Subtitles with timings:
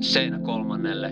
[0.00, 1.10] Seinä kolmannelle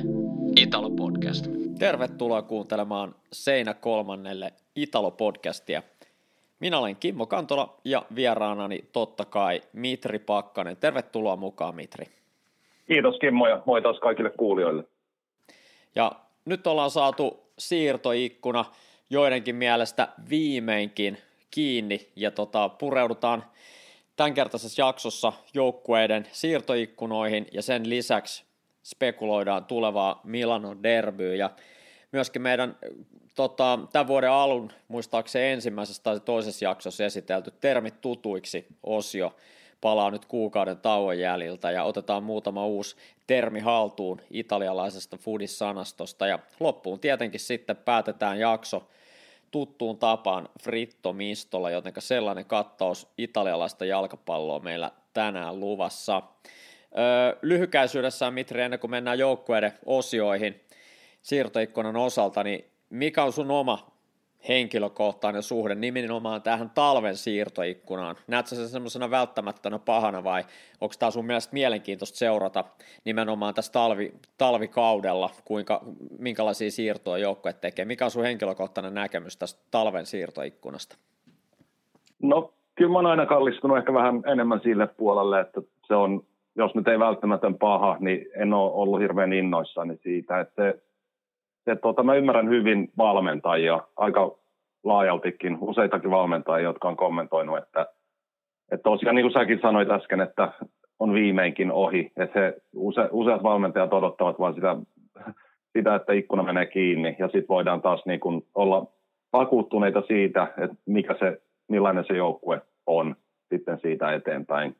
[0.60, 1.46] Italo-podcast.
[1.78, 5.82] Tervetuloa kuuntelemaan Seinä kolmannelle Italo-podcastia.
[6.60, 10.76] Minä olen Kimmo Kantola ja vieraanani totta kai Mitri Pakkanen.
[10.76, 12.06] Tervetuloa mukaan Mitri.
[12.86, 14.84] Kiitos Kimmo ja moi taas kaikille kuulijoille.
[15.94, 16.12] Ja
[16.44, 18.64] nyt ollaan saatu siirtoikkuna
[19.10, 21.18] joidenkin mielestä viimeinkin
[21.50, 23.44] kiinni ja tota, pureudutaan
[24.16, 28.44] tämänkertaisessa jaksossa joukkueiden siirtoikkunoihin ja sen lisäksi
[28.84, 31.50] spekuloidaan tulevaa Milano derbyä ja
[32.12, 32.76] myöskin meidän
[33.34, 39.36] tota, tämän vuoden alun muistaakseni ensimmäisessä tai toisessa jaksossa esitelty termit tutuiksi osio
[39.80, 47.00] palaa nyt kuukauden tauon jäljiltä ja otetaan muutama uusi termi haltuun italialaisesta foodis-sanastosta ja loppuun
[47.00, 48.88] tietenkin sitten päätetään jakso
[49.50, 56.22] tuttuun tapaan Fritto Mistolla, joten sellainen kattaus italialaista jalkapalloa meillä tänään luvassa.
[57.42, 60.60] Lyhykäisyydessään Mitri, ennen kuin mennään joukkueiden osioihin
[61.22, 63.94] siirtoikkunan osalta, niin mikä on sun oma
[64.48, 68.16] henkilökohtainen suhde nimenomaan tähän talven siirtoikkunaan?
[68.26, 70.44] Näetkö se semmoisena välttämättönä pahana vai
[70.80, 72.64] onko tämä sun mielestä mielenkiintoista seurata
[73.04, 75.80] nimenomaan tässä talvi, talvikaudella, kuinka,
[76.18, 77.84] minkälaisia siirtoja joukkueet tekee?
[77.84, 80.96] Mikä on sun henkilökohtainen näkemys tästä talven siirtoikkunasta?
[82.22, 86.24] No kyllä mä oon aina kallistunut ehkä vähän enemmän sille puolelle, että se on,
[86.56, 90.82] jos nyt ei välttämätön paha, niin en ole ollut hirveän innoissani siitä, että se
[91.64, 94.36] se, tuota, mä ymmärrän hyvin valmentajia, aika
[94.84, 97.86] laajaltikin, useitakin valmentajia, jotka on kommentoinut, että,
[98.72, 100.52] että tosiaan niin kuin säkin sanoit äsken, että
[100.98, 104.76] on viimeinkin ohi, että he, use, useat valmentajat odottavat vain sitä,
[105.78, 107.16] sitä, että ikkuna menee kiinni.
[107.18, 108.86] Ja sitten voidaan taas niin kuin olla
[109.32, 113.16] vakuuttuneita siitä, että mikä se, millainen se joukkue on
[113.48, 114.76] sitten siitä eteenpäin.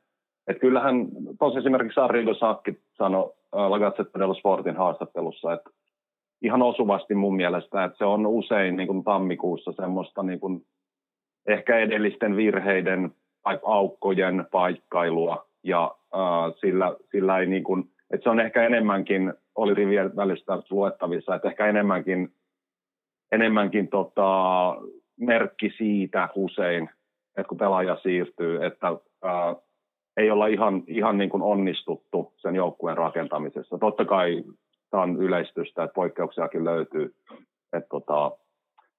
[0.46, 5.70] Et kyllähän tosi esimerkiksi Arrigo Sakki sanoi La Gazzetta dello Sportin haastattelussa, että
[6.42, 10.66] ihan osuvasti mun mielestä, että se on usein niin kuin tammikuussa semmoista niin kuin
[11.46, 13.10] ehkä edellisten virheiden
[13.42, 19.34] tai aukkojen paikkailua ja äh, sillä, sillä ei niin kuin, että se on ehkä enemmänkin,
[19.54, 22.32] oli rivien välistä luettavissa, että ehkä enemmänkin,
[23.32, 24.76] enemmänkin tota,
[25.16, 26.90] merkki siitä usein,
[27.28, 29.56] että kun pelaaja siirtyy, että äh,
[30.16, 33.78] ei olla ihan, ihan niin kuin onnistuttu sen joukkueen rakentamisessa.
[33.78, 34.44] Totta kai
[34.90, 37.14] tämä on yleistystä, että poikkeuksiakin löytyy.
[37.72, 38.30] Että tota,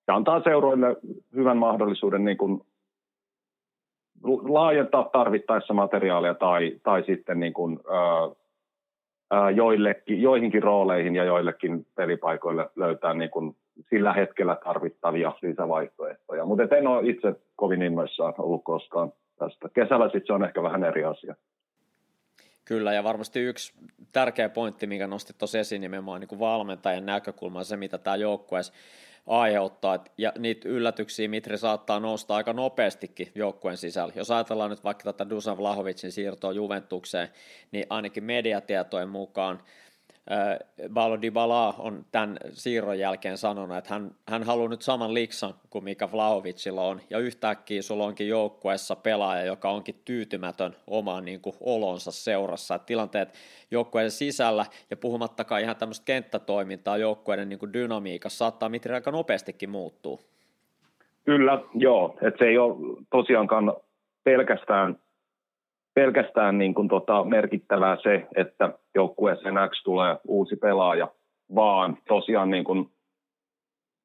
[0.06, 0.96] se antaa seuroille
[1.36, 2.62] hyvän mahdollisuuden niin kuin
[4.44, 7.80] laajentaa tarvittaessa materiaalia tai, tai sitten niin kuin,
[9.32, 13.56] ää, joillekin, joihinkin rooleihin ja joillekin pelipaikoille löytää niin kuin
[13.90, 16.46] sillä hetkellä tarvittavia lisävaihtoehtoja.
[16.46, 19.70] Mutta en ole itse kovin innoissaan ollut koskaan tästä.
[19.74, 21.36] Kesällä sitten se on ehkä vähän eri asia.
[22.66, 23.74] Kyllä, ja varmasti yksi
[24.12, 28.74] tärkeä pointti, minkä nostit tuossa esiin nimenomaan niin kuin valmentajan näkökulma, se mitä tämä joukkueessa
[29.28, 34.14] aiheuttaa, ja niitä yllätyksiä Mitri saattaa nousta aika nopeastikin joukkueen sisällä.
[34.16, 37.28] Jos ajatellaan nyt vaikka tätä Dusan Vlahovicin siirtoa Juventukseen,
[37.72, 39.60] niin ainakin mediatietojen mukaan
[40.90, 45.84] Balo Dybala on tämän siirron jälkeen sanonut, että hän, hän haluaa nyt saman liksan kuin
[45.84, 51.56] mikä Vlahovicilla on, ja yhtäkkiä sulla onkin joukkueessa pelaaja, joka onkin tyytymätön omaan niin kuin,
[51.60, 52.76] olonsa seurassa.
[52.76, 53.34] Et tilanteet
[53.72, 60.20] joukkueiden sisällä, ja puhumattakaan ihan tämmöistä kenttätoimintaa joukkueiden niin dynamiikassa, saattaa mitään aika nopeastikin muuttuu.
[61.26, 62.18] Kyllä, joo.
[62.22, 62.76] että se ei ole
[63.10, 63.74] tosiaankaan
[64.24, 64.98] pelkästään
[65.96, 71.08] pelkästään niin kuin tota merkittävää se, että joukkueeseen X tulee uusi pelaaja,
[71.56, 72.90] vaan tosiaan niin kuin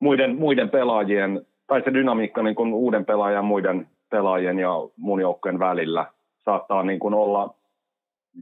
[0.01, 5.59] muiden, muiden pelaajien, tai se dynamiikka niin kuin uuden pelaajan, muiden pelaajien ja mun joukkueen
[5.59, 6.07] välillä
[6.45, 7.55] saattaa niin kuin olla,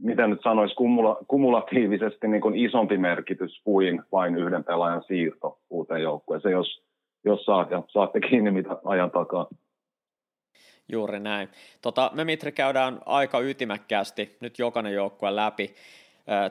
[0.03, 6.01] miten nyt sanoisi, kumula, kumulatiivisesti niin kuin isompi merkitys kuin vain yhden pelaajan siirto uuteen
[6.01, 6.83] joukkueeseen, jos,
[7.25, 9.47] jos saat ja saatte kiinni mitä ajan takaa.
[10.89, 11.49] Juuri näin.
[11.81, 15.75] Tota, me Mitri käydään aika ytimäkkäästi nyt jokainen joukkue läpi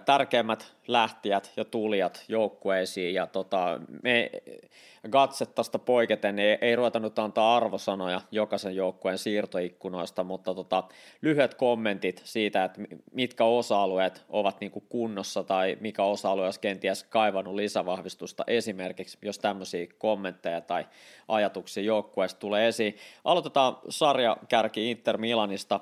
[0.05, 4.31] tärkeimmät lähtijät ja tulijat joukkueisiin ja tota, me
[5.11, 10.85] Gatsettasta poiketen niin ei ruveta nyt antaa arvosanoja jokaisen joukkueen siirtoikkunoista, mutta tota,
[11.23, 12.81] lyhyet kommentit siitä, että
[13.13, 19.39] mitkä osa-alueet ovat niin kuin kunnossa tai mikä osa-alue olisi kenties kaivannut lisävahvistusta esimerkiksi, jos
[19.39, 20.87] tämmöisiä kommentteja tai
[21.29, 22.97] ajatuksia joukkueesta tulee esiin.
[23.25, 25.81] Aloitetaan sarjakärki Inter Milanista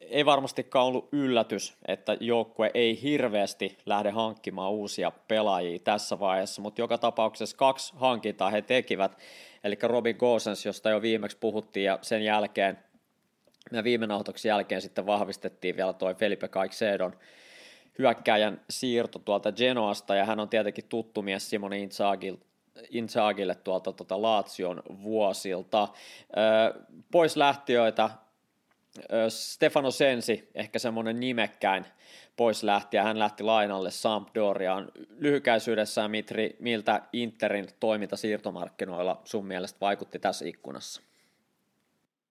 [0.00, 6.80] ei varmastikaan ollut yllätys, että joukkue ei hirveästi lähde hankkimaan uusia pelaajia tässä vaiheessa, mutta
[6.80, 9.18] joka tapauksessa kaksi hankintaa he tekivät,
[9.64, 12.78] eli Robin Gosens, josta jo viimeksi puhuttiin, ja sen jälkeen,
[13.72, 17.10] ja viime nauhoituksen jälkeen sitten vahvistettiin vielä toi Felipe Caicedo
[17.98, 21.88] hyökkäjän siirto tuolta Genoasta, ja hän on tietenkin tuttu mies Simone
[22.90, 25.88] Inzagille tuolta tuota Laatsion vuosilta.
[27.12, 28.10] Pois lähtiöitä
[29.28, 31.84] Stefano Sensi, ehkä semmoinen nimekkäin
[32.36, 34.88] pois lähti, ja hän lähti lainalle Sampdoriaan.
[35.18, 41.02] Lyhykäisyydessään, Mitri, miltä Interin toiminta siirtomarkkinoilla sun mielestä vaikutti tässä ikkunassa?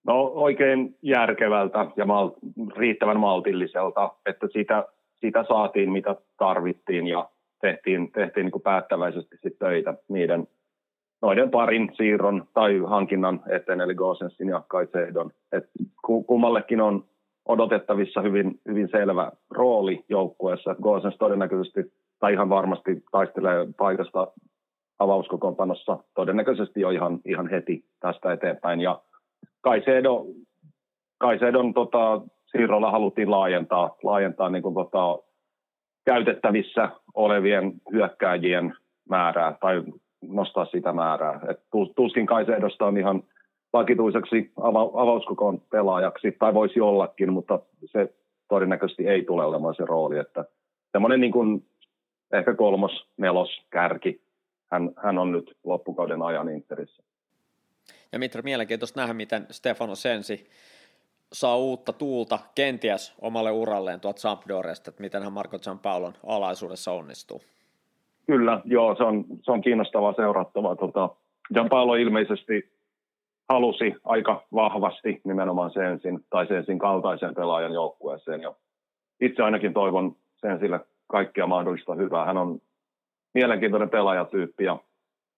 [0.03, 2.31] No oikein järkevältä ja mal-
[2.77, 4.85] riittävän maltilliselta, että sitä,
[5.21, 7.29] sitä saatiin mitä tarvittiin ja
[7.61, 10.47] tehtiin, tehtiin niin kuin päättäväisesti sit töitä niiden
[11.21, 15.31] noiden parin siirron tai hankinnan eteen, eli Gosensin ja Kaisehdon.
[15.51, 15.65] Et
[16.01, 17.03] kummallekin on
[17.45, 20.75] odotettavissa hyvin, hyvin selvä rooli joukkueessa.
[20.75, 24.27] Gosens todennäköisesti, tai ihan varmasti taistelee paikasta
[24.99, 28.81] avauskokoonpanossa todennäköisesti jo ihan, ihan heti tästä eteenpäin.
[28.81, 29.01] Ja
[29.61, 30.25] Kaisedo,
[31.17, 32.21] Kaisedon tota,
[32.51, 35.19] siirrolla haluttiin laajentaa, laajentaa niin kuin, tota,
[36.05, 38.73] käytettävissä olevien hyökkääjien
[39.09, 39.83] määrää tai
[40.21, 41.39] nostaa sitä määrää.
[41.49, 41.59] Et
[41.95, 43.23] tuskin Kaisedosta on ihan
[43.73, 48.13] vakituiseksi ava- avauskokoon pelaajaksi, tai voisi ollakin, mutta se
[48.47, 50.45] todennäköisesti ei tule olemaan se rooli, että
[50.91, 51.65] semmoinen niin kuin
[52.33, 54.21] ehkä kolmos, nelos kärki,
[54.71, 57.03] hän, hän on nyt loppukauden ajan Interissä.
[58.11, 60.49] Ja Mitra, mielenkiintoista nähdä, miten Stefano Sensi
[61.33, 67.41] saa uutta tuulta kenties omalle uralleen tuolta Sampdoresta, että miten hän Marco Gianpaulon alaisuudessa onnistuu.
[68.29, 70.75] Kyllä, joo, se on, se on kiinnostavaa seurattavaa.
[70.75, 71.09] Tota,
[71.53, 72.71] Gianpaolo ilmeisesti
[73.49, 78.41] halusi aika vahvasti nimenomaan Sensin tai Sensin kaltaisen pelaajan joukkueeseen.
[78.41, 78.53] Ja
[79.21, 82.25] itse ainakin toivon Sensille kaikkea mahdollista hyvää.
[82.25, 82.59] Hän on
[83.33, 84.79] mielenkiintoinen pelaajatyyppi ja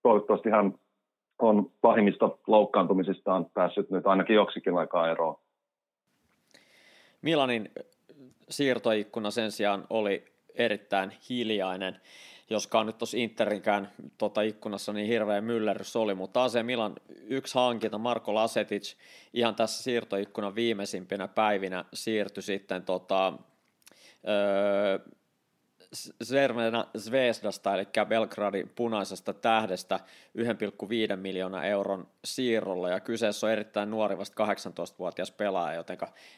[0.03, 0.73] toivottavasti hän
[1.39, 5.35] on pahimmista loukkaantumisistaan päässyt nyt ainakin joksikin aikaa eroon.
[7.21, 7.69] Milanin
[8.49, 10.23] siirtoikkuna sen sijaan oli
[10.55, 11.99] erittäin hiljainen,
[12.51, 16.95] joskaan nyt tuossa Interinkään tota ikkunassa niin hirveä myllerrys oli, mutta AC Milan
[17.27, 18.95] yksi hankinta, Marko Lasetic,
[19.33, 23.33] ihan tässä siirtoikkunan viimeisimpinä päivinä siirtyi sitten tota,
[24.27, 24.99] öö,
[26.23, 29.99] Zermena Zvezdasta, eli Belgradin punaisesta tähdestä
[31.09, 35.97] 1,5 miljoonaa euron siirrolla, ja kyseessä on erittäin nuori, vasta 18-vuotias pelaaja, joten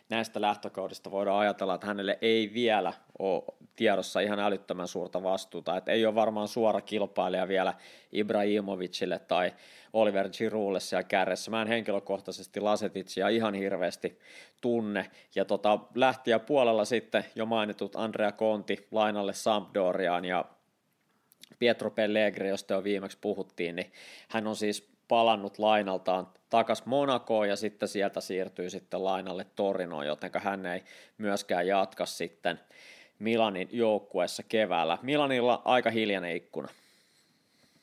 [0.09, 3.43] näistä lähtökohdista voidaan ajatella, että hänelle ei vielä ole
[3.75, 7.73] tiedossa ihan älyttömän suurta vastuuta, että ei ole varmaan suora kilpailija vielä
[8.11, 9.53] Ibrahimovicille tai
[9.93, 11.51] Oliver Giroulle siellä kärjessä.
[11.51, 14.19] Mä en henkilökohtaisesti Lasetitsia ihan hirveästi
[14.61, 15.11] tunne.
[15.35, 20.45] Ja tota, lähtiä puolella sitten jo mainitut Andrea Conti lainalle Sampdoriaan ja
[21.59, 23.91] Pietro Pellegri, josta jo viimeksi puhuttiin, niin
[24.29, 30.31] hän on siis palannut lainaltaan takas Monakoon ja sitten sieltä siirtyy sitten lainalle Torinoon, joten
[30.37, 30.83] hän ei
[31.17, 32.59] myöskään jatka sitten
[33.19, 34.97] Milanin joukkueessa keväällä.
[35.01, 36.67] Milanilla aika hiljainen ikkuna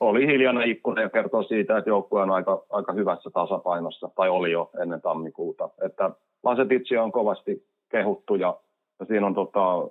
[0.00, 4.52] oli hiljainen ikkuna ja kertoo siitä, että joukkue on aika, aika hyvässä tasapainossa, tai oli
[4.52, 5.68] jo ennen tammikuuta.
[5.82, 6.10] Että
[6.42, 8.60] Lasetitsi on kovasti kehuttu ja,
[9.00, 9.88] ja siinä on tota,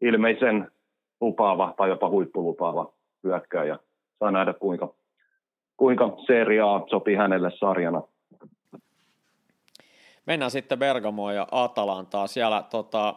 [0.00, 0.70] ilmeisen
[1.20, 2.92] lupaava tai jopa huippulupaava
[3.24, 3.78] hyökkäjä.
[4.18, 4.94] Saa nähdä, kuinka,
[5.76, 8.02] kuinka seriaa sopii hänelle sarjana.
[10.26, 12.26] Mennään sitten Bergamoon ja Atalantaa.
[12.26, 13.14] Siellä tota,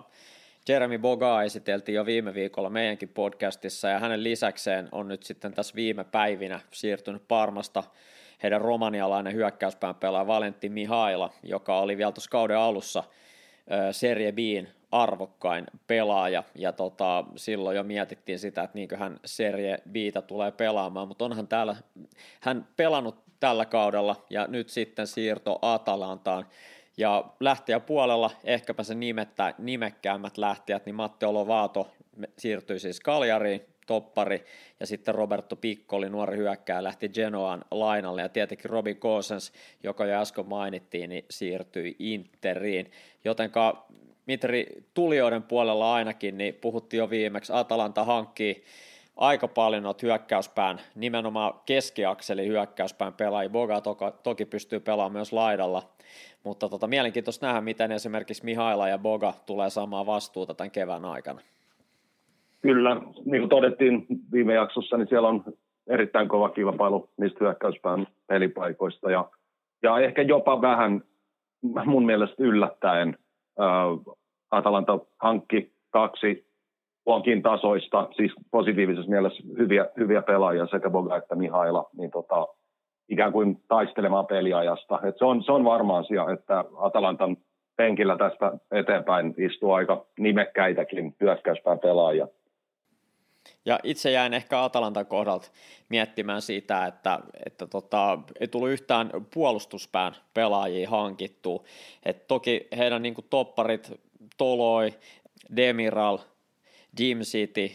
[0.70, 5.75] Jeremy Boga esiteltiin jo viime viikolla meidänkin podcastissa ja hänen lisäkseen on nyt sitten tässä
[5.75, 7.84] viime päivinä siirtynyt Parmasta
[8.44, 13.04] heidän romanialainen hyökkäyspään pelaaja Valentti Mihaila, joka oli vielä tuossa kauden alussa
[13.92, 20.22] Serie B:in arvokkain pelaaja, ja tota, silloin jo mietittiin sitä, että niinkö hän Serie Bitä
[20.22, 21.75] tulee pelaamaan, mutta onhan täällä,
[22.39, 26.46] hän pelannut tällä kaudella, ja nyt sitten siirto Atalantaan,
[26.98, 31.92] ja lähtiä puolella ehkäpä se nimettä, nimekkäämmät lähtijät, niin Matti Olovaato
[32.38, 34.46] siirtyi siis Kaljariin, toppari,
[34.80, 39.52] ja sitten Roberto Piccoli, nuori hyökkääjä, lähti Genoaan lainalle, ja tietenkin Robin Gosens,
[39.84, 42.92] joka jo äsken mainittiin, niin siirtyi Interiin.
[43.25, 43.86] Jotenka
[44.25, 48.64] Mitri tulijoiden puolella ainakin, niin puhuttiin jo viimeksi, Atalanta hankkii
[49.16, 53.50] aika paljon noita hyökkäyspään, nimenomaan keskiakseli hyökkäyspään pelaajia.
[53.50, 53.82] Boga
[54.24, 55.95] toki pystyy pelaamaan myös laidalla,
[56.46, 61.42] mutta tota, mielenkiintoista nähdä, miten esimerkiksi Mihaila ja Boga tulee saamaan vastuuta tämän kevään aikana.
[62.62, 65.44] Kyllä, niin kuin todettiin viime jaksossa, niin siellä on
[65.88, 69.12] erittäin kova kilpailu niistä hyökkäyspään pelipaikoista.
[69.12, 69.30] Ja,
[69.84, 71.02] ja ehkä jopa vähän
[71.86, 73.18] mun mielestä yllättäen
[73.60, 74.16] äh,
[74.52, 76.46] Atalanta hankki kaksi
[77.06, 82.48] luonkin tasoista, siis positiivisessa mielessä hyviä, hyviä pelaajia sekä Boga että Mihaila, niin tota,
[83.10, 85.00] ikään kuin taistelemaan peliajasta.
[85.04, 87.38] Et se, on, se on varma asia, että Atalantan
[87.76, 92.28] penkillä tästä eteenpäin istuu aika nimekkäitäkin hyökkäyspään pelaajia.
[93.66, 95.52] Ja itse jäin ehkä Atalantan kohdalta
[95.90, 101.64] miettimään sitä, että, että tota, ei tullut yhtään puolustuspään pelaajia hankittua.
[102.06, 103.92] Et toki heidän niin kuin, topparit
[104.38, 104.94] Toloi,
[105.56, 106.18] Demiral,
[107.00, 107.72] Jim City,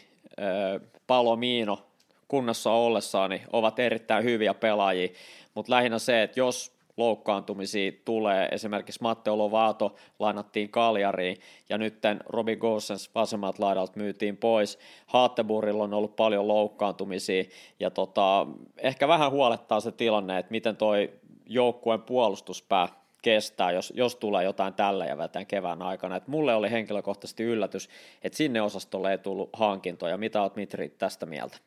[1.06, 1.89] Palomino
[2.30, 5.08] kunnossa ollessaan niin ovat erittäin hyviä pelaajia,
[5.54, 8.48] mutta lähinnä se, että jos loukkaantumisia tulee.
[8.52, 11.36] Esimerkiksi Matteo Lovato lainattiin Kaljariin
[11.68, 11.94] ja nyt
[12.26, 14.78] Robbie Gosens vasemmat laidalta myytiin pois.
[15.06, 17.44] Haatteburilla on ollut paljon loukkaantumisia
[17.80, 18.46] ja tota,
[18.78, 21.12] ehkä vähän huolettaa se tilanne, että miten toi
[21.46, 22.88] joukkueen puolustuspää
[23.22, 26.16] kestää, jos, jos tulee jotain tällä ja tämän kevään aikana.
[26.16, 27.88] Et mulle oli henkilökohtaisesti yllätys,
[28.22, 30.18] että sinne osastolle ei tullut hankintoja.
[30.18, 31.58] Mitä olet Mitri tästä mieltä?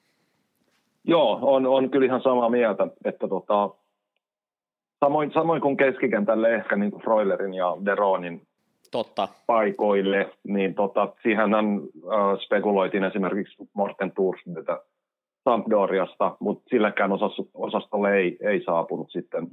[1.05, 3.69] Joo, on, on kyllä ihan samaa mieltä, että tota,
[5.03, 8.41] Samoin, samoin kuin keskikentälle ehkä niin kuin Freulerin ja Deronin
[8.91, 9.27] Totta.
[9.47, 14.81] paikoille, niin tota, siihen äh, spekuloitiin esimerkiksi Morten Tursmiltä
[15.43, 17.11] Sampdoriasta, mutta silläkään
[17.53, 19.47] osastolle ei, ei saapunut sitten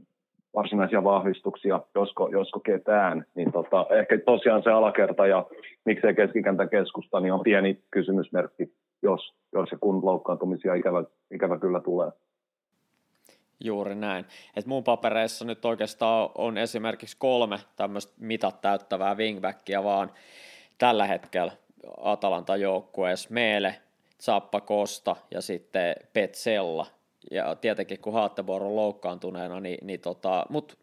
[0.55, 5.47] varsinaisia vahvistuksia, josko, josko ketään, niin tota, ehkä tosiaan se alakerta ja
[5.85, 11.81] miksei keskikentän keskusta, niin on pieni kysymysmerkki, jos, jos ja kun loukkaantumisia ikävä, ikävä kyllä
[11.81, 12.11] tulee.
[13.65, 14.27] Juuri näin.
[14.57, 20.13] Et mun papereissa nyt oikeastaan on esimerkiksi kolme tämmöistä mitat täyttävää wingbackia vaan
[20.79, 21.53] tällä hetkellä
[22.01, 23.29] Atalanta joukkueessa.
[23.33, 23.75] Meele,
[24.23, 26.87] Zappa Costa ja sitten Petsella.
[27.31, 30.75] Ja tietenkin kun Haattebor on loukkaantuneena, niin, niin tota, mutta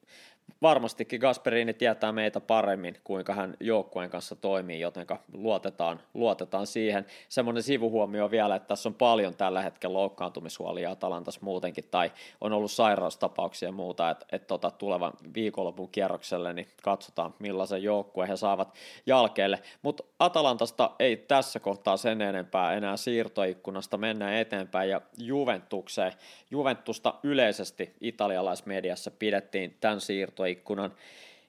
[0.61, 7.05] varmastikin Gasperini tietää meitä paremmin, kuinka hän joukkueen kanssa toimii, joten luotetaan, luotetaan siihen.
[7.29, 12.11] Semmoinen sivuhuomio vielä, että tässä on paljon tällä hetkellä loukkaantumishuolia Atalantas muutenkin, tai
[12.41, 18.29] on ollut sairaustapauksia ja muuta, että, että tota, tulevan viikonlopun kierrokselle, niin katsotaan millaisen joukkueen
[18.29, 18.73] he saavat
[19.05, 19.59] jalkeelle.
[19.81, 26.13] Mutta Atalantasta ei tässä kohtaa sen enempää enää siirtoikkunasta, mennään eteenpäin ja Juventukseen.
[26.51, 30.46] Juventusta yleisesti italialaismediassa pidettiin tämän siirtoikkunan,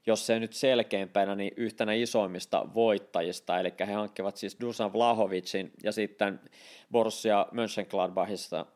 [0.07, 5.93] jos se nyt selkeimpänä, niin yhtenä isoimmista voittajista, eli he hankkivat siis Dusan Vlahovicin ja
[5.93, 6.41] sitten
[6.93, 8.67] Borussia Mönchengladbachista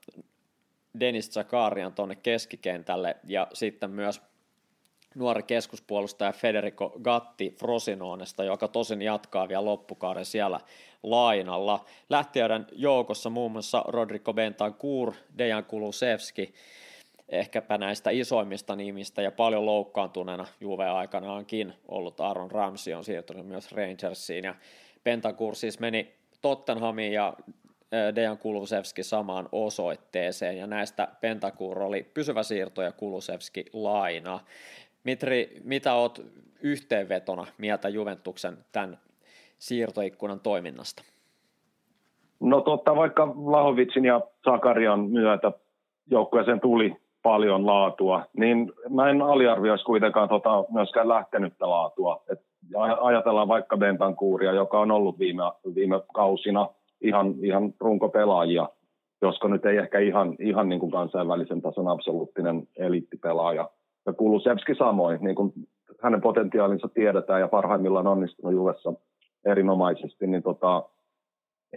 [1.00, 3.17] Denis Zakarian tuonne keskikentälle.
[3.25, 4.21] Ja sitten myös
[5.14, 10.61] nuori keskuspuolustaja Federico Gatti Frosinonesta, joka tosin jatkaa vielä loppukauden siellä
[11.02, 11.85] lainalla.
[12.11, 16.55] Lähtiöiden joukossa muun muassa Rodrigo Bentancur, Dejan Kulusevski,
[17.33, 23.73] ehkäpä näistä isoimmista nimistä ja paljon loukkaantuneena Juve aikanaankin ollut Aaron Ramsey on siirtynyt myös
[23.73, 24.55] Rangersiin ja
[25.05, 26.12] Bentancur siis meni
[26.43, 27.35] Tottenhamiin ja
[28.15, 34.41] Dejan Kulusevski samaan osoitteeseen ja näistä Pentakur oli pysyvä siirto ja Kulusevski laina.
[35.05, 36.27] Mitri, mitä oot
[36.62, 38.99] yhteenvetona mieltä Juventuksen tämän
[39.59, 41.03] siirtoikkunan toiminnasta?
[42.41, 45.53] No totta, vaikka Lahovitsin ja Sakarian myötä
[46.11, 52.23] joukkueeseen tuli paljon laatua, niin mä en aliarvioisi kuitenkaan tota myöskään lähtenyttä laatua.
[52.33, 52.41] Et
[53.00, 55.43] ajatellaan vaikka Bentankuuria, joka on ollut viime,
[55.75, 56.69] viime kausina
[57.00, 58.69] ihan, ihan runkopelaajia,
[59.23, 63.69] josko nyt ei ehkä ihan, ihan niin kuin kansainvälisen tason absoluuttinen eliittipelaaja–
[64.07, 65.52] ja Kulusevski samoin, niin kuin
[66.02, 68.93] hänen potentiaalinsa tiedetään ja parhaimmillaan onnistunut Juvessa
[69.45, 70.83] erinomaisesti, niin tota,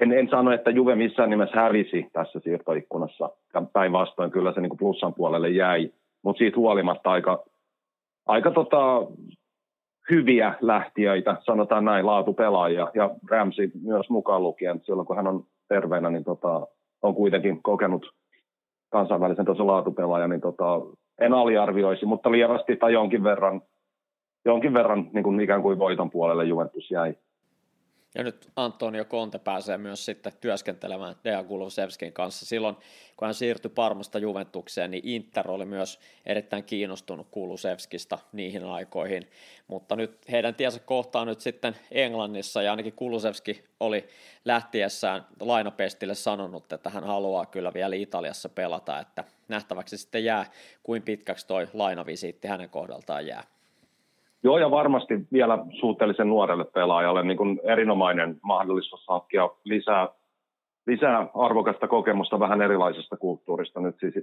[0.02, 3.30] en, en sano, että Juve missään nimessä hävisi tässä siirtoikkunassa.
[3.74, 5.92] Päinvastoin kyllä se niin plussan puolelle jäi,
[6.24, 7.44] mutta siitä huolimatta aika,
[8.26, 9.08] aika tota,
[10.10, 16.10] hyviä lähtiöitä, sanotaan näin, laatupelaajia, ja Ramsey myös mukaan lukien, silloin kun hän on terveenä,
[16.10, 16.68] niin tota,
[17.02, 18.14] on kuitenkin kokenut
[18.92, 20.82] kansainvälisen tason laatupelaaja, niin tota,
[21.20, 23.62] en aliarvioisi, mutta lievästi tai jonkin verran,
[24.46, 27.16] jonkin verran niin kuin ikään kuin voiton puolelle Juventus jäi.
[28.16, 32.46] Ja nyt Antonio Conte pääsee myös sitten työskentelemään Dejan Kulusevskin kanssa.
[32.46, 32.76] Silloin,
[33.18, 39.30] kun hän siirtyi Parmasta Juventukseen, niin Inter oli myös erittäin kiinnostunut Kulusevskista niihin aikoihin.
[39.68, 44.08] Mutta nyt heidän tiensä kohtaa nyt sitten Englannissa, ja ainakin Kulusevski oli
[44.46, 50.52] lähtiessään lainapestille sanonut, että hän haluaa kyllä vielä Italiassa pelata, että nähtäväksi sitten jää,
[50.84, 53.55] kuin pitkäksi toi lainavisiitti hänen kohdaltaan jää.
[54.46, 60.08] Joo, ja varmasti vielä suhteellisen nuorelle pelaajalle niin kuin erinomainen mahdollisuus hankkia lisää,
[60.88, 64.14] lisää arvokasta kokemusta vähän erilaisesta kulttuurista, nyt siis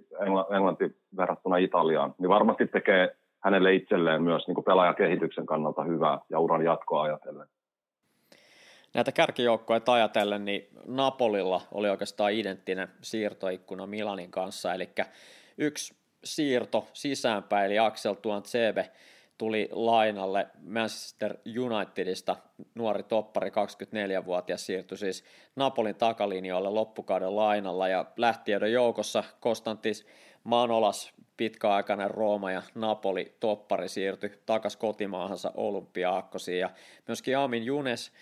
[0.56, 6.38] Englanti verrattuna Italiaan, niin varmasti tekee hänelle itselleen myös niin kuin pelaajakehityksen kannalta hyvää ja
[6.38, 7.46] uran jatkoa ajatellen.
[8.94, 14.88] Näitä kärkijoukkoja ajatellen, niin Napolilla oli oikeastaan identtinen siirtoikkuna Milanin kanssa, eli
[15.58, 18.90] yksi siirto sisäänpäin, eli Axel Tuantsebe
[19.38, 22.36] tuli lainalle Manchester Unitedista,
[22.74, 25.24] nuori toppari, 24-vuotias, siirtyi siis
[25.56, 30.06] Napolin takalinjoille loppukauden lainalla ja lähtiöiden joukossa Konstantis
[30.44, 36.70] Manolas, pitkäaikainen Rooma ja Napoli toppari siirtyi takaisin kotimaahansa Olympiaakkosiin ja
[37.08, 38.12] myöskin Amin Junes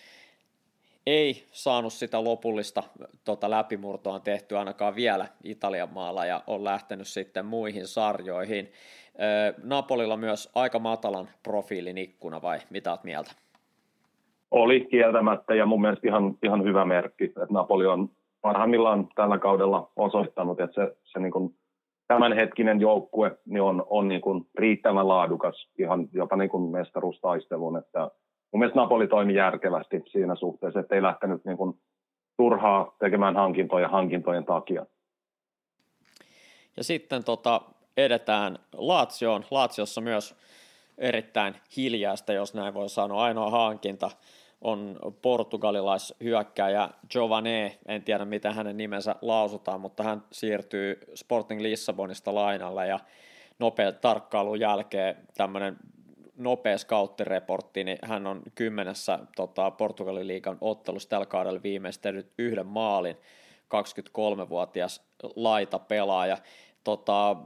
[1.06, 2.82] ei saanut sitä lopullista
[3.24, 8.72] tota, läpimurtoa tehty ainakaan vielä Italian maalla ja on lähtenyt sitten muihin sarjoihin.
[9.62, 13.30] Napolilla myös aika matalan profiilin ikkuna vai mitä olet mieltä?
[14.50, 18.08] Oli kieltämättä ja mun mielestä ihan, ihan hyvä merkki, että Napoli on
[18.40, 21.54] parhaimmillaan tällä kaudella osoittanut, että se, se niin kuin
[22.08, 28.10] tämänhetkinen joukkue niin on, on niin kuin riittävän laadukas ihan jopa niin kuin mestaruustaisteluun, että
[28.52, 31.80] mun mielestä Napoli toimi järkevästi siinä suhteessa, että ei lähtenyt niin kuin
[32.36, 34.86] turhaa tekemään hankintoja hankintojen takia.
[36.76, 37.60] Ja sitten tota,
[38.04, 39.44] edetään Laatsioon.
[39.50, 40.34] Laatsiossa myös
[40.98, 43.24] erittäin hiljaista, jos näin voi sanoa.
[43.24, 44.10] Ainoa hankinta
[44.60, 52.86] on portugalilaishyökkäjä Giovanni, en tiedä miten hänen nimensä lausutaan, mutta hän siirtyy Sporting Lissabonista lainalle
[52.86, 53.00] ja
[53.58, 55.76] nopea tarkkailun jälkeen tämmöinen
[56.36, 63.16] nopea scouttireportti, niin hän on kymmenessä tota, Portugalin liigan ottelussa tällä kaudella viimeistellyt yhden maalin,
[63.74, 65.02] 23-vuotias
[65.36, 66.38] laita pelaaja.
[66.84, 67.36] Tota,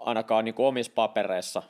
[0.00, 1.62] ainakaan niin omissa papereissa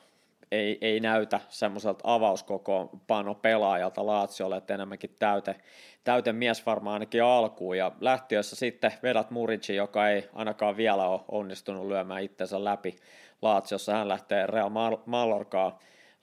[0.52, 5.56] ei, ei näytä semmoiselta avauskokoonpano pelaajalta Laatsiolle, että enemmänkin täyte,
[6.04, 7.78] täyte mies varmaan ainakin alkuun.
[7.78, 12.96] Ja lähtiössä sitten vedät Murici, joka ei ainakaan vielä ole onnistunut lyömään itsensä läpi
[13.42, 13.92] Laatsiossa.
[13.92, 14.70] Hän lähtee Real
[15.06, 15.78] Mallorcaa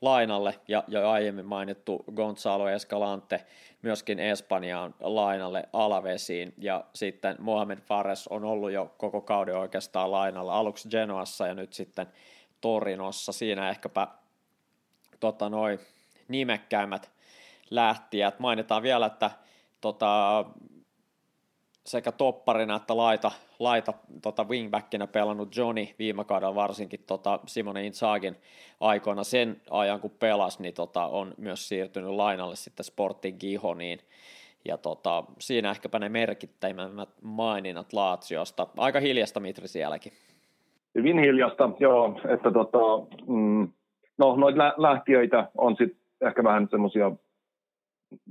[0.06, 3.46] lainalle ja jo aiemmin mainittu Gonzalo Escalante
[3.82, 10.54] myöskin Espanjaan lainalle Alavesiin ja sitten Mohamed Fares on ollut jo koko kauden oikeastaan lainalla
[10.54, 12.08] aluksi Genoassa ja nyt sitten
[12.62, 13.32] Torinossa.
[13.32, 14.08] Siinä ehkäpä
[15.20, 15.80] tota, noin
[16.28, 17.12] nimekkäimmät
[17.70, 18.40] lähtijät.
[18.40, 19.32] Mainitaan vielä, että
[19.82, 20.46] tota,
[21.86, 28.36] sekä topparina että laita, laita tota wingbackinä pelannut Johnny viime kaudella varsinkin tota Simone Inzagin
[28.80, 34.00] aikoina sen ajan kun pelasi, niin tota, on myös siirtynyt lainalle sitten Sporting Gihoniin.
[34.66, 38.68] Ja tota, siinä ehkäpä ne merkittäimmät maininnat Laatsiosta.
[38.78, 40.12] Aika hiljasta Mitri sielläkin.
[40.96, 42.20] Hyvin hiljasta, joo.
[42.30, 42.78] Että tota,
[43.28, 43.70] mm,
[44.18, 47.12] no, noita lä- lähtiöitä on sitten ehkä vähän semmoisia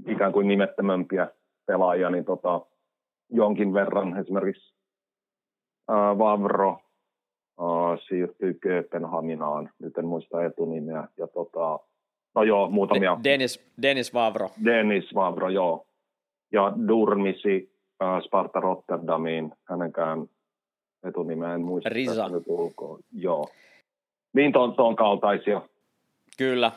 [0.08, 1.28] ikään kuin nimettömämpiä
[1.66, 2.60] pelaajia, niin tota,
[3.30, 4.74] jonkin verran esimerkiksi
[5.88, 6.78] ää, Vavro
[7.60, 11.78] ää, siirtyi Kööpenhaminaan, nyt en muista etunimeä, ja tota,
[12.34, 13.18] no joo, muutamia.
[13.24, 14.50] Dennis, Dennis Vavro.
[14.64, 15.86] Dennis Vavro, joo.
[16.52, 20.26] Ja Durmisi ää, Sparta Rotterdamiin, hänenkään
[21.04, 21.88] etunimeä en muista.
[21.88, 22.28] Risa.
[22.28, 22.98] Nyt ulkoa.
[23.12, 23.48] Joo.
[24.32, 25.62] Niin ton, ton kaltaisia.
[26.38, 26.72] Kyllä,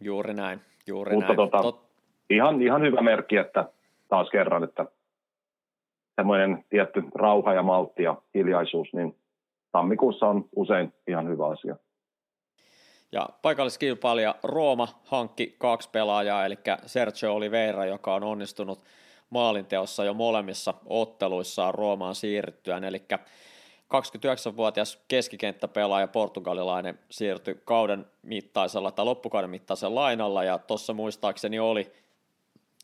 [0.00, 0.60] juuri näin.
[0.86, 1.36] Juuri Mutta näin.
[1.36, 1.80] Tota, Tot...
[2.30, 3.68] ihan, ihan hyvä merkki, että
[4.08, 4.86] taas kerran, että
[6.16, 9.16] semmoinen tietty rauha ja maltti ja hiljaisuus, niin
[9.72, 11.76] tammikuussa on usein ihan hyvä asia.
[13.12, 18.84] Ja paikalliskilpailija Rooma hankki kaksi pelaajaa, eli Sergio Oliveira, joka on onnistunut
[19.30, 23.02] maalinteossa jo molemmissa otteluissaan Roomaan siirryttyään, eli
[23.94, 31.92] 29-vuotias keskikenttäpelaaja portugalilainen siirtyi kauden mittaisella tai loppukauden mittaisella lainalla ja tuossa muistaakseni oli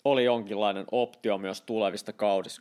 [0.05, 2.13] oli jonkinlainen optio myös tulevista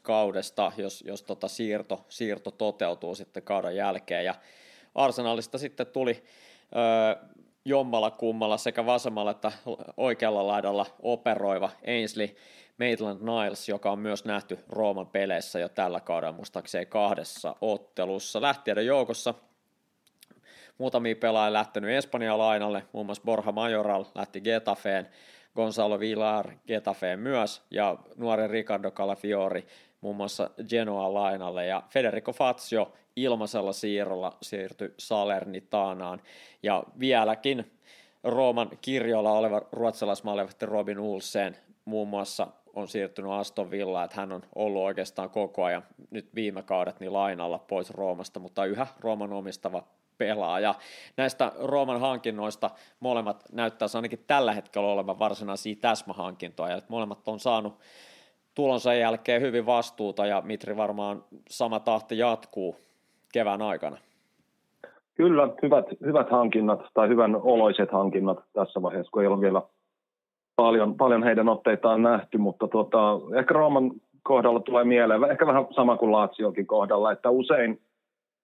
[0.01, 4.25] kaudesta, jos, jos tota siirto, siirto toteutuu sitten kauden jälkeen.
[4.25, 4.35] Ja
[4.95, 6.23] Arsenalista sitten tuli
[6.75, 7.25] ö,
[7.65, 9.51] jommalla kummalla sekä vasemmalla että
[9.97, 12.35] oikealla laidalla operoiva Ainsley
[12.79, 18.41] Maitland Niles, joka on myös nähty Rooman peleissä jo tällä kaudella muistaakseni kahdessa ottelussa.
[18.41, 19.33] Lähtiöiden joukossa
[20.77, 25.09] muutamia pelaajia lähtenyt Espanjan lainalle, muun muassa Borja Majoral lähti Getafeen,
[25.59, 29.67] Gonzalo Villar Getafeen myös, ja nuori Ricardo Calafiori
[30.01, 36.21] muun muassa Genoa lainalle, ja Federico Fazio ilmaisella siirrolla siirtyi Salernitaanaan,
[36.63, 37.71] ja vieläkin
[38.23, 44.41] Rooman kirjoilla oleva ruotsalaismaalivahti Robin Ulsen muun muassa on siirtynyt Aston Villaan, että hän on
[44.55, 49.83] ollut oikeastaan koko ajan nyt viime kaudet niin lainalla pois Roomasta, mutta yhä Rooman omistava
[50.19, 50.75] pelaaja.
[51.17, 57.79] Näistä Rooman hankinnoista molemmat näyttäisi ainakin tällä hetkellä olevan varsinaisia täsmähankintoja, että molemmat on saanut
[58.55, 62.75] tulonsa jälkeen hyvin vastuuta ja Mitri varmaan sama tahti jatkuu
[63.33, 63.97] kevään aikana.
[65.15, 69.61] Kyllä, hyvät, hyvät hankinnat tai hyvän oloiset hankinnat tässä vaiheessa, kun ei ole vielä
[70.55, 73.91] paljon, paljon heidän otteitaan nähty, mutta tuota, ehkä Rooman
[74.23, 77.81] kohdalla tulee mieleen, ehkä vähän sama kuin Laatsiokin kohdalla, että usein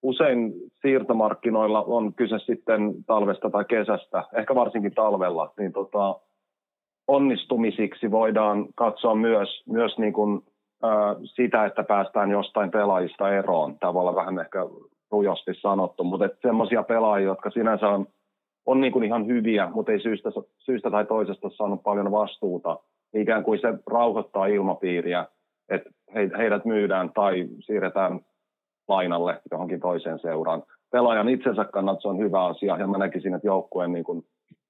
[0.06, 6.20] usein siirtomarkkinoilla on kyse sitten talvesta tai kesästä, ehkä varsinkin talvella, niin tota,
[7.08, 10.41] onnistumisiksi voidaan katsoa myös, myös niin kuin,
[10.84, 13.78] ää, sitä, että päästään jostain pelaajista eroon.
[13.84, 14.60] Olla vähän ehkä
[15.12, 18.08] rujosti sanottu, mutta semmoisia pelaajia, jotka sinänsä on,
[18.65, 22.80] on niin kuin ihan hyviä, mutta ei syystä, syystä tai toisesta saanut paljon vastuuta.
[23.13, 25.26] Ikään kuin se rauhoittaa ilmapiiriä,
[25.70, 25.89] että
[26.38, 28.20] heidät myydään tai siirretään
[28.88, 30.63] lainalle johonkin toiseen seuraan.
[30.91, 34.26] Pelaajan itsensä kannalta se on hyvä asia, ja mä näkisin, että joukkueen niin kuin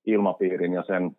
[0.06, 1.12] ilmapiirin ja sen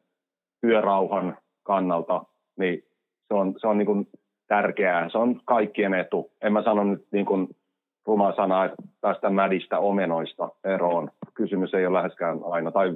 [0.60, 2.24] työrauhan kannalta,
[2.58, 2.82] niin
[3.28, 4.08] se on, se on niin kuin
[4.48, 5.08] tärkeää.
[5.08, 6.30] Se on kaikkien etu.
[6.42, 7.48] En mä sano nyt niin kuin
[8.06, 11.10] ruma sana, että päästä mädistä omenoista eroon.
[11.34, 12.94] Kysymys ei ole läheskään aina, tai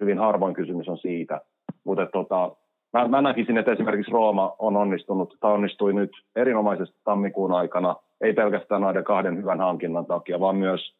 [0.00, 1.40] hyvin harvoin kysymys on siitä.
[1.84, 2.56] Mutta tota,
[2.92, 8.32] mä, mä näkisin, että esimerkiksi Rooma on onnistunut, tai onnistui nyt erinomaisesti tammikuun aikana, ei
[8.32, 10.94] pelkästään näiden kahden hyvän hankinnan takia, vaan myös,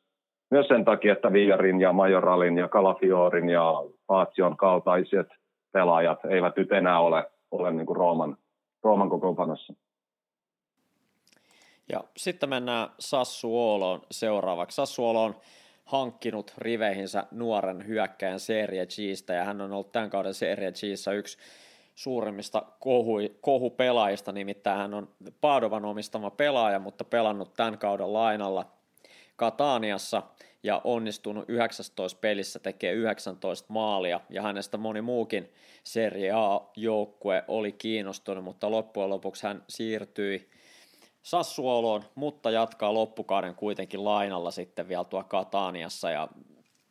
[0.51, 3.73] myös sen takia, että Villarin ja Majoralin ja Calafiorin ja
[4.09, 5.29] Fazion kaltaiset
[5.73, 8.37] pelaajat eivät nyt enää ole, ole niin kuin Rooman,
[8.83, 9.75] Rooman kokoonpanossa.
[11.93, 14.77] Ja sitten mennään Sassuoloon seuraavaksi.
[14.77, 15.35] Sassuolo on
[15.85, 21.39] hankkinut riveihinsä nuoren hyökkäjän Serie Gistä ja hän on ollut tämän kauden Serie Gissä yksi
[22.03, 25.09] suurimmista kohu, kohupelaajista, nimittäin hän on
[25.41, 28.67] Padovan omistama pelaaja, mutta pelannut tämän kauden lainalla
[29.37, 30.23] Kataniassa
[30.63, 35.53] ja onnistunut 19 pelissä tekee 19 maalia ja hänestä moni muukin
[35.85, 40.51] Serie A-joukkue oli kiinnostunut, mutta loppujen lopuksi hän siirtyi
[41.23, 46.29] Sassuoloon, mutta jatkaa loppukauden kuitenkin lainalla sitten vielä tuo Kataniassa ja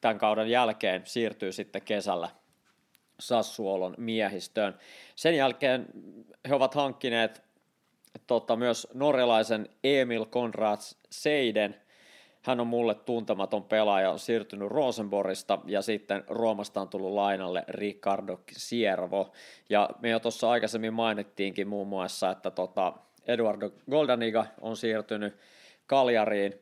[0.02, 2.30] tämän kauden jälkeen siirtyy sitten kesällä
[3.22, 4.78] Sassuolon miehistöön.
[5.16, 5.88] Sen jälkeen
[6.50, 7.44] he ovat hankkineet
[8.28, 11.76] tota, myös norjalaisen Emil Konrads Seiden.
[12.42, 18.40] Hän on mulle tuntematon pelaaja, on siirtynyt Rosenborgista ja sitten Roomasta on tullut lainalle Ricardo
[18.52, 19.32] Siervo.
[19.70, 22.94] Ja me jo tuossa aikaisemmin mainittiinkin muun muassa, että tota,
[23.28, 25.38] Eduardo Goldaniga on siirtynyt
[25.86, 26.54] Kaljariin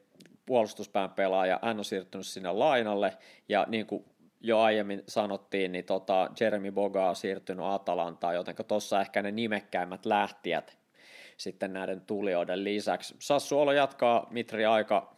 [0.46, 3.18] puolustuspään pelaaja, hän on siirtynyt sinne lainalle,
[3.50, 4.06] ja niin kuin
[4.42, 10.06] jo aiemmin sanottiin, niin tota Jeremy Boga on siirtynyt Atalantaan, joten tuossa ehkä ne nimekkäimmät
[10.06, 10.78] lähtijät
[11.38, 13.16] sitten näiden tulijoiden lisäksi.
[13.20, 15.16] Sassuolo jatkaa Mitri aika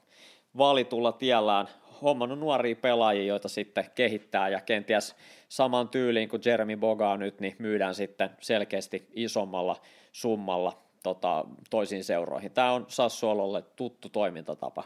[0.58, 1.68] valitulla tiellään,
[2.02, 5.16] hommannut nuoria pelaajia, joita sitten kehittää ja kenties
[5.50, 9.76] saman tyyliin kuin Jeremy Boga nyt, niin myydään sitten selkeästi isommalla
[10.12, 12.52] summalla tota, toisiin seuroihin.
[12.52, 14.84] Tämä on Sassuololle tuttu toimintatapa.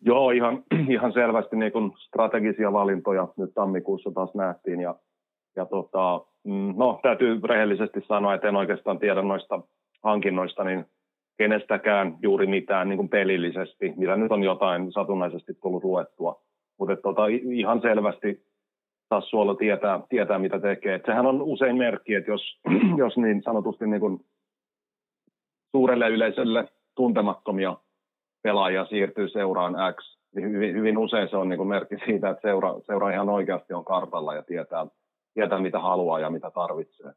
[0.00, 4.80] Joo, ihan, ihan selvästi niin kuin strategisia valintoja nyt tammikuussa taas nähtiin.
[4.80, 4.94] Ja,
[5.56, 9.60] ja tota, mm, no, täytyy rehellisesti sanoa, että en oikeastaan tiedä noista
[10.02, 10.84] hankinnoista, niin
[11.38, 16.40] kenestäkään juuri mitään niin kuin pelillisesti, mitä nyt on jotain satunnaisesti tullut luettua.
[16.78, 18.50] Mutta tota, ihan selvästi
[19.14, 20.94] Sassuolo tietää, tietää mitä tekee.
[20.94, 22.60] Et sehän on usein merkki, että jos,
[23.02, 24.20] jos niin sanotusti niin kuin
[25.70, 27.76] suurelle yleisölle tuntemattomia
[28.42, 32.48] pelaajia siirtyy seuraan X, niin hyvin, hyvin usein se on niin kuin merkki siitä, että
[32.48, 34.86] seura, seura ihan oikeasti on kartalla ja tietää,
[35.34, 37.12] tietää, mitä haluaa ja mitä tarvitsee.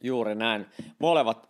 [0.00, 0.66] Juuri näin.
[0.98, 1.48] Molemmat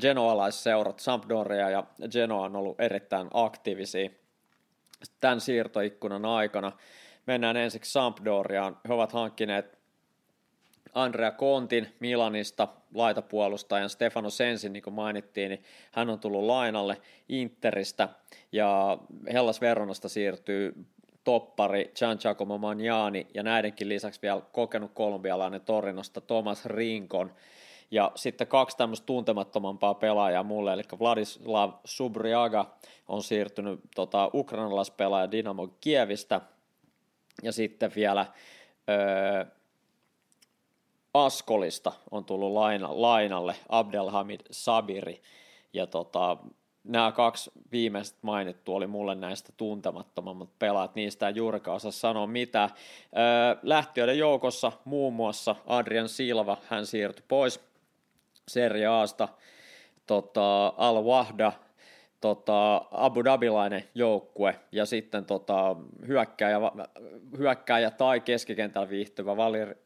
[0.00, 4.10] genoalaisseurat, Sampdoria ja Genoa on ollut erittäin aktiivisia
[5.20, 6.72] tämän siirtoikkunan aikana.
[7.26, 8.76] Mennään ensiksi Sampdoriaan.
[8.88, 9.81] He ovat hankkineet
[10.92, 16.96] Andrea Kontin Milanista, laitapuolustajan Stefano Sensin, niin kuin mainittiin, niin hän on tullut lainalle
[17.28, 18.08] Interistä
[18.52, 18.98] ja
[19.32, 20.74] Hellas Veronasta siirtyy
[21.24, 27.32] toppari Giangiacomo Magnani ja näidenkin lisäksi vielä kokenut kolumbialainen Torinosta Thomas Rinkon.
[27.90, 32.74] Ja sitten kaksi tämmöistä tuntemattomampaa pelaajaa mulle, eli Vladislav Subriaga
[33.08, 36.40] on siirtynyt tota, ukrainalaispelaaja Dynamo Kievistä,
[37.42, 38.26] ja sitten vielä
[38.88, 39.44] öö,
[41.14, 45.22] Askolista on tullut laina, lainalle Abdelhamid Sabiri,
[45.72, 46.36] ja tota,
[46.84, 52.70] nämä kaksi viimeistä mainittu oli mulle näistä tuntemattomammat pelaat, niistä ei juurikaan osaa sanoa mitään.
[53.16, 57.60] Öö, lähtiöiden joukossa muun muassa Adrian Silva, hän siirtyi pois
[58.48, 59.28] Serie Asta,
[60.06, 61.52] tota, Al-Wahda,
[62.20, 64.60] tota, Abu Dhabilainen joukkue.
[64.72, 66.58] Ja sitten tota, hyökkääjä,
[67.38, 69.36] hyökkääjä tai keskikentällä viihtyvä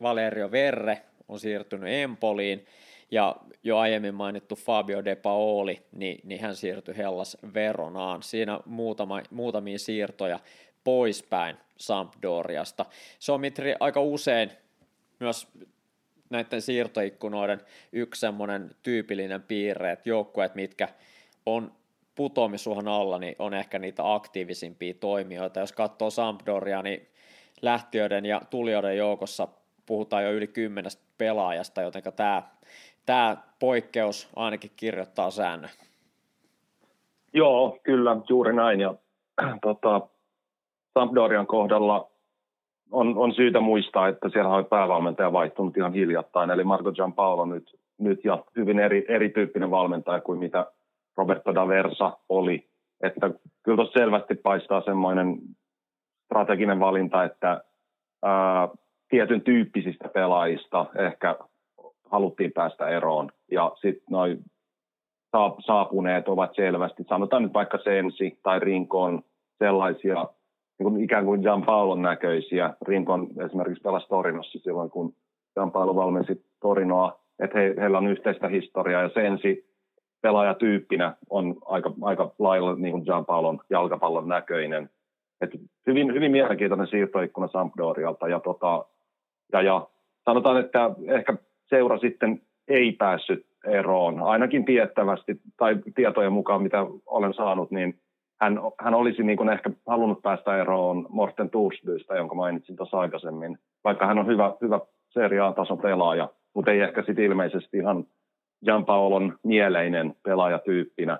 [0.02, 2.66] Valerio Verre on siirtynyt Empoliin,
[3.10, 8.22] ja jo aiemmin mainittu Fabio De Paoli, niin, niin hän siirtyi Hellas Veronaan.
[8.22, 10.40] Siinä muutama, muutamia siirtoja
[10.84, 12.84] poispäin Sampdoriasta.
[13.18, 14.50] Se on Mitri aika usein
[15.20, 15.48] myös
[16.30, 17.60] näiden siirtoikkunoiden
[17.92, 20.88] yksi semmoinen tyypillinen piirre, että joukkueet, mitkä
[21.46, 21.72] on
[22.14, 25.60] putoamisuhan alla, niin on ehkä niitä aktiivisimpia toimijoita.
[25.60, 27.08] Jos katsoo Sampdoria, niin
[27.62, 29.48] lähtiöiden ja tulijoiden joukossa
[29.86, 32.42] puhutaan jo yli kymmenestä pelaajasta, joten tämä,
[33.06, 35.70] tämä poikkeus ainakin kirjoittaa säännön.
[37.32, 38.80] Joo, kyllä, juuri näin.
[38.80, 38.94] Ja,
[39.62, 40.00] tota,
[40.98, 42.10] Sampdorian kohdalla
[42.90, 47.76] on, on syytä muistaa, että siellä on päävalmentaja vaihtunut ihan hiljattain, eli Marco Giampaolo nyt,
[47.98, 50.66] nyt ja hyvin eri, erityyppinen valmentaja kuin mitä
[51.16, 52.68] Roberto Daversa oli.
[53.02, 53.30] Että
[53.62, 55.38] kyllä tuossa selvästi paistaa semmoinen
[56.24, 57.64] strateginen valinta, että
[58.22, 58.68] ää,
[59.08, 61.36] tietyn tyyppisistä pelaajista ehkä
[62.10, 63.30] haluttiin päästä eroon.
[63.50, 64.38] Ja sitten noin
[65.66, 69.22] saapuneet ovat selvästi, sanotaan nyt vaikka Sensi tai Rinkon,
[69.58, 70.26] sellaisia
[70.78, 72.74] niin kuin ikään kuin Paulon näköisiä.
[72.88, 75.14] Rinkon esimerkiksi pelasi Torinossa silloin, kun
[75.72, 79.66] Paolo valmensi Torinoa, että he, heillä on yhteistä historiaa ja Sensi
[80.22, 84.90] pelaajatyyppinä on aika, aika lailla niin kuin Paulon jalkapallon näköinen.
[85.40, 85.50] Et
[85.86, 88.84] hyvin, hyvin mielenkiintoinen siirtoikkuna Sampdorialta ja, tota,
[89.52, 89.88] ja, ja
[90.24, 91.36] sanotaan, että ehkä
[91.68, 98.00] seura sitten ei päässyt eroon, ainakin tiettävästi tai tietojen mukaan, mitä olen saanut, niin
[98.40, 103.58] hän, hän olisi niin kuin ehkä halunnut päästä eroon Morten Tuusbystä, jonka mainitsin tuossa aikaisemmin,
[103.84, 107.78] vaikka hän on hyvä, hyvä seriaan tason pelaaja, mutta ei ehkä sitten ilmeisesti
[108.62, 111.18] ihan Paolon mieleinen pelaajatyyppinä.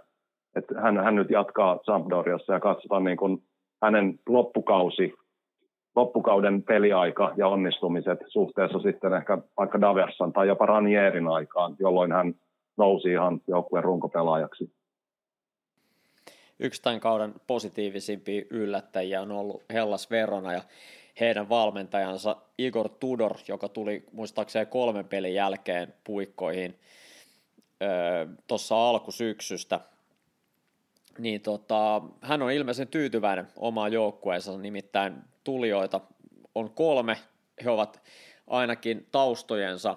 [0.57, 3.43] Että hän, hän nyt jatkaa Sampdoriassa ja katsotaan niin kuin
[3.83, 5.15] hänen loppukausi,
[5.97, 12.35] loppukauden peliaika ja onnistumiset suhteessa sitten ehkä vaikka Daversan tai jopa Ranierin aikaan, jolloin hän
[12.77, 14.71] nousi ihan joukkueen runkopelaajaksi.
[16.59, 20.63] Yksi tämän kauden positiivisimpia yllättäjiä on ollut Hellas Verona ja
[21.21, 26.79] heidän valmentajansa Igor Tudor, joka tuli muistaakseni kolmen pelin jälkeen puikkoihin
[28.47, 29.81] tuossa alkusyksystä,
[31.19, 35.15] niin tota, hän on ilmeisen tyytyväinen omaan joukkueensa, nimittäin
[35.47, 36.01] tulijoita
[36.55, 37.17] on kolme,
[37.65, 38.03] he ovat
[38.47, 39.97] ainakin taustojensa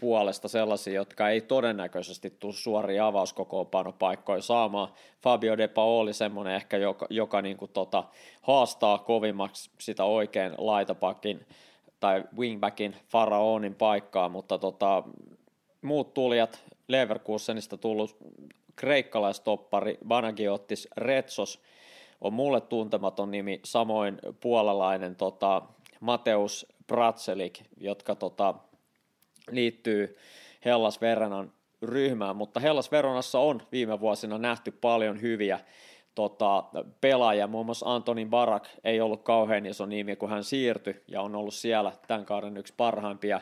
[0.00, 4.88] puolesta sellaisia, jotka ei todennäköisesti tule suoria avauskokoonpanopaikkoja saamaan.
[5.22, 8.04] Fabio De Paoli semmoinen ehkä, joka, joka niin kuin tota,
[8.42, 11.46] haastaa kovimmaksi sitä oikein laitapakin
[12.00, 15.02] tai wingbackin Faraonin paikkaa, mutta tota,
[15.82, 18.16] muut tulijat, Leverkusenista tullut
[18.76, 21.62] kreikkalaistoppari Banagiotis Retsos
[22.20, 25.62] on mulle tuntematon nimi, samoin puolalainen tota,
[26.00, 28.54] Mateus Pratselik, jotka tota,
[29.50, 30.16] liittyy
[30.64, 31.52] Hellas Veronan
[31.82, 35.60] ryhmään, mutta Hellas Veronassa on viime vuosina nähty paljon hyviä
[36.14, 36.64] tota,
[37.00, 41.36] pelaajia, muun muassa Antonin Barak ei ollut kauhean iso nimi, kun hän siirtyi ja on
[41.36, 43.40] ollut siellä tämän kauden yksi parhaimpia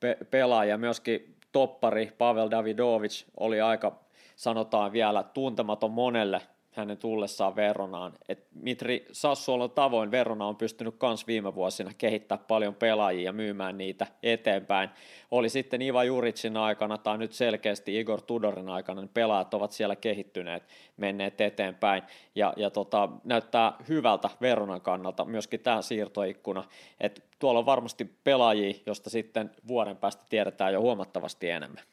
[0.00, 0.78] pe- pelaajia.
[0.78, 3.98] Myöskin toppari Pavel Davidovic oli aika,
[4.36, 6.40] sanotaan vielä, tuntematon monelle
[6.76, 8.12] hänen tullessaan Veronaan.
[8.28, 13.78] Et Mitri Sassuolon tavoin Verona on pystynyt myös viime vuosina kehittämään paljon pelaajia ja myymään
[13.78, 14.90] niitä eteenpäin.
[15.30, 19.96] Oli sitten Iva Juricin aikana tai nyt selkeästi Igor Tudorin aikana, niin pelaajat ovat siellä
[19.96, 20.62] kehittyneet,
[20.96, 22.02] menneet eteenpäin
[22.34, 26.64] ja, ja tota, näyttää hyvältä Veronan kannalta myöskin tämä siirtoikkuna,
[27.00, 31.84] että tuolla on varmasti pelaajia, josta sitten vuoden päästä tiedetään jo huomattavasti enemmän.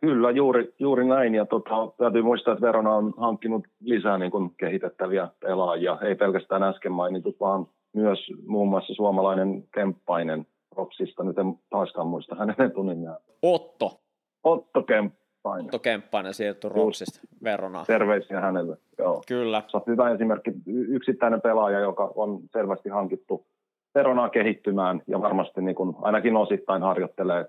[0.00, 1.34] Kyllä, juuri, juuri näin.
[1.34, 5.98] Ja tota, täytyy muistaa, että Verona on hankkinut lisää niin kuin kehitettäviä pelaajia.
[6.02, 11.24] Ei pelkästään äsken mainitut, vaan myös muun muassa suomalainen Kemppainen Ropsista.
[11.24, 13.18] Nyt en taaskaan muista hänen etunimeään.
[13.42, 14.00] Otto.
[14.44, 15.64] Otto Kemppainen.
[15.64, 17.86] Otto Kemppainen siirtyi Ropsista Veronaan.
[17.86, 18.76] Terveisiä hänelle.
[18.98, 19.22] Joo.
[19.28, 19.62] Kyllä.
[19.68, 20.50] Se on hyvä esimerkki.
[20.66, 23.46] Yksittäinen pelaaja, joka on selvästi hankittu
[23.94, 27.46] Veronaa kehittymään ja varmasti niin kuin ainakin osittain harjoittelee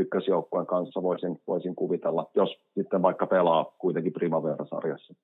[0.00, 5.14] ykkösjoukkueen kanssa voisin, voisin kuvitella, jos sitten vaikka pelaa kuitenkin Primavera-sarjassa.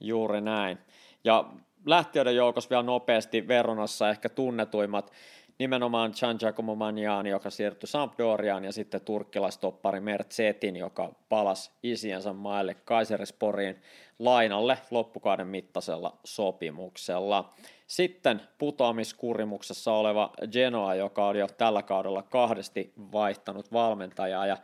[0.00, 0.78] Juuri näin.
[1.24, 1.44] Ja
[1.86, 5.12] lähtiöiden joukossa vielä nopeasti Veronassa ehkä tunnetuimmat
[5.58, 12.74] nimenomaan Gian Giacomo Magnani, joka siirtyi Sampdoriaan, ja sitten turkkilaistoppari Mertsetin, joka palasi isiensä maille
[12.74, 13.82] Kaiserisporiin
[14.18, 17.54] lainalle loppukauden mittaisella sopimuksella.
[17.86, 24.56] Sitten putoamiskurimuksessa oleva Genoa, joka on jo tällä kaudella kahdesti vaihtanut valmentajaa, ja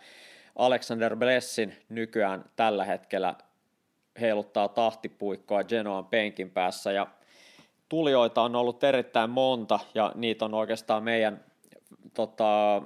[0.57, 3.35] Alexander Blessin nykyään tällä hetkellä
[4.21, 7.07] heiluttaa tahtipuikkoa Genoan penkin päässä, ja
[7.89, 11.45] tulijoita on ollut erittäin monta, ja niitä on oikeastaan meidän
[12.15, 12.83] tota,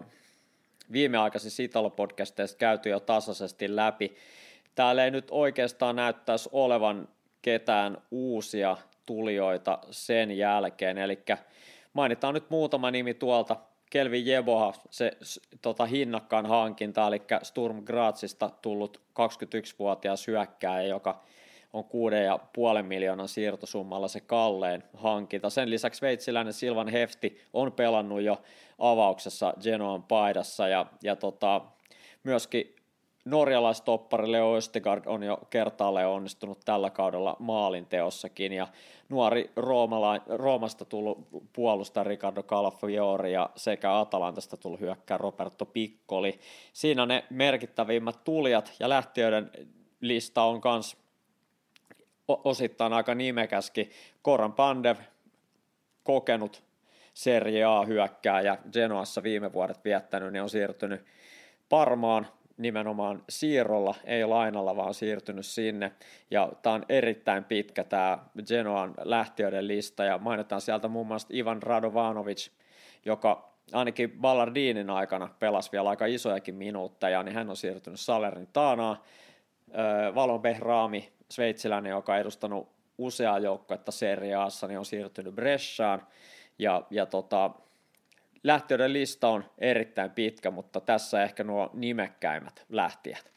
[0.92, 4.16] viimeaikaisissa Italo-podcasteissa käyty jo tasaisesti läpi.
[4.74, 7.08] Täällä ei nyt oikeastaan näyttäisi olevan
[7.42, 11.18] ketään uusia tulijoita sen jälkeen, eli
[11.92, 13.56] mainitaan nyt muutama nimi tuolta
[13.90, 15.12] Kelvin Jeboha, se
[15.62, 21.22] tota, hinnakkaan hankinta, eli Sturm Grazista tullut 21-vuotias hyökkääjä, joka
[21.72, 25.50] on 6,5 miljoonan siirtosummalla se kalleen hankinta.
[25.50, 28.42] Sen lisäksi sveitsiläinen Silvan Hefti on pelannut jo
[28.78, 31.60] avauksessa Genoan paidassa ja, ja tota,
[32.24, 32.76] myöskin
[33.24, 38.68] norjalaistoppari Leo Östegard on jo kertaalleen onnistunut tällä kaudella maalinteossakin ja
[39.08, 46.38] nuori Roomala, Roomasta tullut puolustaja Ricardo Calafiori ja sekä Atalantasta tullut hyökkää Roberto Piccoli.
[46.72, 49.50] Siinä ne merkittävimmät tulijat ja lähtiöiden
[50.00, 51.01] lista on myös
[52.28, 53.90] osittain aika nimekäskin.
[54.22, 54.96] Koran Pandev,
[56.02, 56.62] kokenut
[57.14, 61.04] Serie A-hyökkääjä, Genoassa viime vuodet viettänyt, niin on siirtynyt
[61.68, 65.92] Parmaan nimenomaan siirrolla, ei lainalla, vaan siirtynyt sinne.
[66.30, 71.62] Ja tämä on erittäin pitkä tämä Genoan lähtiöiden lista, ja mainitaan sieltä muun muassa Ivan
[71.62, 72.48] Radovanovic,
[73.04, 78.98] joka ainakin Ballardinin aikana pelasi vielä aika isojakin minuutteja, niin hän on siirtynyt Salernitaanaan.
[80.14, 82.68] Valon Behraami, sveitsiläinen, joka on edustanut
[82.98, 86.02] useaa joukkuetta Serie Aassa, niin on siirtynyt Bresciaan.
[86.58, 87.50] Ja, ja tota,
[88.44, 93.32] lähtiöiden lista on erittäin pitkä, mutta tässä ehkä nuo nimekkäimmät lähtijät.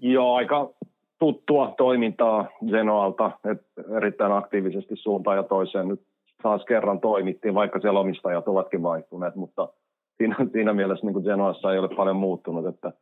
[0.00, 0.70] Joo, aika
[1.18, 6.02] tuttua toimintaa Zenoalta, että erittäin aktiivisesti suuntaan ja toiseen nyt
[6.42, 9.68] taas kerran toimittiin, vaikka siellä omistajat ovatkin vaihtuneet, mutta
[10.16, 12.92] siinä, siinä mielessä niin Zenoassa ei ole paljon muuttunut, että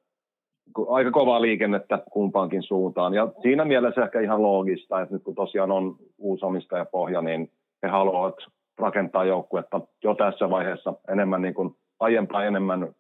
[0.89, 3.15] aika kovaa liikennettä kumpaankin suuntaan.
[3.15, 7.51] Ja siinä mielessä ehkä ihan loogista, että nyt kun tosiaan on uusi omistajapohja, niin
[7.83, 8.35] he haluavat
[8.79, 12.95] rakentaa joukkuetta jo tässä vaiheessa enemmän niin kuin aiempaa enemmän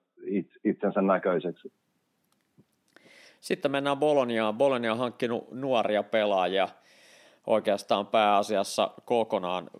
[0.64, 1.72] itsensä näköiseksi.
[3.40, 4.54] Sitten mennään Boloniaan.
[4.54, 6.68] Bolonia on hankkinut nuoria pelaajia
[7.46, 9.70] oikeastaan pääasiassa kokonaan.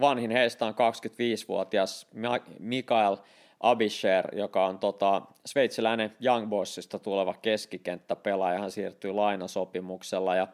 [0.00, 2.10] Vanhin heistä on 25-vuotias
[2.58, 3.16] Mikael
[3.60, 8.58] Abisher, joka on tota, sveitsiläinen Young Boysista tuleva keskikenttäpelaaja.
[8.58, 10.48] Hän siirtyy lainasopimuksella ja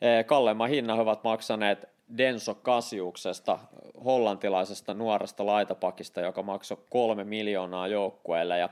[0.00, 3.58] e, kalleimman hinnan ovat maksaneet Denso Kasiuksesta,
[4.04, 8.58] hollantilaisesta nuoresta laitapakista, joka maksoi kolme miljoonaa joukkueelle.
[8.58, 8.68] Ja,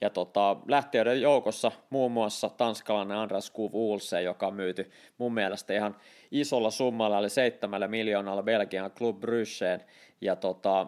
[0.00, 5.74] ja tota, lähtiöiden joukossa muun muassa tanskalainen Andras Kuv Ulse, joka on myyty mun mielestä
[5.74, 5.96] ihan
[6.30, 9.84] isolla summalla, eli seitsemällä miljoonalla Belgian Club Brysseen.
[10.20, 10.86] Ja tota,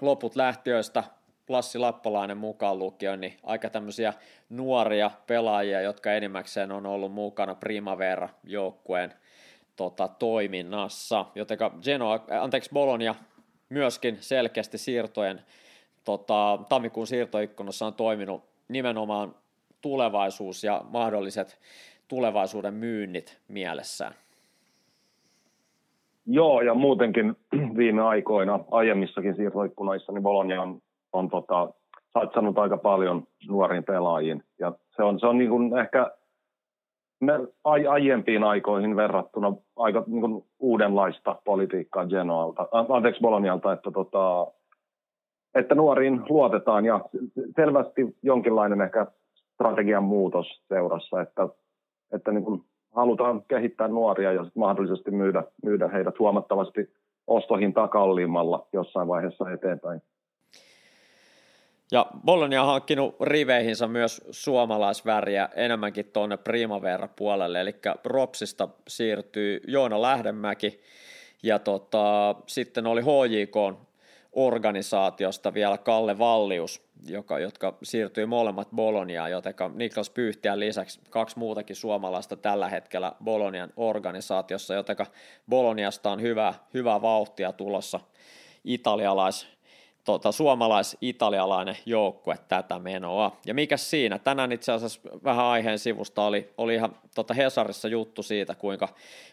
[0.00, 1.04] loput lähtiöistä
[1.48, 4.12] Lassi Lappalainen mukaan lukien, niin aika tämmöisiä
[4.48, 9.14] nuoria pelaajia, jotka enimmäkseen on ollut mukana Primavera-joukkueen
[9.76, 13.14] tota, toiminnassa, joten Genoa, anteeksi Bologna
[13.68, 15.42] myöskin selkeästi siirtojen,
[16.04, 19.34] tota, tammikuun siirtoikkunassa on toiminut nimenomaan
[19.80, 21.58] tulevaisuus ja mahdolliset
[22.08, 24.14] tulevaisuuden myynnit mielessään.
[26.30, 27.36] Joo, ja muutenkin
[27.76, 30.78] viime aikoina, aiemmissakin siirtoikkunoissa, niin Bologna on,
[31.12, 31.70] on tota,
[32.12, 34.42] satsannut aika paljon nuoriin pelaajiin.
[34.58, 36.10] Ja se on, se on niin kuin ehkä
[37.64, 44.46] aiempiin aikoihin verrattuna aika niin kuin uudenlaista politiikkaa Genoalta, anteeksi Bolonialta, että, tota,
[45.54, 47.00] että nuoriin luotetaan ja
[47.56, 49.06] selvästi jonkinlainen ehkä
[49.54, 51.48] strategian muutos seurassa, että,
[52.12, 52.62] että niin kuin
[52.94, 56.90] halutaan kehittää nuoria ja mahdollisesti myydä, myydä heidät huomattavasti
[57.26, 60.02] ostohintaa kalliimmalla jossain vaiheessa eteenpäin.
[61.92, 67.74] Ja Bologna on hankkinut riveihinsä myös suomalaisväriä enemmänkin tuonne Primavera-puolelle, eli
[68.04, 70.80] Ropsista siirtyy Joona Lähdemäki,
[71.42, 73.78] ja tota, sitten oli HJK
[74.32, 81.76] organisaatiosta vielä Kalle Vallius, joka, jotka siirtyi molemmat Boloniaan, joten Niklas Pyyhtiän lisäksi kaksi muutakin
[81.76, 84.96] suomalaista tällä hetkellä Bolonian organisaatiossa, joten
[85.48, 88.00] Boloniasta on hyvä, hyvä vauhtia tulossa
[88.64, 89.58] italialais
[90.04, 93.36] tota, suomalais-italialainen joukkue tätä menoa.
[93.46, 94.18] Ja mikä siinä?
[94.18, 98.88] Tänään itse asiassa vähän aiheen sivusta oli, oli ihan tota Hesarissa juttu siitä, kuinka,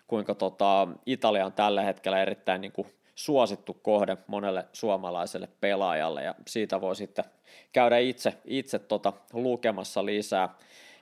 [0.08, 6.36] kuinka tota, Italia on tällä hetkellä erittäin niin kuin, suosittu kohde monelle suomalaiselle pelaajalle, ja
[6.47, 7.25] siitä voi sitten
[7.73, 10.49] käydä itse, itse tota, lukemassa lisää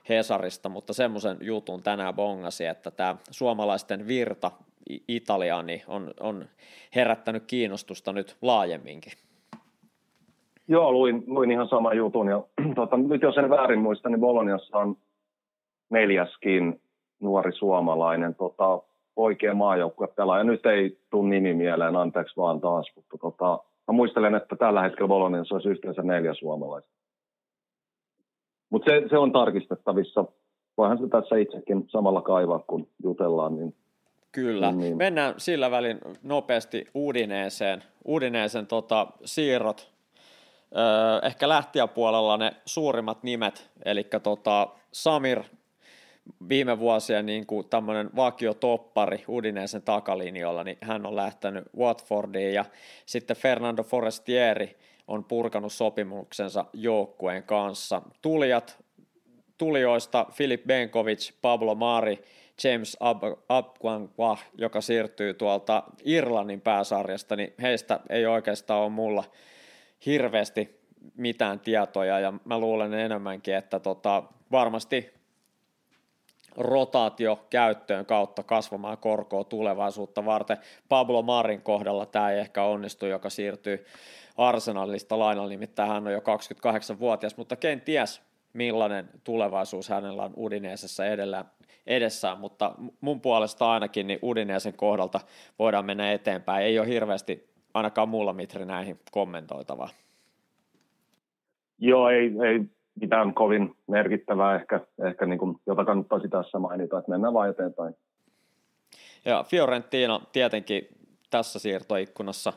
[0.08, 4.50] Hesarista, mutta semmoisen jutun tänään bongasi, että tämä suomalaisten virta
[5.08, 6.44] Italiaan niin on, on
[6.94, 9.12] herättänyt kiinnostusta nyt laajemminkin.
[10.68, 12.28] Joo, luin, luin ihan sama jutun.
[12.28, 12.42] Ja,
[12.74, 14.96] tota, nyt jos en väärin muista, niin Boloniassa on
[15.90, 16.80] neljäskin
[17.20, 18.82] nuori suomalainen tota,
[19.16, 20.44] oikea maajoukkue pelaaja.
[20.44, 23.58] Nyt ei tule nimi mieleen, anteeksi vaan taas, mutta tota,
[23.88, 26.90] mä muistelen, että tällä hetkellä Boloniassa olisi yhteensä neljä suomalaista.
[28.70, 30.24] Mutta se, se, on tarkistettavissa.
[30.76, 33.74] Voihan se tässä itsekin samalla kaivaa, kun jutellaan, niin
[34.32, 34.72] Kyllä.
[34.72, 34.96] Niin.
[34.96, 37.82] Mennään sillä välin nopeasti Udineeseen.
[38.08, 39.92] Udineesen tota, siirrot.
[40.76, 45.42] Öö, ehkä lähtiäpuolella ne suurimmat nimet, eli tota, Samir
[46.48, 52.64] viime vuosien niin kuin tämmöinen vakiotoppari Udineesen takalinjoilla, niin hän on lähtenyt Watfordiin ja
[53.06, 54.76] sitten Fernando Forestieri
[55.08, 58.02] on purkanut sopimuksensa joukkueen kanssa.
[58.22, 58.84] Tulijat,
[59.58, 62.24] tulijoista Filip Benkovic, Pablo Mari,
[62.64, 62.96] James
[63.48, 69.24] Abquangwa, joka siirtyy tuolta Irlannin pääsarjasta, niin heistä ei oikeastaan ole mulla
[70.06, 70.80] hirveästi
[71.16, 74.22] mitään tietoja, ja mä luulen enemmänkin, että tota,
[74.52, 75.14] varmasti
[76.56, 80.56] rotaatio käyttöön kautta kasvamaan korkoa tulevaisuutta varten.
[80.88, 83.84] Pablo Marin kohdalla tämä ei ehkä onnistu, joka siirtyy
[84.36, 91.44] Arsenalista lainalla, nimittäin hän on jo 28-vuotias, mutta kenties millainen tulevaisuus hänellä on Udineesessa edellä,
[91.86, 95.20] edessään, mutta mun puolesta ainakin niin Udineesen kohdalta
[95.58, 96.64] voidaan mennä eteenpäin.
[96.64, 99.88] Ei ole hirveästi ainakaan mulla Mitri näihin kommentoitavaa.
[101.78, 102.60] Joo, ei, ei
[103.00, 107.94] mitään kovin merkittävää ehkä, ehkä niin kuin, jota kannattaisi tässä mainita, että mennään vain eteenpäin.
[109.24, 110.88] Ja Fiorentina tietenkin
[111.30, 112.52] tässä siirtoikkunassa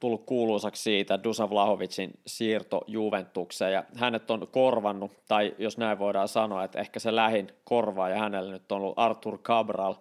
[0.00, 6.28] tullut kuuluisaksi siitä Dusan Vlahovicin siirto Juventukseen ja hänet on korvannut, tai jos näin voidaan
[6.28, 9.94] sanoa, että ehkä se lähin korvaa ja hänellä nyt on ollut Artur Cabral,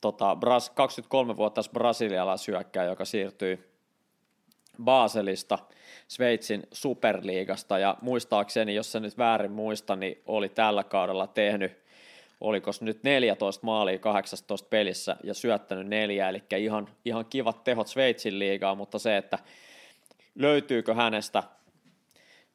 [0.00, 3.69] tota, 23-vuotias brasilialaisyökkäjä, joka siirtyy
[4.84, 5.58] Baselista
[6.08, 11.80] Sveitsin superliigasta ja muistaakseni, jos se nyt väärin muista, niin oli tällä kaudella tehnyt
[12.40, 18.38] oliko nyt 14 maalia 18 pelissä ja syöttänyt neljä, eli ihan, ihan kivat tehot Sveitsin
[18.38, 19.38] liigaa, mutta se, että
[20.34, 21.42] löytyykö hänestä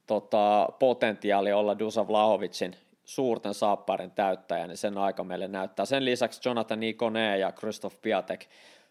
[0.07, 5.85] tota, potentiaali olla Dusa Vlahovicin suurten saapparin täyttäjä, niin sen aika meille näyttää.
[5.85, 8.45] Sen lisäksi Jonathan Nikone ja Christoph Piatek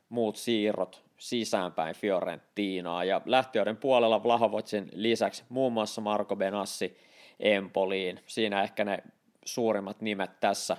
[0.09, 6.97] muut siirrot sisäänpäin Fiorentinaa ja lähtiöiden puolella Vlahovicin lisäksi muun muassa Marco Benassi
[7.41, 8.21] Empoliin.
[8.27, 8.99] Siinä ehkä ne
[9.45, 10.77] suurimmat nimet tässä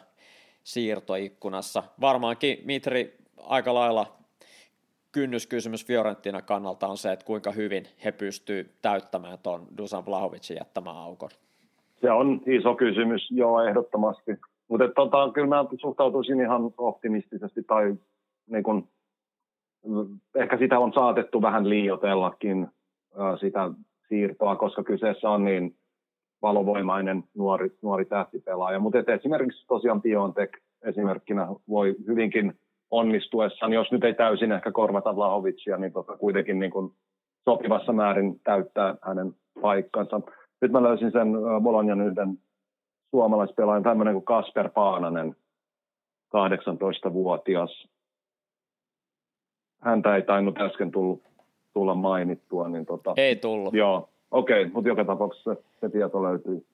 [0.64, 1.84] siirtoikkunassa.
[2.02, 4.18] Varmaankin Mitri aika lailla
[5.12, 10.98] kynnyskysymys Fiorentina kannalta on se, että kuinka hyvin he pystyvät täyttämään tuon Dusan Vlahovicin jättämään
[10.98, 11.30] aukon.
[12.02, 14.32] Se on iso kysymys, joo, ehdottomasti.
[14.68, 17.96] Mutta tota, kyllä mä suhtautuisin ihan optimistisesti tai
[18.48, 18.88] niin kun,
[20.36, 22.68] ehkä sitä on saatettu vähän liiotellakin
[23.40, 23.70] sitä
[24.08, 25.76] siirtoa, koska kyseessä on niin
[26.42, 28.80] valovoimainen nuori, nuori tähtipelaaja.
[28.80, 32.54] Mutta esimerkiksi tosiaan Biontech esimerkkinä voi hyvinkin
[32.92, 36.92] onnistuessaan, jos nyt ei täysin ehkä korvata Vlahovicia, niin tota kuitenkin niin kuin
[37.44, 40.22] sopivassa määrin täyttää hänen paikkansa.
[40.62, 41.28] Nyt mä löysin sen
[41.64, 42.38] Bolognan yhden
[43.10, 45.36] suomalaispelaajan, tämmöinen kuin Kasper Paananen,
[46.36, 47.88] 18-vuotias.
[49.80, 51.18] Häntä ei tainnut äsken tulla,
[51.74, 52.68] tulla mainittua.
[52.70, 53.74] Niin tota, ei tullut.
[53.74, 56.66] Joo, Okei, okay, mutta joka tapauksessa se tieto löytyy.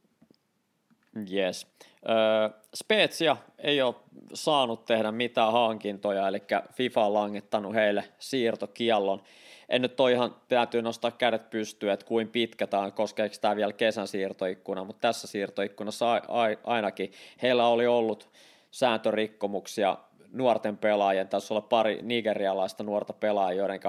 [1.33, 1.67] Yes.
[2.09, 3.95] Öö, Spezia ei ole
[4.33, 6.43] saanut tehdä mitään hankintoja, eli
[6.73, 9.21] FIFA on langettanut heille siirtokiellon.
[9.69, 13.55] En nyt ole ihan, täytyy nostaa kädet pystyyn, että kuin pitkä tämä on, koskeeko tämä
[13.55, 16.21] vielä kesän siirtoikkuna, mutta tässä siirtoikkunassa
[16.63, 18.29] ainakin heillä oli ollut
[18.71, 19.97] sääntörikkomuksia
[20.31, 23.79] nuorten pelaajien, tässä olla pari nigerialaista nuorta pelaajia, joiden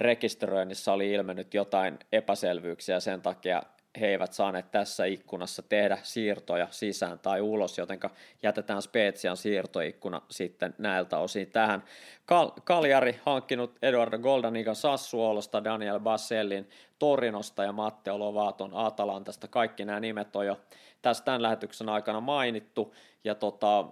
[0.00, 3.62] rekisteröinnissä oli ilmennyt jotain epäselvyyksiä sen takia
[4.00, 8.00] he eivät saaneet tässä ikkunassa tehdä siirtoja sisään tai ulos, joten
[8.42, 11.84] jätetään Spetsian siirtoikkuna sitten näiltä osin tähän.
[12.26, 16.68] Kal- Kaljari hankkinut Eduardo Goldaniga Sassuolosta, Daniel Bassellin
[16.98, 19.48] Torinosta ja Matteo Lovaton Atalantasta.
[19.48, 20.60] Kaikki nämä nimet on jo
[21.02, 22.94] tässä tämän lähetyksen aikana mainittu,
[23.24, 23.86] ja tota,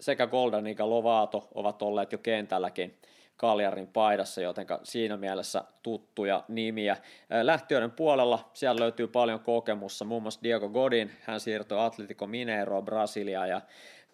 [0.00, 2.98] sekä Goldaniga Lovato ovat olleet jo kentälläkin
[3.36, 6.96] Kaljarin paidassa, joten siinä mielessä tuttuja nimiä.
[7.42, 13.46] Lähtiöiden puolella siellä löytyy paljon kokemusta, muun muassa Diego Godin, hän siirtyi Atletico Mineiro Brasilia
[13.46, 13.60] ja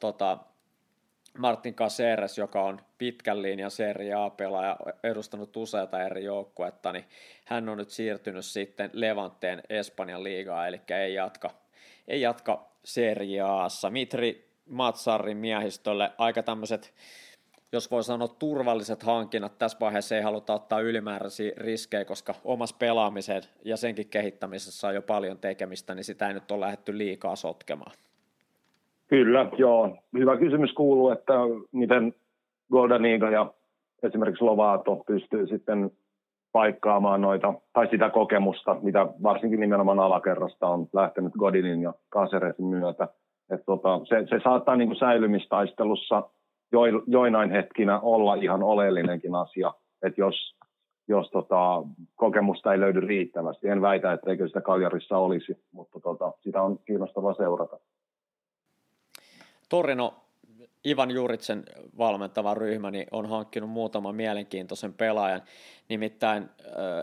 [0.00, 0.38] tota,
[1.38, 7.04] Martin Caceres, joka on pitkän linjan Serie A-pelaaja, edustanut useita eri joukkuetta, niin
[7.44, 11.50] hän on nyt siirtynyt sitten Levanteen Espanjan liigaa, eli ei jatka,
[12.08, 13.90] ei jatka Serie Aassa.
[13.90, 16.94] Mitri Matsarin miehistölle aika tämmöiset
[17.74, 23.42] jos voi sanoa turvalliset hankinnat, tässä vaiheessa ei haluta ottaa ylimääräisiä riskejä, koska omassa pelaamiseen
[23.64, 27.92] ja senkin kehittämisessä on jo paljon tekemistä, niin sitä ei nyt ole lähdetty liikaa sotkemaan.
[29.06, 29.96] Kyllä, joo.
[30.18, 31.32] Hyvä kysymys kuuluu, että
[31.72, 32.14] miten
[32.72, 33.52] Goldaniga ja
[34.02, 35.90] esimerkiksi Lovato pystyy sitten
[36.52, 43.08] paikkaamaan noita, tai sitä kokemusta, mitä varsinkin nimenomaan alakerrasta on lähtenyt Godinin ja Caceresin myötä.
[43.50, 46.30] Et tota, se, se saattaa niin kuin säilymistaistelussa
[47.06, 50.56] joinain hetkinä olla ihan oleellinenkin asia, että jos,
[51.08, 51.82] jos tota,
[52.14, 53.68] kokemusta ei löydy riittävästi.
[53.68, 57.78] En väitä, etteikö sitä Kaljarissa olisi, mutta tota, sitä on kiinnostavaa seurata.
[59.68, 60.23] Torino
[60.86, 61.64] Ivan Juritsen
[61.98, 65.42] valmentava ryhmä niin on hankkinut muutaman mielenkiintoisen pelaajan,
[65.88, 66.50] nimittäin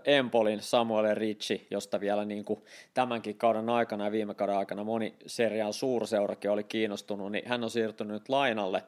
[0.06, 2.64] Empolin Samuel Ricci, josta vielä niin kuin
[2.94, 7.70] tämänkin kauden aikana ja viime kauden aikana moni seriaan suurseurakin oli kiinnostunut, niin hän on
[7.70, 8.84] siirtynyt lainalle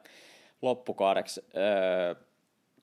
[0.62, 2.24] loppukaudeksi äh,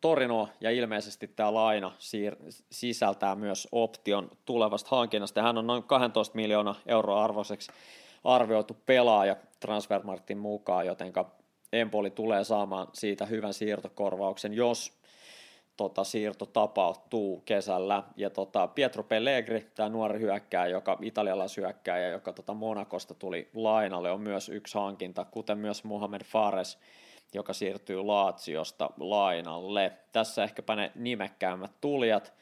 [0.01, 5.41] Torino ja ilmeisesti tämä laina siir- sisältää myös option tulevasta hankinnasta.
[5.41, 7.71] Hän on noin 12 miljoonaa euroa arvoiseksi
[8.23, 11.40] arvioitu pelaaja Transfermarktin mukaan, jotenka
[11.73, 15.01] Empoli tulee saamaan siitä hyvän siirtokorvauksen, jos
[15.77, 18.03] tota, siirto tapahtuu kesällä.
[18.15, 24.21] Ja tota, Pietro Pellegri, tämä nuori hyökkääjä, joka italialaishyökkääjä, joka tota Monakosta tuli lainalle, on
[24.21, 26.79] myös yksi hankinta, kuten myös Mohamed Fares,
[27.33, 29.91] joka siirtyy Laatsiosta lainalle.
[30.11, 32.33] Tässä ehkäpä ne nimekkäämmät tulijat.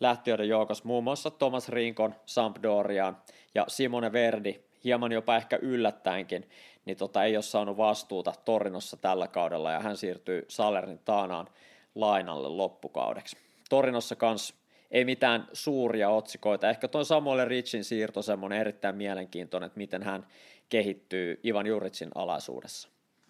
[0.00, 3.16] Lähtiöiden joukossa muun muassa Thomas Rinkon Sampdoriaan
[3.54, 6.48] ja Simone Verdi, hieman jopa ehkä yllättäenkin,
[6.84, 11.46] niin tota, ei ole saanut vastuuta Torinossa tällä kaudella ja hän siirtyy Salernin taanaan
[11.94, 13.36] lainalle loppukaudeksi.
[13.70, 16.70] Torinossa kans ei mitään suuria otsikoita.
[16.70, 20.26] Ehkä tuo Samuel Richin siirto semmoinen erittäin mielenkiintoinen, että miten hän
[20.68, 22.88] kehittyy Ivan Juritsin alaisuudessa.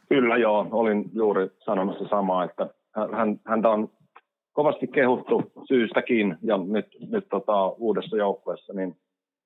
[0.08, 2.66] Kyllä joo, olin juuri sanomassa samaa, että
[3.12, 3.90] hän, häntä on
[4.52, 8.96] kovasti kehuttu syystäkin ja nyt, nyt tota, uudessa joukkueessa, niin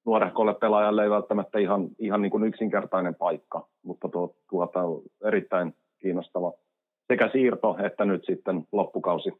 [0.06, 4.80] nuorehkolle pelaajalle ei välttämättä ihan, ihan niin kuin yksinkertainen paikka, mutta tuo, tuota,
[5.24, 6.52] erittäin kiinnostava
[7.08, 9.30] sekä siirto että nyt sitten loppukausi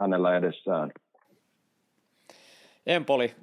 [0.00, 0.92] hänellä edessään.
[2.86, 3.34] Empoli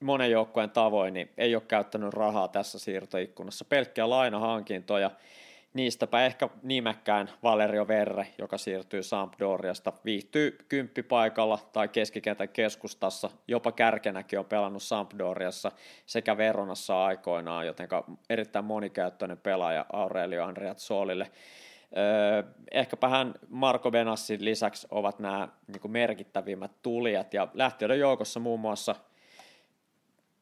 [0.00, 5.10] monen joukkueen tavoin niin ei ole käyttänyt rahaa tässä siirtoikkunassa, pelkkiä lainahankintoja
[5.74, 14.38] Niistäpä ehkä nimekkään Valerio Verre, joka siirtyy Sampdoriasta, viihtyy kymppipaikalla tai keskikentän keskustassa, jopa kärkenäkin
[14.38, 15.72] on pelannut Sampdoriassa
[16.06, 17.88] sekä Veronassa aikoinaan, joten
[18.30, 20.46] erittäin monikäyttöinen pelaaja Aurelio
[20.76, 21.30] Solille.
[21.96, 27.34] Öö, ehkäpä hän Marko Benassin lisäksi ovat nämä niin merkittävimmät tulijat.
[27.34, 28.94] Ja lähtiöiden joukossa muun muassa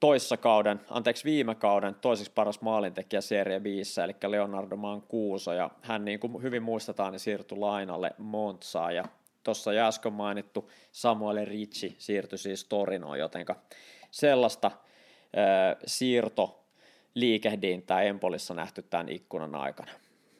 [0.01, 6.05] toissa kauden, anteeksi viime kauden toiseksi paras maalintekijä Serie 5, eli Leonardo Mancuso, ja hän
[6.05, 9.05] niin kuin hyvin muistetaan, niin siirtyi lainalle Montsaan, ja
[9.45, 13.57] tuossa jo äsken mainittu Samuel Ricci siirtyi siis Torinoon, jotenka
[14.11, 16.65] sellaista äh, siirto
[17.15, 19.91] liikehdintää Empolissa nähty tämän ikkunan aikana.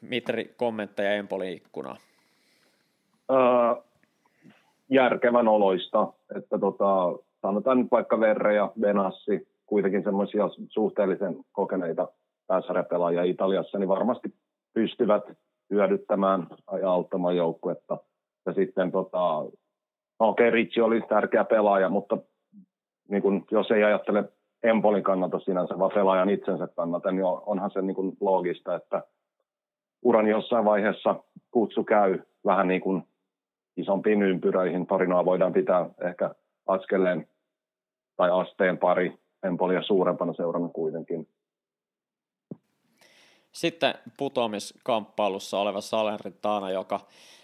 [0.01, 1.97] Mitri, kommentteja Empolin ikkunaa?
[4.89, 12.07] Järkevän oloista, että tota, sanotaan nyt vaikka Verre ja Benassi, kuitenkin semmoisia suhteellisen kokeneita
[12.47, 14.33] pääsarjapelaajia Italiassa, niin varmasti
[14.73, 15.23] pystyvät
[15.69, 16.47] hyödyttämään
[16.81, 17.97] ja auttamaan joukkuetta.
[18.45, 19.17] Ja sitten tota,
[20.19, 22.17] no okei, Ricci oli tärkeä pelaaja, mutta
[23.09, 24.23] niin kun, jos ei ajattele
[24.63, 29.03] Empolin kannalta sinänsä, vaan pelaajan itsensä kannalta, niin onhan se niin kun loogista, että
[30.01, 31.15] uran jossain vaiheessa
[31.51, 33.03] kutsu käy vähän niin kuin
[33.77, 34.87] isompiin ympyröihin.
[34.87, 36.35] Tarinaa voidaan pitää ehkä
[36.67, 37.27] askeleen
[38.15, 41.27] tai asteen pari Empolia suurempana seurana kuitenkin.
[43.51, 46.99] Sitten putoamiskamppailussa oleva Salernitana, joka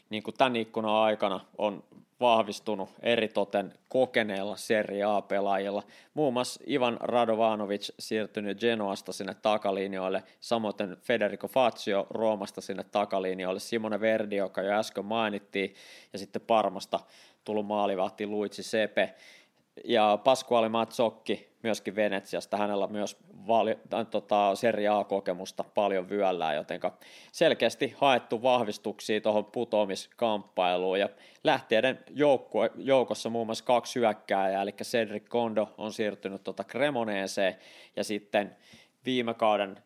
[0.10, 1.84] niin kuin tämän ikkunan aikana on
[2.20, 5.84] vahvistunut eritoten kokeneella Serie A-pelaajilla.
[6.14, 14.00] Muun muassa Ivan Radovanovic siirtynyt Genoasta sinne takalinjoille, samoin Federico Fazio Roomasta sinne takalinjoille, Simone
[14.00, 15.76] Verdi, joka jo äsken mainittiin,
[16.14, 17.00] ja sitten Parmasta
[17.44, 19.14] tullut maalivahti Luigi Sepe
[19.84, 23.78] ja Pasquale Mazzocchi myöskin Venetsiasta, hänellä myös vali,
[24.12, 26.80] tota, Serie A-kokemusta paljon vyöllään, joten
[27.32, 31.10] selkeästi haettu vahvistuksia tuohon putoamiskamppailuun, ja
[31.44, 37.56] lähteiden joukko, joukossa muun muassa kaksi hyökkääjää, eli Cedric Kondo on siirtynyt tuota Cremoneeseen,
[37.96, 38.56] ja sitten
[39.06, 39.78] viime kauden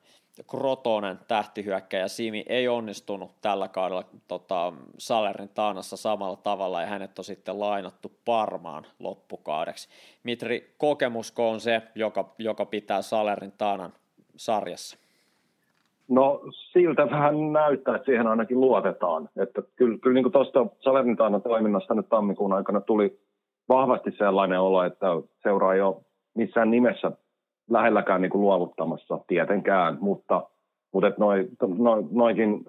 [0.48, 7.26] Krotonen tähtihyökkäjä Simi ei onnistunut tällä kaudella tota, Salerin taanassa samalla tavalla ja hänet on
[7.26, 9.90] sitten lainattu Parmaan loppukaudeksi.
[10.24, 13.94] Mitri, kokemusko on se, joka, joka pitää Salerin taanan
[14.36, 14.98] sarjassa?
[16.08, 19.30] No siltä vähän näyttää, että siihen ainakin luotetaan.
[19.38, 23.20] Että kyllä, kyllä niin tuosta Salernitaanan toiminnasta nyt tammikuun aikana tuli
[23.70, 25.08] vahvasti sellainen olo, että
[25.44, 26.02] seuraa jo
[26.34, 27.12] missään nimessä
[27.70, 30.50] lähelläkään niin kuin luovuttamassa tietenkään, mutta,
[30.94, 31.50] mutta noi,
[32.12, 32.66] noikin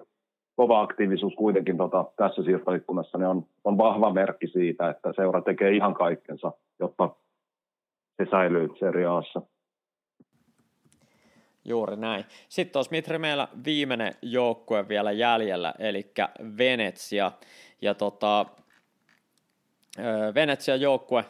[0.55, 5.71] kova aktiivisuus kuitenkin tota, tässä siirtoikkunassa niin on, on vahva merkki siitä, että seura tekee
[5.71, 7.09] ihan kaikkensa, jotta
[8.17, 9.41] se säilyy seriaassa.
[11.65, 12.25] Juuri näin.
[12.49, 16.11] Sitten olisi Mitri meillä viimeinen joukkue vielä jäljellä, eli
[16.57, 17.31] Venetsia.
[17.81, 18.45] Ja tota,
[20.35, 21.25] Venetsia joukkue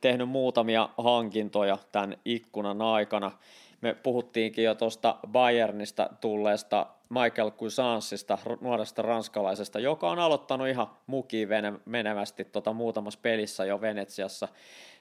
[0.00, 3.32] tehnyt muutamia hankintoja tämän ikkunan aikana.
[3.80, 11.48] Me puhuttiinkin jo tuosta Bayernista tulleesta Michael Cousansista, nuoresta ranskalaisesta, joka on aloittanut ihan mukiin
[11.84, 14.48] menevästi tota, muutamassa pelissä jo Venetsiassa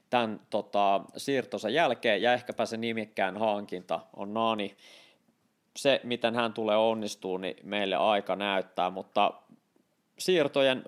[0.09, 4.75] tämän tota, siirtonsa jälkeen, ja ehkäpä se nimikkään hankinta on Nani.
[5.77, 9.33] Se, miten hän tulee onnistuu, niin meille aika näyttää, mutta
[10.19, 10.83] siirtojen,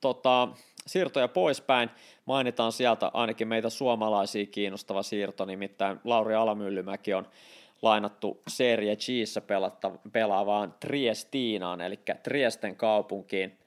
[0.00, 0.48] tota,
[0.86, 1.90] siirtoja poispäin
[2.26, 7.26] mainitaan sieltä ainakin meitä suomalaisia kiinnostava siirto, nimittäin Lauri Alamyllymäki on
[7.82, 9.42] lainattu Serie Gssä
[10.12, 13.58] pelaavaan Triestinaan, eli Triesten kaupunkiin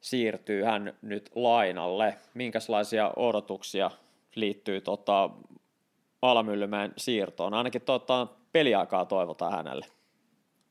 [0.00, 2.14] siirtyy hän nyt lainalle.
[2.34, 3.90] Minkälaisia odotuksia
[4.34, 5.30] liittyy tota,
[6.22, 7.54] Alamyllymäen siirtoon?
[7.54, 9.86] Ainakin tota, peliaikaa toivotaan hänelle.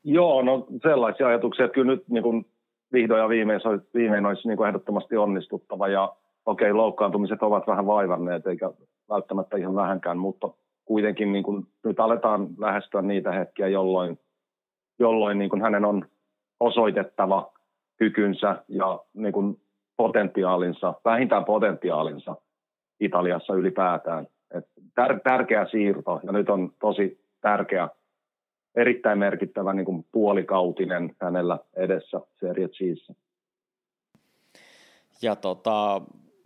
[0.04, 2.46] Joo, no sellaisia ajatuksia, että kyllä nyt niin kuin
[2.92, 3.60] vihdoin ja viimein,
[3.94, 5.88] viimein olisi niin kuin ehdottomasti onnistuttava.
[5.88, 6.12] Ja
[6.46, 8.70] okei, okay, loukkaantumiset ovat vähän vaivanneet, eikä
[9.08, 10.50] välttämättä ihan vähänkään, mutta
[10.84, 14.18] kuitenkin niin kuin, nyt aletaan lähestyä niitä hetkiä, jolloin,
[14.98, 16.04] jolloin niin kuin hänen on
[16.60, 17.52] osoitettava
[17.96, 19.60] kykynsä ja niin kuin
[19.96, 22.36] potentiaalinsa, vähintään potentiaalinsa
[23.00, 24.26] Italiassa ylipäätään.
[24.54, 24.64] Et
[24.94, 27.88] tär, tärkeä siirto ja nyt on tosi tärkeä,
[28.74, 33.14] erittäin merkittävä niin kuin puolikautinen hänellä edessä Serie Gssä.
[35.22, 36.02] Ja tota,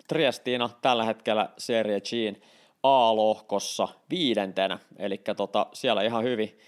[0.08, 2.42] Triestina tällä hetkellä Serie Gin
[2.82, 6.58] A-lohkossa viidentenä, eli tota, siellä ihan hyvin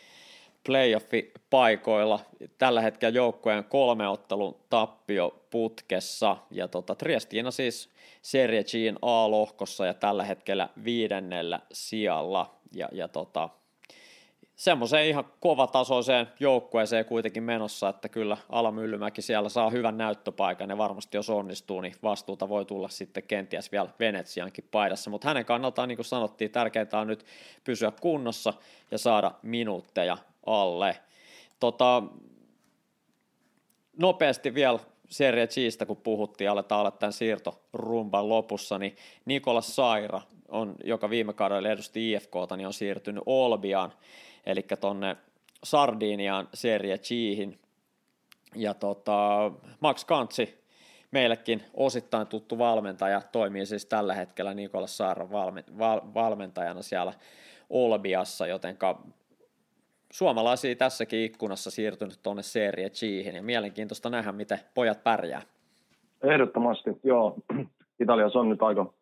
[0.69, 2.21] playoffi-paikoilla.
[2.59, 7.91] Tällä hetkellä joukkueen kolme ottelun tappio putkessa, ja tota, Triestina siis
[8.23, 13.49] Serie Gin A-lohkossa ja tällä hetkellä viidennellä sijalla, ja, ja tota,
[14.59, 20.79] semmoiseen ihan kovatasoiseen joukkueeseen kuitenkin menossa, että kyllä Ala Myllymäki siellä saa hyvän näyttöpaikan ja
[20.79, 25.89] varmasti jos onnistuu, niin vastuuta voi tulla sitten kenties vielä Venetsiankin paidassa, mutta hänen kannaltaan,
[25.89, 27.25] niin kuin sanottiin, tärkeintä on nyt
[27.65, 28.53] pysyä kunnossa
[28.91, 30.97] ja saada minuutteja alle.
[31.61, 32.03] Tota,
[33.99, 34.79] nopeasti vielä
[35.09, 41.33] Serie Gistä, kun puhuttiin, aletaan olla tämän siirtorumban lopussa, niin Nikolas Saira, on, joka viime
[41.33, 43.93] kaudella edusti IFKta, niin on siirtynyt Olbiaan
[44.47, 45.17] eli tuonne
[45.65, 47.59] Sardinian Serie Chihin.
[48.55, 50.65] Ja tota, Max Kantsi,
[51.11, 55.31] meillekin osittain tuttu valmentaja, toimii siis tällä hetkellä Nikolas Saaran
[56.15, 57.13] valmentajana siellä
[57.71, 59.03] Olbiassa, jotenka
[60.13, 65.43] suomalaisia tässäkin ikkunassa siirtynyt tuonne Serie Chihin, ja mielenkiintoista nähdä, miten pojat pärjää.
[66.23, 67.35] Ehdottomasti, joo.
[68.01, 68.93] Italiassa on nyt aika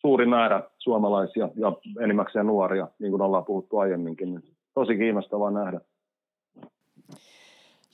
[0.00, 4.55] suuri määrä suomalaisia ja enimmäkseen nuoria, niin kuin ollaan puhuttu aiemminkin.
[4.76, 5.80] Tosi kiinnostavaa nähdä.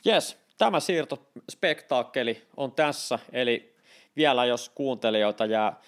[0.05, 3.77] Jes, tämä siirtospektaakkeli on tässä, eli
[4.17, 5.81] vielä jos kuuntelijoita jää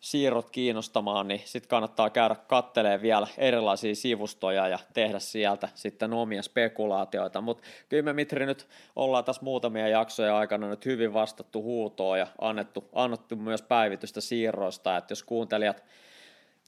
[0.00, 6.42] siirrot kiinnostamaan, niin sitten kannattaa käydä kattelee vielä erilaisia sivustoja ja tehdä sieltä sitten omia
[6.42, 12.18] spekulaatioita, mutta kyllä me Mitri nyt ollaan tässä muutamia jaksoja aikana nyt hyvin vastattu huutoon
[12.18, 15.84] ja annettu, annettu myös päivitystä siirroista, että jos kuuntelijat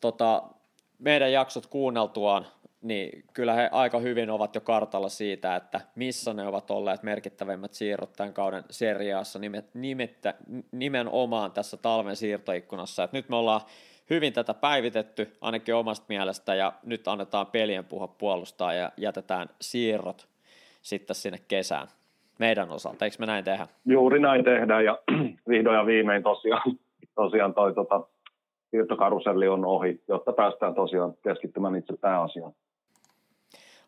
[0.00, 0.42] tota,
[0.98, 2.46] meidän jaksot kuunneltuaan
[2.82, 7.72] niin kyllä he aika hyvin ovat jo kartalla siitä, että missä ne ovat olleet merkittävimmät
[7.72, 9.38] siirrot tämän kauden seriaassa
[9.74, 10.34] nimettä,
[10.72, 13.04] nimenomaan tässä talven siirtoikkunassa.
[13.04, 13.60] Et nyt me ollaan
[14.10, 20.28] hyvin tätä päivitetty ainakin omasta mielestä ja nyt annetaan pelien puhua puolustaa ja jätetään siirrot
[20.82, 21.88] sitten sinne kesään
[22.38, 23.04] meidän osalta.
[23.04, 23.66] Eikö me näin tehdä?
[23.86, 24.98] Juuri näin tehdään ja
[25.48, 26.62] vihdoin ja viimein tosiaan,
[27.14, 28.00] tosiaan toi tota,
[28.70, 32.52] siirtokaruselli on ohi, jotta päästään tosiaan keskittymään itse pääasiaan.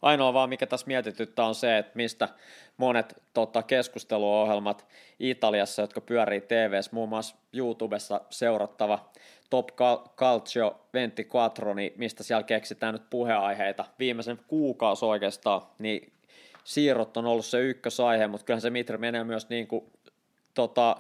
[0.03, 2.29] Ainoa vaan, mikä tässä mietityttää on se, että mistä
[2.77, 4.87] monet tota, keskusteluohjelmat
[5.19, 9.11] Italiassa, jotka pyörii TVS, muun muassa YouTubessa seurattava
[9.51, 9.69] Top
[10.17, 13.85] Calcio 24, niin mistä siellä keksitään nyt puheaiheita.
[13.99, 16.13] Viimeisen kuukausi oikeastaan, niin
[16.65, 19.85] siirrot on ollut se ykkösaihe, mutta kyllähän se Mitri menee myös niin kuin,
[20.55, 20.97] tota,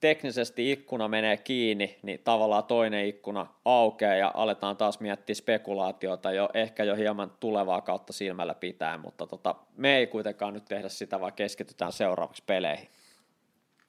[0.00, 6.48] teknisesti ikkuna menee kiinni, niin tavallaan toinen ikkuna aukeaa ja aletaan taas miettiä spekulaatiota jo
[6.54, 11.20] ehkä jo hieman tulevaa kautta silmällä pitää, mutta tota, me ei kuitenkaan nyt tehdä sitä,
[11.20, 12.88] vaan keskitytään seuraavaksi peleihin.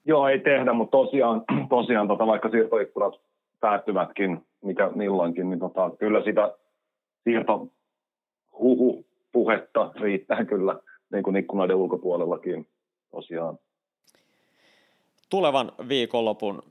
[0.04, 3.20] Joo, ei tehdä, mutta tosiaan, tosiaan tota, vaikka siirtoikkunat
[3.60, 6.52] päättyvätkin, mikä milloinkin, niin tota, kyllä sitä
[7.24, 7.68] siirto
[8.58, 10.78] huhu puhetta riittää kyllä
[11.12, 12.66] niin kuin ikkunoiden ulkopuolellakin
[13.10, 13.58] tosiaan
[15.32, 16.62] tulevan viikonlopun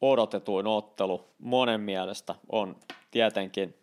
[0.00, 2.76] odotetuin ottelu monen mielestä on
[3.10, 3.74] tietenkin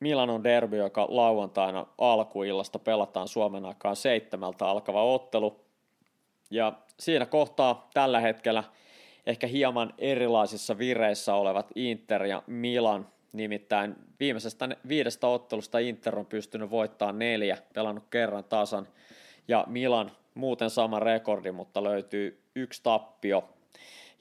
[0.00, 5.60] Milanon derby, joka lauantaina alkuillasta pelataan Suomen aikaan seitsemältä alkava ottelu.
[6.50, 8.64] Ja siinä kohtaa tällä hetkellä
[9.26, 13.08] ehkä hieman erilaisissa vireissä olevat Inter ja Milan.
[13.32, 18.88] Nimittäin viimeisestä viidestä ottelusta Inter on pystynyt voittamaan neljä, pelannut kerran tasan.
[19.48, 23.48] Ja Milan muuten sama rekordi, mutta löytyy yksi tappio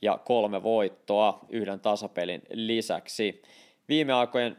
[0.01, 3.41] ja kolme voittoa yhden tasapelin lisäksi.
[3.89, 4.57] Viime aikojen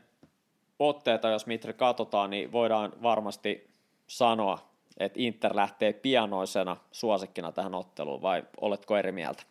[0.78, 3.70] otteita, jos Mitri katsotaan, niin voidaan varmasti
[4.06, 4.58] sanoa,
[5.00, 9.42] että Inter lähtee pianoisena suosikkina tähän otteluun, vai oletko eri mieltä?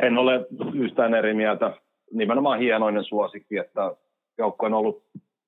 [0.00, 1.76] En ole yhtään eri mieltä.
[2.12, 3.96] Nimenomaan hienoinen suosikki, että
[4.38, 5.02] joukko on ollut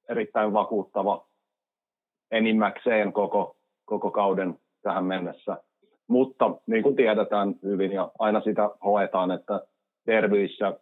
[0.09, 1.27] erittäin vakuuttava
[2.31, 5.57] enimmäkseen koko, koko kauden tähän mennessä.
[6.09, 9.61] Mutta niin kuin tiedetään hyvin ja aina sitä hoetaan, että
[10.07, 10.73] derbyissä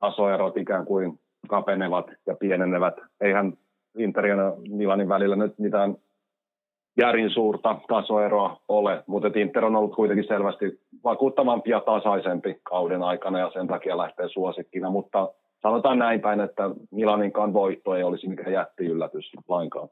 [0.00, 2.94] tasoerot ikään kuin kapenevat ja pienenevät.
[3.20, 3.52] Eihän
[3.98, 5.96] Interin ja Milanin välillä nyt mitään
[7.00, 13.38] järin suurta tasoeroa ole, mutta Inter on ollut kuitenkin selvästi vakuuttavampi ja tasaisempi kauden aikana
[13.38, 15.32] ja sen takia lähtee suosikkina, mutta
[15.62, 19.88] sanotaan näin päin, että Milaninkaan voitto ei olisi mikään jätti yllätys lainkaan.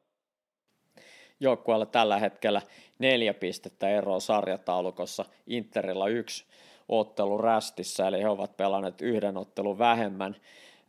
[1.40, 2.62] Joukkueella tällä hetkellä
[2.98, 6.44] neljä pistettä eroa sarjataulukossa, Interilla yksi
[6.88, 10.36] ottelu rästissä, eli he ovat pelanneet yhden ottelun vähemmän.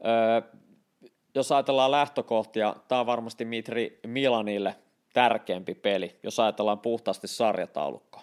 [0.05, 0.41] Öö,
[1.35, 4.75] jos ajatellaan lähtökohtia, tämä on varmasti Mitri Milanille
[5.13, 8.21] tärkeämpi peli, jos ajatellaan puhtaasti sarjataulukkoa.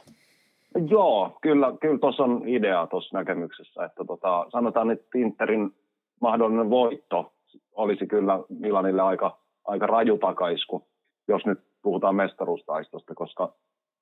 [0.89, 5.75] Joo, kyllä, kyllä tuossa on idea tuossa näkemyksessä, että tota, sanotaan, että Interin
[6.21, 7.33] mahdollinen voitto
[7.73, 10.87] olisi kyllä Milanille aika, aika raju takaisku,
[11.29, 11.59] jos nyt
[11.89, 13.53] puhutaan mestaruustaistosta, koska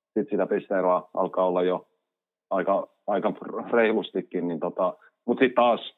[0.06, 1.86] sitten sitä pisteeroa alkaa olla jo
[2.50, 3.32] aika, aika
[3.72, 4.94] reilustikin, niin tota,
[5.26, 5.94] mutta sitten taas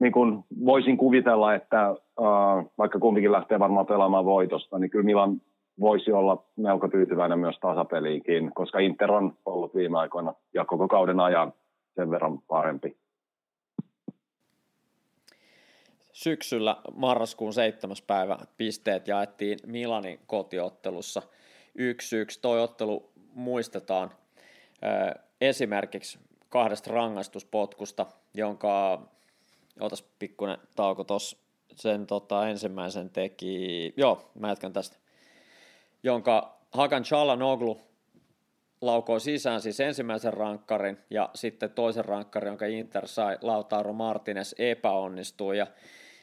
[0.00, 5.40] niin kun voisin kuvitella, että uh, vaikka kumpikin lähtee varmaan pelaamaan voitosta, niin kyllä Milan
[5.80, 11.20] voisi olla melko tyytyväinen myös tasapeliinkin, koska Inter on ollut viime aikoina ja koko kauden
[11.20, 11.52] ajan
[11.94, 12.96] sen verran parempi.
[16.12, 17.96] Syksyllä marraskuun 7.
[18.06, 21.24] päivä pisteet jaettiin Milanin kotiottelussa 1-1.
[22.40, 24.10] Toi ottelu muistetaan
[25.40, 29.02] esimerkiksi kahdesta rangaistuspotkusta, jonka
[29.80, 31.36] Ootas pikkuinen tauko tuossa.
[31.76, 34.96] Sen tota, ensimmäisen teki, joo, mä jatkan tästä.
[36.02, 37.80] Jonka Hakan Chalanoglu
[38.80, 45.58] laukoi sisään siis ensimmäisen rankkarin ja sitten toisen rankkarin, jonka Inter sai, Lautaro Martinez epäonnistui
[45.58, 45.66] ja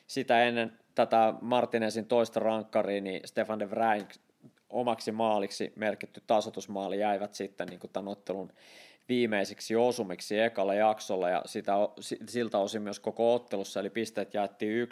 [0.07, 4.05] sitä ennen tätä Martinezin toista rankkaria, niin Stefan de Vrij
[4.69, 8.53] omaksi maaliksi merkitty tasotusmaali jäivät sitten niin kuin tämän ottelun
[9.09, 11.73] viimeisiksi osumiksi ekalla jaksolla ja sitä,
[12.27, 14.89] siltä osin myös koko ottelussa, eli pisteet jaettiin 1-1.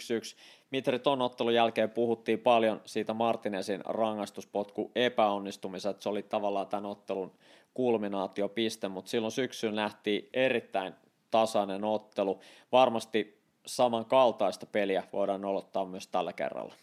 [0.71, 6.85] Mitri ton ottelun jälkeen puhuttiin paljon siitä Martinesin rangaistuspotku epäonnistumisesta, että se oli tavallaan tämän
[6.85, 7.31] ottelun
[7.73, 10.93] kulminaatiopiste, mutta silloin syksyyn nähtiin erittäin
[11.31, 12.39] tasainen ottelu.
[12.71, 16.73] Varmasti samankaltaista peliä voidaan olottaa myös tällä kerralla.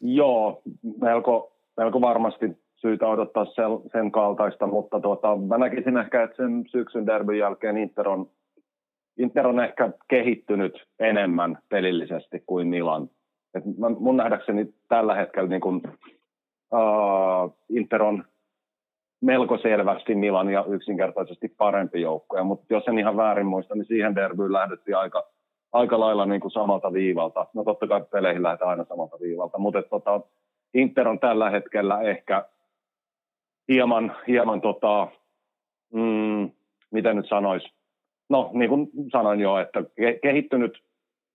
[0.00, 0.62] Joo,
[1.00, 2.46] melko, melko varmasti
[2.80, 7.76] syytä odottaa sen, sen kaltaista, mutta tuota, mä näkisin ehkä, että sen syksyn derbyn jälkeen
[7.76, 8.26] Inter on,
[9.18, 13.10] Inter on ehkä kehittynyt enemmän pelillisesti kuin Milan.
[13.54, 13.64] Et
[13.98, 15.82] mun nähdäkseni tällä hetkellä niin kun,
[16.72, 18.24] uh, Inter on
[19.20, 24.14] melko selvästi Milan ja yksinkertaisesti parempi joukkue, mutta jos en ihan väärin muista, niin siihen
[24.14, 25.26] derbyyn lähdettiin aika,
[25.72, 27.46] aika lailla niin kuin samalta viivalta.
[27.54, 30.20] No totta kai peleihin lähdetään aina samalta viivalta, mutta tota,
[30.74, 32.44] Inter on tällä hetkellä ehkä
[33.70, 35.08] hieman, hieman tota,
[35.92, 36.50] mm,
[36.90, 37.68] miten nyt sanoisi,
[38.28, 39.84] no niin kuin sanoin jo, että
[40.22, 40.82] kehittynyt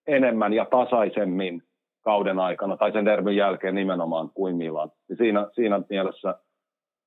[0.08, 1.64] enemmän ja tasaisemmin
[2.02, 4.92] kauden aikana tai sen derbyn jälkeen nimenomaan kuin Milan.
[5.18, 6.40] Siinä, siinä mielessä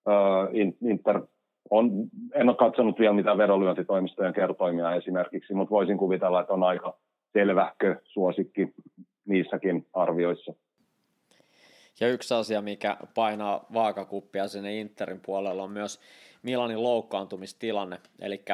[0.07, 1.22] uh, Inter
[1.70, 1.91] on,
[2.35, 6.99] en ole katsonut vielä mitään vedonlyöntitoimistojen kertoimia esimerkiksi, mutta voisin kuvitella, että on aika
[7.33, 8.74] selvähkö suosikki
[9.26, 10.55] niissäkin arvioissa.
[12.01, 16.01] Ja yksi asia, mikä painaa vaakakuppia sinne Interin puolella on myös
[16.42, 17.99] Milanin loukkaantumistilanne.
[18.20, 18.44] Eli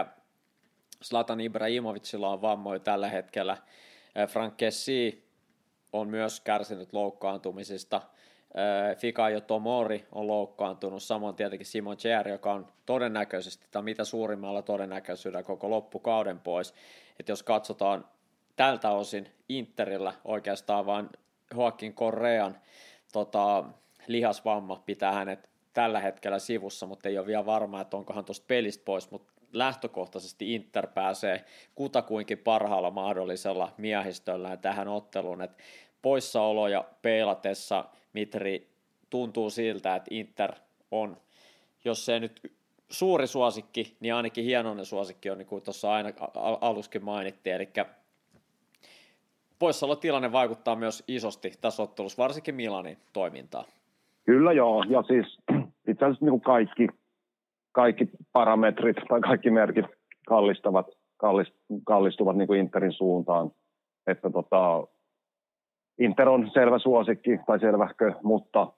[1.05, 3.57] Zlatan Ibrahimovicilla on vammoja tällä hetkellä.
[4.28, 5.28] Frank Kessi
[5.92, 8.01] on myös kärsinyt loukkaantumisista.
[8.99, 15.42] Fikayo Tomori on loukkaantunut, samoin tietenkin Simon Cher, joka on todennäköisesti tai mitä suurimmalla todennäköisyydellä
[15.42, 16.74] koko loppukauden pois.
[17.20, 18.05] Et jos katsotaan
[18.57, 21.09] tältä osin Interillä oikeastaan vain
[21.55, 22.59] Joaquin Correan
[23.15, 23.65] tota,
[24.07, 28.85] lihasvamma pitää hänet tällä hetkellä sivussa, mutta ei ole vielä varma, että onkohan tuosta pelistä
[28.85, 31.45] pois, mutta lähtökohtaisesti Inter pääsee
[31.75, 35.62] kutakuinkin parhaalla mahdollisella miehistöllä tähän otteluun, että
[36.03, 38.71] poissaoloja peilatessa, Mitri,
[39.11, 40.53] tuntuu siltä, että Inter
[40.91, 41.17] on,
[41.85, 42.53] jos se nyt
[42.91, 46.11] suuri suosikki, niin ainakin hienoinen suosikki on, niin kuin tuossa aina
[46.61, 47.69] aluskin mainittiin, eli
[49.59, 53.64] poissaolotilanne vaikuttaa myös isosti tässä ottelussa, varsinkin Milanin toimintaan.
[54.24, 55.38] Kyllä joo, ja siis
[55.88, 56.88] itse asiassa niin kaikki,
[57.72, 59.86] kaikki parametrit tai kaikki merkit
[60.28, 60.86] kallistavat,
[61.16, 63.50] kallist, kallistuvat niin kuin Interin suuntaan.
[64.07, 64.86] Että tota,
[65.98, 68.72] Inter on selvä suosikki tai selvähkö, mutta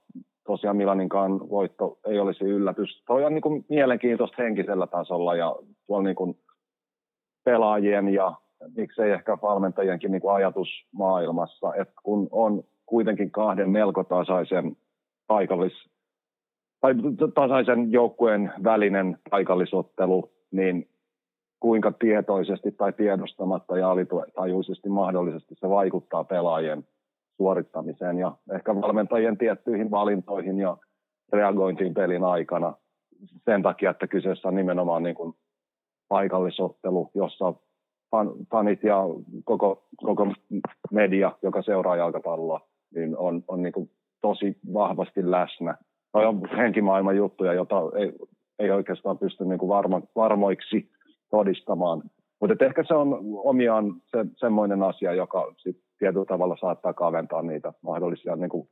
[0.46, 3.02] tosiaan Milaninkaan voitto ei olisi yllätys.
[3.06, 5.56] Toi on niin kuin mielenkiintoista henkisellä tasolla ja
[5.86, 6.38] tuolla niin kuin
[7.44, 8.34] pelaajien ja
[8.76, 14.76] miksei ehkä valmentajienkin niin kuin ajatusmaailmassa, että kun on kuitenkin kahden melko tasaisen
[15.26, 15.72] paikallis,
[16.80, 16.94] tai
[17.34, 20.88] tasaisen joukkueen välinen paikallisottelu, niin
[21.60, 26.84] kuinka tietoisesti tai tiedostamatta ja alitajuisesti mahdollisesti se vaikuttaa pelaajien
[27.36, 30.76] suorittamiseen ja ehkä valmentajien tiettyihin valintoihin ja
[31.32, 32.74] reagointiin pelin aikana.
[33.44, 35.34] Sen takia, että kyseessä on nimenomaan niin kuin
[36.08, 37.54] paikallisottelu, jossa
[38.50, 38.96] fanit ja
[39.44, 40.32] koko, koko
[40.90, 42.60] media, joka seuraa jalkapalloa,
[42.94, 43.90] niin on, on niin kuin
[44.20, 45.76] tosi vahvasti läsnä.
[46.14, 48.12] No on henkimaailman juttuja, joita ei,
[48.58, 50.90] ei oikeastaan pysty niin kuin varma, varmoiksi
[51.30, 52.02] todistamaan.
[52.40, 57.72] Mutta ehkä se on omiaan se, semmoinen asia, joka sit tietyllä tavalla saattaa kaventaa niitä
[57.82, 58.68] mahdollisia niin kuin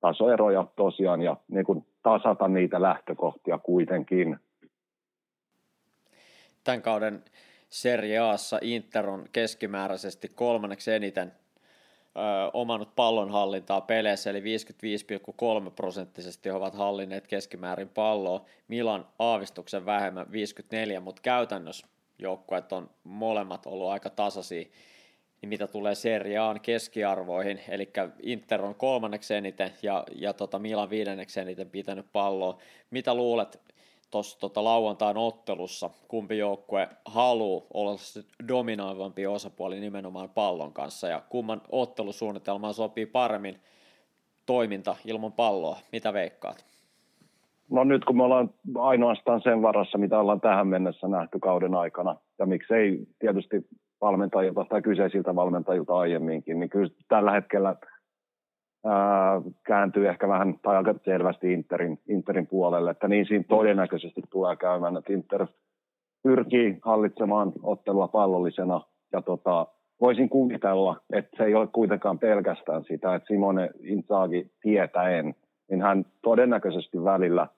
[0.00, 4.36] tasoeroja tosiaan ja niin kuin tasata niitä lähtökohtia kuitenkin.
[6.64, 7.22] Tämän kauden
[7.68, 12.20] Serie Aassa Inter on keskimääräisesti kolmanneksi eniten ö,
[12.52, 14.40] omannut pallonhallintaa peleissä, eli
[15.66, 18.44] 55,3 prosenttisesti ovat hallinneet keskimäärin palloa.
[18.68, 21.86] Milan aavistuksen vähemmän 54, mutta käytännössä
[22.18, 24.66] joukkueet on molemmat ollut aika tasaisia
[25.42, 27.90] niin mitä tulee seriaan keskiarvoihin, eli
[28.22, 32.58] Inter on kolmanneksi eniten ja, ja tota Milan viidenneksi eniten pitänyt palloa.
[32.90, 33.60] Mitä luulet
[34.10, 41.22] tuossa tota lauantain ottelussa, kumpi joukkue haluaa olla se dominoivampi osapuoli nimenomaan pallon kanssa ja
[41.28, 43.56] kumman ottelusuunnitelmaan sopii paremmin
[44.46, 45.78] toiminta ilman palloa?
[45.92, 46.64] Mitä veikkaat?
[47.70, 52.16] No nyt kun me ollaan ainoastaan sen varassa, mitä ollaan tähän mennessä nähty kauden aikana,
[52.38, 53.66] ja miksei tietysti
[54.00, 57.76] valmentajilta tai kyseisiltä valmentajilta aiemminkin, niin kyllä tällä hetkellä
[59.66, 64.96] kääntyy ehkä vähän tai aika selvästi Interin, Interin puolelle, että niin siinä todennäköisesti tulee käymään,
[64.96, 65.46] että Inter
[66.22, 68.80] pyrkii hallitsemaan ottelua pallollisena.
[69.12, 69.66] Ja tota,
[70.00, 75.34] voisin kuvitella, että se ei ole kuitenkaan pelkästään sitä, että Simone Inzaghi tietäen,
[75.70, 77.48] niin hän todennäköisesti välillä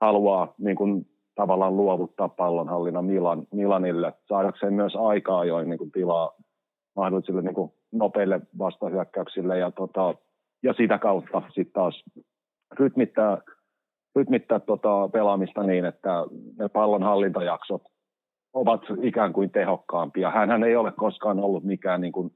[0.00, 6.32] haluaa niin kuin tavallaan luovuttaa pallonhallinnan Milan, Milanille, saadakseen myös aikaa join niin tilaa
[6.96, 9.58] mahdollisille niin kuin nopeille vastahyökkäyksille.
[9.58, 10.14] Ja, tota,
[10.62, 12.04] ja sitä kautta sitten taas
[12.78, 13.38] rytmittää,
[14.16, 16.24] rytmittää tota pelaamista niin, että
[16.58, 17.82] ne pallonhallintajaksot
[18.52, 20.30] ovat ikään kuin tehokkaampia.
[20.30, 22.30] Hänhän ei ole koskaan ollut mikään niin kuin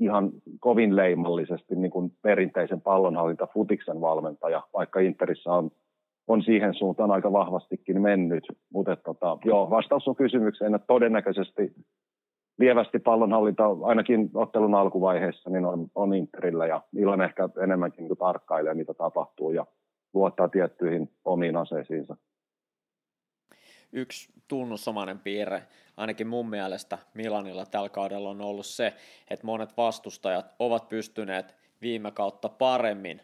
[0.00, 5.70] ihan kovin leimallisesti niin kuin perinteisen pallonhallinta futiksen valmentaja, vaikka Interissä on
[6.28, 8.44] on siihen suuntaan aika vahvastikin mennyt.
[8.72, 11.72] Mutta tota, joo, vastaus on kysymykseen, että todennäköisesti
[12.58, 18.74] lievästi pallonhallinta ainakin ottelun alkuvaiheessa niin on, on Interillä ja Milan ehkä enemmänkin niin tarkkailee,
[18.74, 19.66] mitä tapahtuu ja
[20.14, 22.16] luottaa tiettyihin omiin aseisiinsa.
[23.92, 25.62] Yksi tunnusomainen piirre,
[25.96, 28.94] ainakin mun mielestä Milanilla tällä kaudella on ollut se,
[29.30, 33.20] että monet vastustajat ovat pystyneet viime kautta paremmin,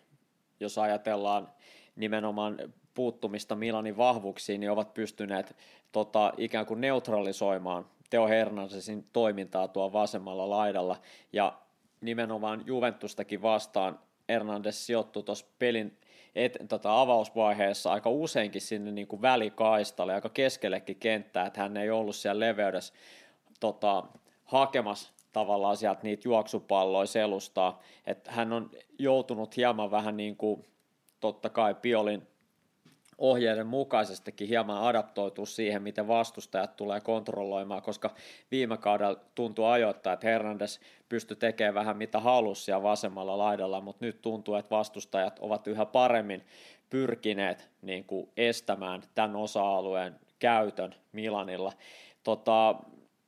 [0.60, 1.48] jos ajatellaan
[1.96, 2.58] nimenomaan
[2.94, 5.56] puuttumista Milanin vahvuuksiin, niin ovat pystyneet
[5.92, 10.96] tota, ikään kuin neutralisoimaan Teo Hernandezin toimintaa tuo vasemmalla laidalla,
[11.32, 11.58] ja
[12.00, 13.98] nimenomaan Juventustakin vastaan
[14.28, 15.98] Hernandez sijoittui tuossa pelin
[16.34, 21.90] et, tota, avausvaiheessa aika useinkin sinne niin kuin välikaistalle, aika keskellekin kenttää, että hän ei
[21.90, 22.94] ollut siellä leveydessä
[23.60, 24.04] tota,
[24.44, 30.64] hakemassa tavallaan sieltä niitä juoksupalloja selustaa, että hän on joutunut hieman vähän niin kuin
[31.20, 32.26] totta kai Piolin
[33.18, 38.14] ohjeiden mukaisestikin hieman adaptoitua siihen, miten vastustajat tulee kontrolloimaan, koska
[38.50, 44.04] viime kaudella tuntui ajoittaa, että Hernandez pystyi tekemään vähän mitä halusi siellä vasemmalla laidalla, mutta
[44.04, 46.44] nyt tuntuu, että vastustajat ovat yhä paremmin
[46.90, 51.72] pyrkineet niin kuin estämään tämän osa-alueen käytön Milanilla.
[52.22, 52.74] Tota,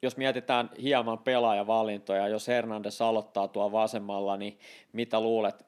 [0.03, 4.59] jos mietitään hieman pelaajavalintoja, jos Hernandez aloittaa tuo vasemmalla, niin
[4.93, 5.67] mitä luulet,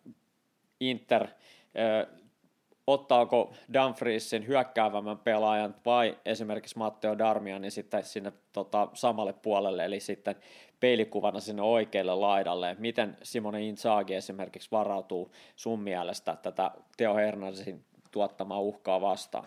[0.80, 1.28] Inter
[2.86, 10.34] ottaako Dumfriesin hyökkäävämmän pelaajan vai esimerkiksi Matteo Darmianin sitten sinne tota, samalle puolelle, eli sitten
[10.80, 12.76] peilikuvana sinne oikealle laidalle.
[12.78, 17.80] Miten Simone Inzaghi esimerkiksi varautuu sun mielestä tätä Teo Hernandezin
[18.10, 19.44] tuottamaa uhkaa vastaan?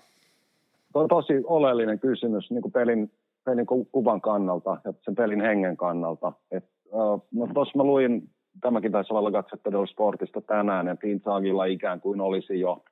[0.94, 3.12] Tuo on tosi oleellinen kysymys niin kuin pelin,
[3.44, 6.34] pelin kuvan kannalta ja sen pelin hengen kannalta.
[6.52, 8.30] Et, uh, no tuossa mä luin,
[8.62, 12.84] tämäkin taisi olla Gazzetta Sportista tänään, että Inzagilla ikään kuin olisi jo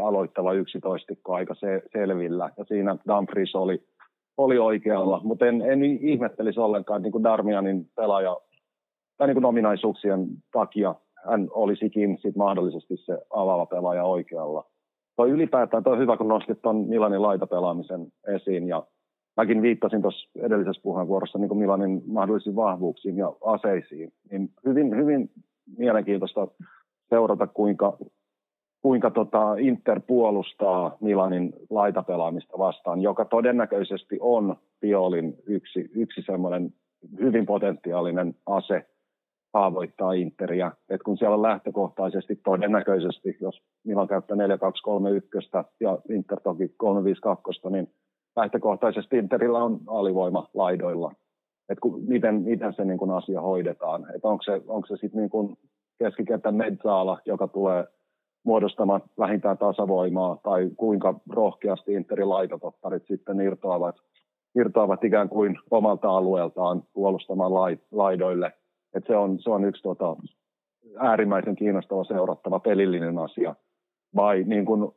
[0.00, 2.50] aloittava yksitoistikko aika se, selvillä.
[2.56, 3.82] Ja siinä Dumfries oli,
[4.36, 8.36] oli oikealla, mutta en, en ihmettelisi ollenkaan, että niin kuin Darmianin pelaaja
[9.16, 10.94] tai niin kuin ominaisuuksien takia
[11.30, 14.64] hän olisikin sit mahdollisesti se avaava pelaaja oikealla.
[15.16, 18.82] Toi ylipäätään toi on hyvä, kun nostit tuon Milanin laitapelaamisen esiin ja
[19.36, 24.12] mäkin viittasin tuossa edellisessä puheenvuorossa niin Milanin mahdollisiin vahvuuksiin ja aseisiin.
[24.30, 25.30] Niin hyvin, hyvin
[25.78, 26.48] mielenkiintoista
[27.10, 27.96] seurata, kuinka
[28.82, 36.74] kuinka tota Inter puolustaa Milanin laitapelaamista vastaan, joka todennäköisesti on Piolin yksi, yksi semmoinen
[37.20, 38.86] hyvin potentiaalinen ase
[39.54, 40.72] haavoittaa Interiä.
[40.88, 46.74] Et kun siellä on lähtökohtaisesti todennäköisesti, jos Milan käyttää 4-2-3-1 ja Inter toki
[47.66, 47.90] 3-5-2, niin
[48.36, 51.12] lähtökohtaisesti Interillä on alivoima laidoilla.
[51.68, 54.06] Et kun, miten, miten se niin kun asia hoidetaan.
[54.14, 55.56] Et onko se, onko se sitten niin
[55.98, 57.84] keskikentän Medzaala, joka tulee–
[58.44, 63.96] muodostamaan vähintään tasavoimaa tai kuinka rohkeasti Interin laitotopparit sitten irtoavat,
[64.54, 67.54] irtoavat ikään kuin omalta alueeltaan puolustamaan
[67.90, 68.52] laidoille.
[68.94, 70.16] Et se, on, se on yksi tota,
[70.98, 73.54] äärimmäisen kiinnostava seurattava pelillinen asia.
[74.16, 74.92] Vai niin kuin,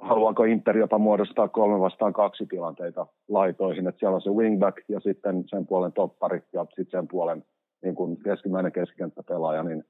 [0.00, 5.00] haluanko Inter jopa muodostaa kolme vastaan kaksi tilanteita laitoihin, että siellä on se wingback ja
[5.00, 7.44] sitten sen puolen toppari ja sitten sen puolen
[7.82, 9.84] niin kuin keskimmäinen keskikenttäpelaaja, niin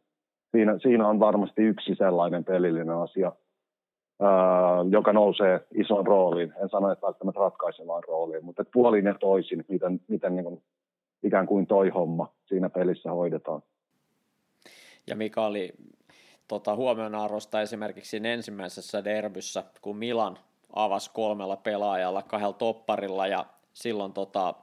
[0.51, 3.33] siinä, siinä on varmasti yksi sellainen pelillinen asia,
[4.21, 4.31] ää,
[4.91, 6.53] joka nousee isoon rooliin.
[6.63, 10.63] En sano, että välttämättä ratkaisevaan rooliin, mutta puolin ja toisin, miten, miten niin kuin,
[11.23, 13.63] ikään kuin toi homma siinä pelissä hoidetaan.
[15.07, 15.73] Ja mikä oli
[16.49, 20.37] tota, huomionarvosta esimerkiksi ensimmäisessä derbyssä, kun Milan
[20.73, 24.55] avasi kolmella pelaajalla, kahdella topparilla ja silloin tota,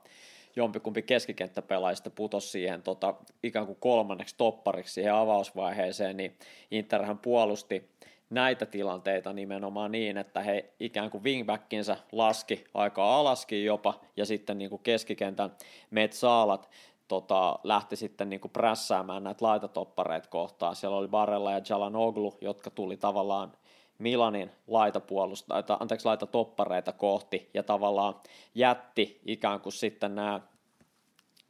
[0.57, 6.37] jompikumpi keskikenttäpelaajista putosi siihen tota, ikään kuin kolmanneksi toppariksi siihen avausvaiheeseen, niin
[6.71, 7.89] Interhän puolusti
[8.29, 14.57] näitä tilanteita nimenomaan niin, että he ikään kuin wingbackinsa laski aika alaskin jopa, ja sitten
[14.57, 15.51] niin kuin keskikentän
[15.91, 16.69] Metsaalat
[17.07, 20.75] tota, lähti sitten niin kuin prässäämään näitä laitatoppareita kohtaan.
[20.75, 23.51] Siellä oli Barella ja Jalanoglu, jotka tuli tavallaan
[23.99, 28.15] Milanin laitapuolusta, anteeksi, laitatoppareita kohti ja tavallaan
[28.55, 30.41] jätti ikään kuin sitten nämä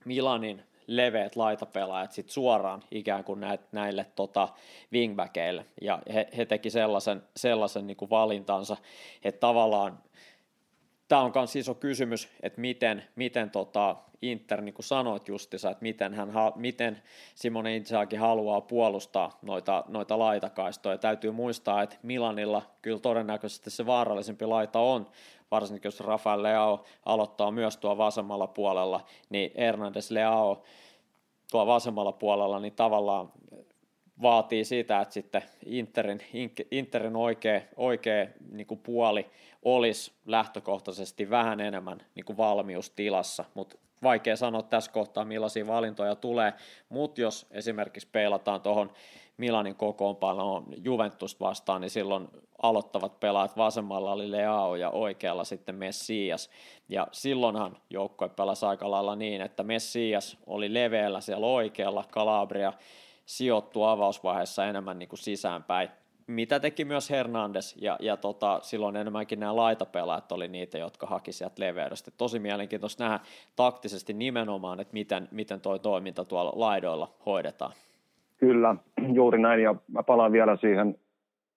[0.05, 4.49] Milanin leveät laitapelaajat sit suoraan ikään kuin näille, näille tota,
[4.93, 5.65] wingbackeille.
[5.81, 8.77] Ja he, he teki sellaisen, sellaisen niin kuin valintansa,
[9.23, 9.99] että tavallaan
[11.07, 15.81] tämä on myös iso kysymys, että miten, miten tota Inter, niin kuin sanoit justissa, että
[15.81, 17.01] miten, hän, miten
[17.35, 20.97] Simone Inzaghi haluaa puolustaa noita, noita laitakaistoja.
[20.97, 25.07] Täytyy muistaa, että Milanilla kyllä todennäköisesti se vaarallisempi laita on,
[25.51, 30.63] varsinkin jos Rafael Leao aloittaa myös tuo vasemmalla puolella, niin Hernandez Leao
[31.51, 33.31] tuo vasemmalla puolella, niin tavallaan
[34.21, 36.21] vaatii sitä, että sitten Interin,
[36.71, 39.25] Interin oikea, oikea niin kuin puoli
[39.63, 46.53] olisi lähtökohtaisesti vähän enemmän niin kuin valmiustilassa, mutta vaikea sanoa tässä kohtaa, millaisia valintoja tulee,
[46.89, 48.91] mutta jos esimerkiksi peilataan tuohon
[49.37, 52.27] Milanin kokoonpanoon Juventus vastaan, niin silloin
[52.61, 56.49] aloittavat pelaajat vasemmalla oli Leao ja oikealla sitten Messias.
[56.89, 62.73] Ja silloinhan joukkue pelasi aika lailla niin, että Messias oli leveällä siellä oikealla, Calabria
[63.27, 65.89] sijoittu avausvaiheessa enemmän niin kuin sisäänpäin,
[66.27, 71.31] mitä teki myös Hernandez, ja, ja tota, silloin enemmänkin nämä laitapelaajat oli niitä, jotka haki
[71.31, 72.11] sieltä leveydestä.
[72.17, 73.19] Tosi mielenkiintoista nähdä
[73.55, 77.71] taktisesti nimenomaan, että miten, miten toi toiminta tuolla laidoilla hoidetaan.
[78.37, 78.75] Kyllä,
[79.13, 80.95] juuri näin, ja mä palaan vielä siihen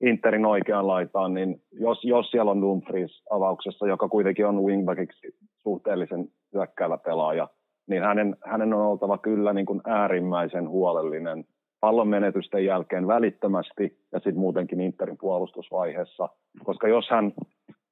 [0.00, 6.28] Interin oikeaan laitaan, niin jos, jos siellä on Dumfries avauksessa, joka kuitenkin on wingbackiksi suhteellisen
[6.54, 7.48] hyökkäävä pelaaja,
[7.86, 11.44] niin hänen, hänen on oltava kyllä niin kuin äärimmäisen huolellinen
[11.80, 16.28] pallon menetysten jälkeen välittömästi ja sitten muutenkin Interin puolustusvaiheessa,
[16.64, 17.32] koska jos hän,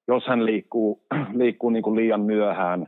[0.08, 1.02] jos hän liikkuu,
[1.34, 2.86] liikkuu niin kuin liian myöhään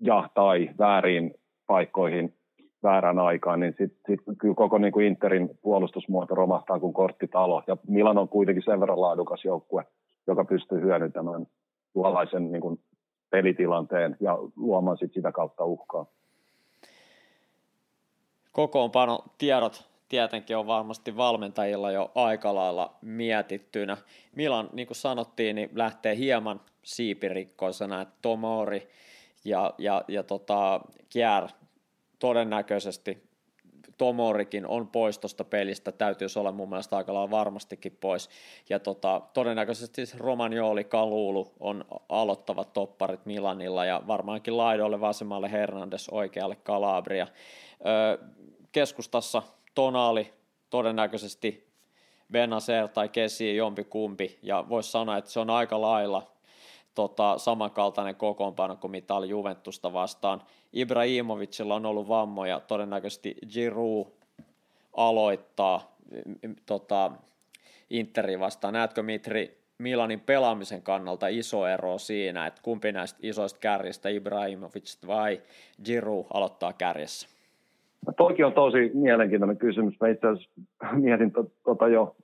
[0.00, 1.34] ja tai väärin
[1.66, 2.34] paikkoihin
[2.82, 7.62] väärään aikaan, niin sitten sit kyllä koko niin kuin Interin puolustusmuoto romahtaa kuin korttitalo.
[7.66, 9.84] Ja Milan on kuitenkin sen verran laadukas joukkue,
[10.26, 11.46] joka pystyy hyödyntämään
[11.92, 12.80] tuollaisen niin kuin
[13.30, 16.06] pelitilanteen ja luomaan sit sitä kautta uhkaa.
[18.52, 23.96] Kokoonpano tiedot tietenkin on varmasti valmentajilla jo aika lailla mietittynä.
[24.36, 28.88] Milan, niin kuin sanottiin, niin lähtee hieman siipirikkoisena, että Tomori
[29.44, 30.80] ja, ja, ja tota,
[31.12, 31.48] Kjär
[32.18, 33.22] todennäköisesti
[33.98, 38.30] Tomorikin on pois tuosta pelistä, täytyisi olla mun mielestä aika lailla varmastikin pois.
[38.68, 46.56] Ja tota, todennäköisesti Romagnoli, Kalulu on aloittavat topparit Milanilla ja varmaankin laidolle vasemmalle Hernandez, oikealle
[46.56, 47.26] Calabria.
[47.86, 48.18] Öö,
[48.72, 49.42] keskustassa
[49.74, 50.32] Tonali
[50.70, 51.66] todennäköisesti
[52.32, 56.30] Benacer tai Kesi jompi kumpi, ja voisi sanoa, että se on aika lailla
[56.94, 60.42] tota, samankaltainen kokoonpano kuin mitä oli Juventusta vastaan.
[60.72, 64.06] Ibrahimovicilla on ollut vammoja, todennäköisesti Giroud
[64.96, 65.96] aloittaa
[66.66, 67.12] tota,
[67.90, 68.74] Interi vastaan.
[68.74, 75.42] Näetkö Mitri Milanin pelaamisen kannalta iso ero siinä, että kumpi näistä isoista kärjistä, Ibrahimovic vai
[75.84, 77.33] Giroud aloittaa kärjessä?
[78.16, 79.94] Toki on tosi mielenkiintoinen kysymys.
[80.00, 80.50] Mä itse asiassa
[80.92, 81.32] mietin
[81.64, 82.16] tota jo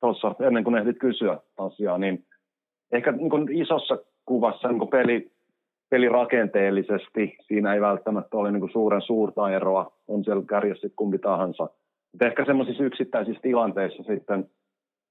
[0.00, 2.24] tuossa ennen kuin ehdit kysyä asiaa, niin
[2.92, 5.30] ehkä niin kuin isossa kuvassa niin kuin peli,
[5.90, 11.68] pelirakenteellisesti siinä ei välttämättä ole niin kuin suuren suurta eroa, on siellä kärjessä kumpi tahansa.
[12.12, 14.50] Mutta ehkä semmoisissa yksittäisissä tilanteissa sitten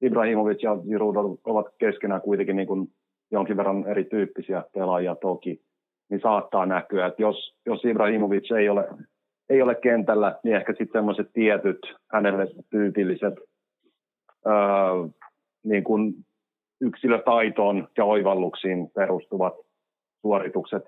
[0.01, 2.88] Ibrahimovic ja Giroud ovat keskenään kuitenkin niin kuin
[3.32, 5.61] jonkin verran erityyppisiä pelaajia toki,
[6.09, 8.88] niin saattaa näkyä, että jos, jos Ibrahimovic ei ole,
[9.50, 13.34] ei ole kentällä, niin ehkä sitten semmoiset tietyt hänelle tyypilliset
[14.48, 14.54] öö,
[15.64, 16.14] niin kuin
[16.82, 19.54] yksilötaitoon ja oivalluksiin perustuvat
[20.22, 20.84] suoritukset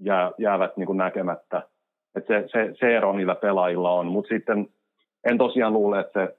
[0.00, 1.62] jää, jäävät niin kuin näkemättä.
[2.16, 4.68] että se, se, se ero niillä pelaajilla on, mutta sitten
[5.24, 6.36] en tosiaan luule, että se,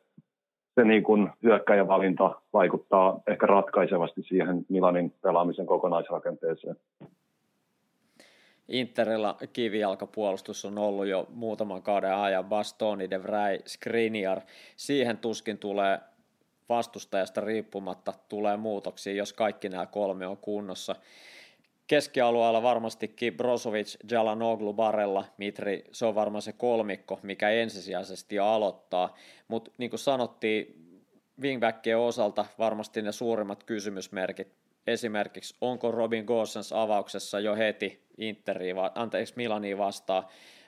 [0.76, 6.76] se niin kuin hyökkäjävalinta vaikuttaa ehkä ratkaisevasti siihen Milanin pelaamisen kokonaisrakenteeseen.
[8.68, 14.41] Interilla kivijalkapuolustus on ollut jo muutaman kauden ajan Bastoni, De Vrij, Skriniar.
[14.76, 15.99] Siihen tuskin tulee
[16.70, 20.95] vastustajasta riippumatta tulee muutoksia, jos kaikki nämä kolme on kunnossa.
[21.88, 29.15] Keskialueella varmastikin Brozovic, Jalanoglu, Barella, Mitri, se on varmaan se kolmikko, mikä ensisijaisesti aloittaa,
[29.47, 30.88] mutta niin kuin sanottiin,
[31.41, 34.47] wingbackien osalta varmasti ne suurimmat kysymysmerkit,
[34.88, 40.24] esimerkiksi onko Robin Gosens avauksessa jo heti Interi, anteeksi Milaniin vastaan,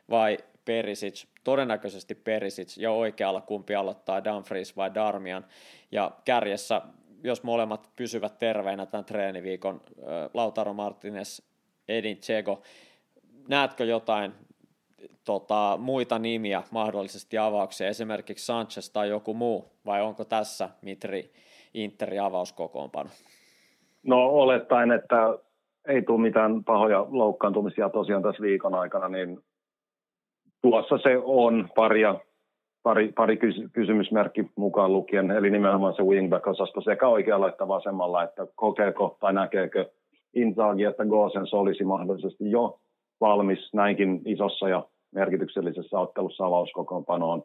[0.09, 5.45] vai Perisic, todennäköisesti Perisic ja oikealla kumpi aloittaa Dumfries vai Darmian.
[5.91, 6.81] Ja kärjessä,
[7.23, 9.81] jos molemmat pysyvät terveinä tämän treeniviikon,
[10.33, 11.41] Lautaro Martinez,
[11.87, 12.61] Edin Tsego,
[13.47, 14.33] näetkö jotain
[15.23, 21.33] tota, muita nimiä mahdollisesti avauksia, esimerkiksi Sanchez tai joku muu, vai onko tässä Mitri
[21.73, 23.09] Interi avauskokoonpano?
[24.03, 25.37] No olettaen, että
[25.87, 29.39] ei tule mitään pahoja loukkaantumisia tosiaan tässä viikon aikana, niin
[30.61, 32.15] tuossa se on paria,
[32.83, 33.39] pari, pari
[33.73, 39.89] kysymysmerkki mukaan lukien, eli nimenomaan se wingback-osasto sekä oikealla että vasemmalla, että kokeeko tai näkeekö
[40.33, 42.79] Inzaghi, että Gosens olisi mahdollisesti jo
[43.21, 47.43] valmis näinkin isossa ja merkityksellisessä ottelussa avauskokoonpanoon.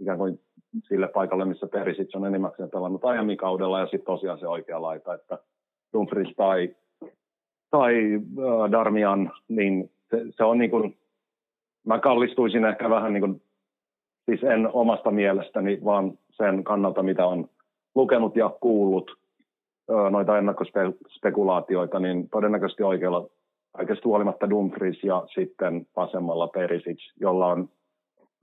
[0.00, 0.40] Ikään kuin
[0.88, 5.14] sille paikalle, missä Perisic on enimmäkseen pelannut aiemmin kaudella, ja sitten tosiaan se oikea laita,
[5.14, 5.38] että
[5.92, 6.74] Dumfries tai,
[7.70, 10.98] tai äh, Darmian, niin se, se on niin kuin
[11.88, 13.42] mä kallistuisin ehkä vähän niin kuin,
[14.24, 17.48] siis en omasta mielestäni, vaan sen kannalta, mitä on
[17.94, 19.18] lukenut ja kuullut
[20.10, 23.28] noita ennakkospekulaatioita, niin todennäköisesti oikealla
[23.76, 27.68] kaikesta huolimatta Dumfries ja sitten vasemmalla Perisic, jolla on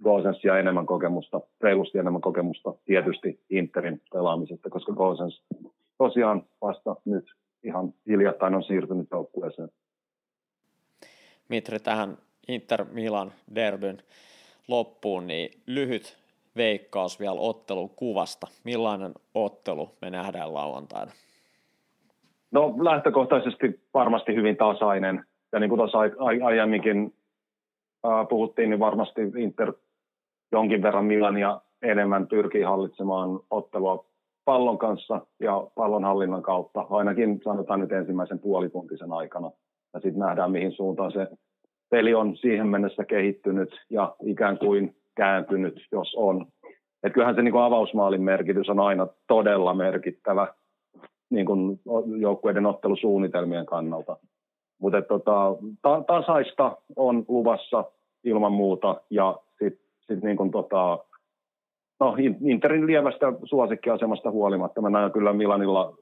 [0.03, 5.43] Gosensia enemmän kokemusta, reilusti enemmän kokemusta tietysti Interin pelaamisesta, koska Gosens
[5.97, 7.25] tosiaan vasta nyt
[7.63, 9.69] ihan hiljattain on siirtynyt joukkueeseen.
[11.49, 12.17] Mitri, tähän
[12.47, 13.97] Inter Milan derbyn
[14.67, 16.17] loppuun, niin lyhyt
[16.55, 18.47] veikkaus vielä ottelun kuvasta.
[18.63, 21.11] Millainen ottelu me nähdään lauantaina?
[22.51, 25.25] No lähtökohtaisesti varmasti hyvin tasainen.
[25.51, 25.97] Ja niin kuin tuossa
[26.43, 27.13] aiemminkin
[28.29, 29.73] puhuttiin, niin varmasti Inter
[30.51, 34.05] jonkin verran Milania enemmän pyrkii hallitsemaan ottelua
[34.45, 39.51] pallon kanssa ja pallonhallinnan kautta, ainakin sanotaan nyt ensimmäisen puolituntisen aikana.
[39.93, 41.27] Ja sitten nähdään, mihin suuntaan se
[41.89, 46.45] peli on siihen mennessä kehittynyt ja ikään kuin kääntynyt, jos on.
[47.03, 50.47] Et kyllähän se niin avausmaalin merkitys on aina todella merkittävä
[51.29, 51.47] niin
[52.19, 54.17] joukkueiden ottelusuunnitelmien kannalta.
[54.79, 57.83] Mutta tota, ta- tasaista on luvassa
[58.23, 60.99] ilman muuta ja sitten sit niin kuin tota,
[61.99, 62.15] no,
[62.45, 65.97] Interin lievästä suosikkiasemasta huolimatta mä näen kyllä Milanilla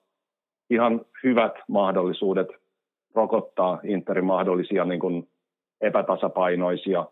[0.70, 2.48] ihan hyvät mahdollisuudet
[3.16, 5.30] rokottaa Interin mahdollisia niin kuin
[5.82, 7.06] epätasapainoisia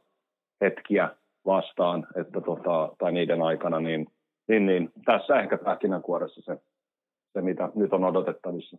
[0.62, 1.10] hetkiä
[1.46, 4.08] vastaan, että tota, tai niiden aikana, niin,
[4.48, 6.62] niin, niin tässä ehkä pähkinänkuoressa se,
[7.34, 8.78] se, mitä nyt on odotettavissa.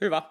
[0.00, 0.22] Hyvä.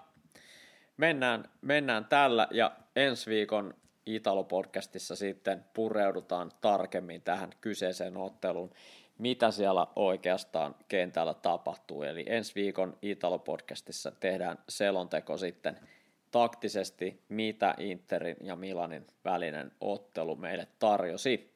[0.98, 3.74] Mennään, mennään tällä ja ensi viikon
[4.06, 8.72] Italo-podcastissa sitten pureudutaan tarkemmin tähän kyseiseen otteluun,
[9.18, 12.04] mitä siellä oikeastaan kentällä tapahtuu.
[12.04, 15.80] Eli ensi viikon Italo-podcastissa tehdään selonteko sitten
[16.32, 21.54] taktisesti, mitä Interin ja Milanin välinen ottelu meille tarjosi.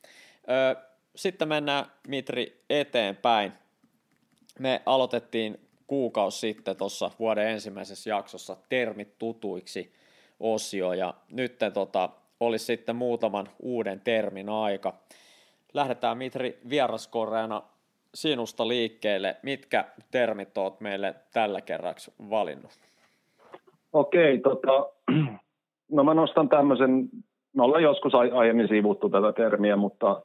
[1.16, 3.54] Sitten mennään Mitri eteenpäin.
[4.60, 9.94] Me aloitettiin kuukausi sitten tuossa vuoden ensimmäisessä jaksossa termit tutuiksi
[10.40, 12.10] osio ja nyt tota,
[12.40, 14.94] olisi sitten muutaman uuden termin aika.
[15.74, 17.62] Lähdetään Mitri vieraskoreena
[18.14, 19.36] sinusta liikkeelle.
[19.44, 22.72] Mitkä termit olet meille tällä kerraksi valinnut?
[23.94, 24.90] Okei, tota,
[25.92, 27.10] no mä nostan tämmöisen,
[27.56, 30.22] me ollaan joskus aiemmin sivuttu tätä termiä, mutta,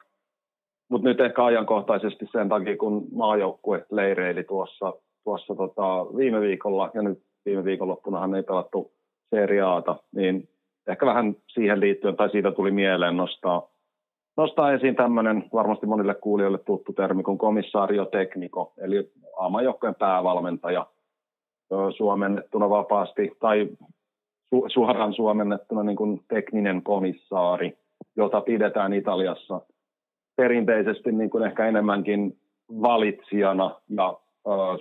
[0.88, 4.92] mutta nyt ehkä ajankohtaisesti sen takia, kun maajoukkue leireili tuossa,
[5.24, 8.92] tuossa tota, viime viikolla, ja nyt viime viikonloppunahan ei pelattu
[9.30, 10.48] seriaata, niin
[10.86, 13.68] ehkä vähän siihen liittyen, tai siitä tuli mieleen nostaa,
[14.36, 20.86] nostaa esiin tämmöinen varmasti monille kuulijoille tuttu termi kuin komissaario tekniko, eli aamajoukkojen päävalmentaja
[21.96, 23.68] suomennettuna vapaasti, tai
[24.48, 27.78] su, suoraan suomennettuna niin kuin tekninen komissaari,
[28.16, 29.60] jota pidetään Italiassa
[30.36, 32.38] perinteisesti niin kuin ehkä enemmänkin
[32.82, 34.18] valitsijana ja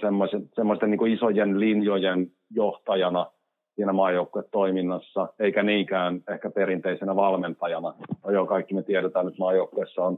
[0.02, 3.26] semmoisten, semmoisten niin isojen linjojen johtajana–
[3.76, 7.94] siinä maajoukkuetoiminnassa, eikä niinkään ehkä perinteisenä valmentajana.
[8.24, 10.18] No joo, kaikki me tiedetään, että maajoukkueessa on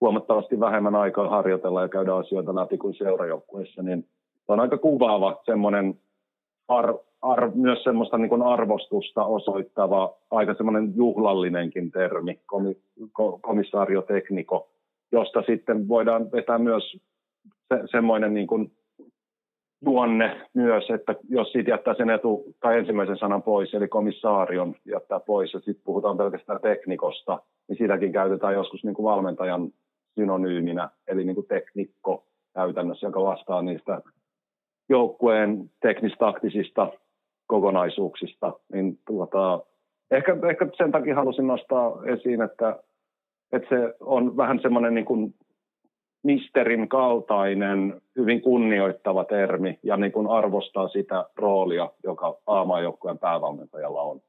[0.00, 4.06] huomattavasti vähemmän aikaa harjoitella ja käydä asioita läpi kuin seurajoukkueessa, niin
[4.48, 5.94] on aika kuvaava semmoinen
[6.68, 12.76] ar, ar, myös semmoista niin arvostusta osoittava, aika semmoinen juhlallinenkin termi, komi,
[13.12, 13.40] ko,
[15.12, 16.96] josta sitten voidaan vetää myös
[17.68, 18.72] se, semmoinen niin kuin
[19.84, 25.20] tuonne myös, että jos siitä jättää sen etu tai ensimmäisen sanan pois, eli komissaarion jättää
[25.20, 29.70] pois ja sitten puhutaan pelkästään teknikosta, niin sitäkin käytetään joskus niin kuin valmentajan
[30.14, 32.24] synonyyminä, eli niin kuin teknikko
[32.54, 34.00] käytännössä, joka vastaa niistä
[34.88, 36.92] joukkueen teknistaktisista
[37.46, 39.60] kokonaisuuksista, niin tuota,
[40.10, 42.82] ehkä, ehkä sen takia halusin nostaa esiin, että,
[43.52, 45.34] että se on vähän semmoinen niin kuin
[46.24, 54.20] misterin kaltainen, hyvin kunnioittava termi ja niin kuin arvostaa sitä roolia, joka aamaajoukkueen päävalmentajalla on.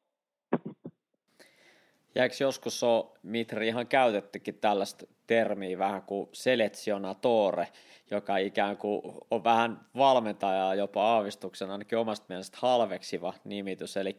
[2.16, 7.68] Ja eikö joskus ole, Mitri, ihan käytettykin tällaista termiä vähän kuin selezionatore,
[8.12, 9.02] joka ikään kuin
[9.32, 14.18] on vähän valmentajaa jopa aavistuksen ainakin omasta mielestä halveksiva nimitys, eli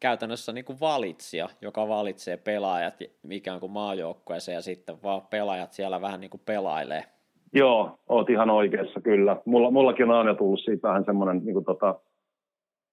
[0.00, 2.94] käytännössä niin kuin valitsija, joka valitsee pelaajat
[3.30, 7.13] ikään kuin maajoukkueeseen ja sitten vaan pelaajat siellä vähän niin kuin pelailee.
[7.54, 9.36] Joo, oot ihan oikeassa kyllä.
[9.44, 12.00] Mulla, mullakin on aina tullut siitä vähän semmoinen niin kuin tota,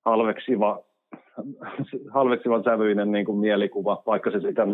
[0.06, 0.84] halveksiva,
[2.10, 4.68] halveksivan sävyinen niin kuin mielikuva, vaikka se sitä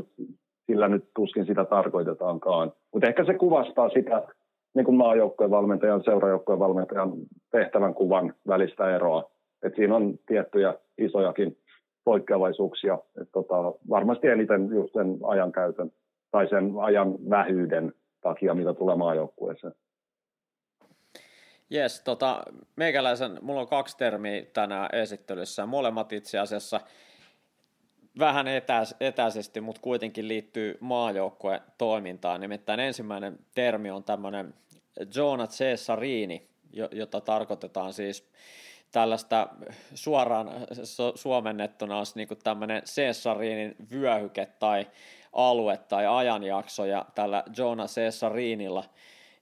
[0.65, 2.71] sillä nyt tuskin sitä tarkoitetaankaan.
[2.93, 4.27] Mutta ehkä se kuvastaa sitä
[4.75, 7.11] niin kuin maajoukkojen valmentajan, seurajoukkojen valmentajan
[7.51, 9.29] tehtävän kuvan välistä eroa.
[9.63, 11.57] Et siinä on tiettyjä isojakin
[12.03, 12.97] poikkeavaisuuksia.
[13.21, 13.55] Et tota,
[13.89, 15.91] varmasti eniten just sen ajankäytön
[16.31, 17.93] tai sen ajan vähyyden
[18.27, 19.73] takia, mitä tulee maajoukkueeseen.
[21.69, 22.43] Jes, tota,
[22.75, 26.81] meikäläisen, mulla on kaksi termiä tänään esittelyssä, molemmat itse asiassa
[28.19, 32.41] vähän etäis, etäisesti, mutta kuitenkin liittyy maajoukkueen toimintaan.
[32.41, 34.53] Nimittäin ensimmäinen termi on tämmöinen
[35.15, 36.47] Jonah Cesarini,
[36.91, 38.29] jota tarkoitetaan siis
[38.91, 39.47] tällaista
[39.93, 40.49] suoraan
[41.15, 44.87] suomennettuna olisi niin tämmöinen Cesarinin vyöhyke tai
[45.37, 48.83] alue tai ajanjakso, ja tällä Jonah Cesarinilla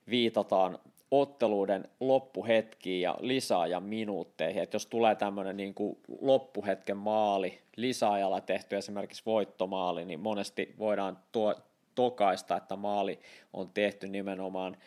[0.09, 0.79] viitataan
[1.11, 8.77] otteluiden loppuhetkiin ja lisäajan minuutteihin, että jos tulee tämmöinen niin kuin loppuhetken maali, lisäajalla tehty
[8.77, 11.55] esimerkiksi voittomaali, niin monesti voidaan tuo,
[11.95, 13.19] tokaista, että maali
[13.53, 14.77] on tehty nimenomaan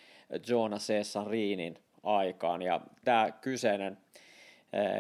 [0.49, 3.99] Joona Cesarinin aikaan, ja tämä kyseinen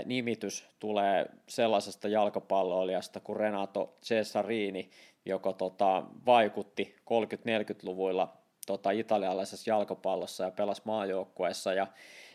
[0.05, 4.91] nimitys tulee sellaisesta jalkapalloilijasta kuin Renato Cesarini,
[5.25, 8.37] joka tota, vaikutti 30-40-luvuilla
[8.67, 11.87] tota, italialaisessa jalkapallossa ja pelasi maajoukkueessa ja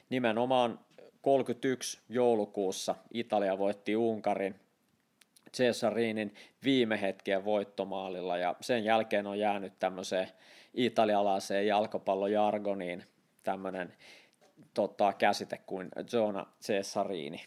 [0.10, 0.80] nimenomaan
[1.22, 4.56] 31 joulukuussa Italia voitti Unkarin
[5.54, 10.28] Cesarinin viime hetken voittomaalilla ja sen jälkeen on jäänyt tämmöiseen
[10.74, 13.04] italialaiseen jalkapallojargoniin
[13.44, 13.94] tämmöinen
[14.74, 17.46] tota, käsite kuin Zona Cesarini.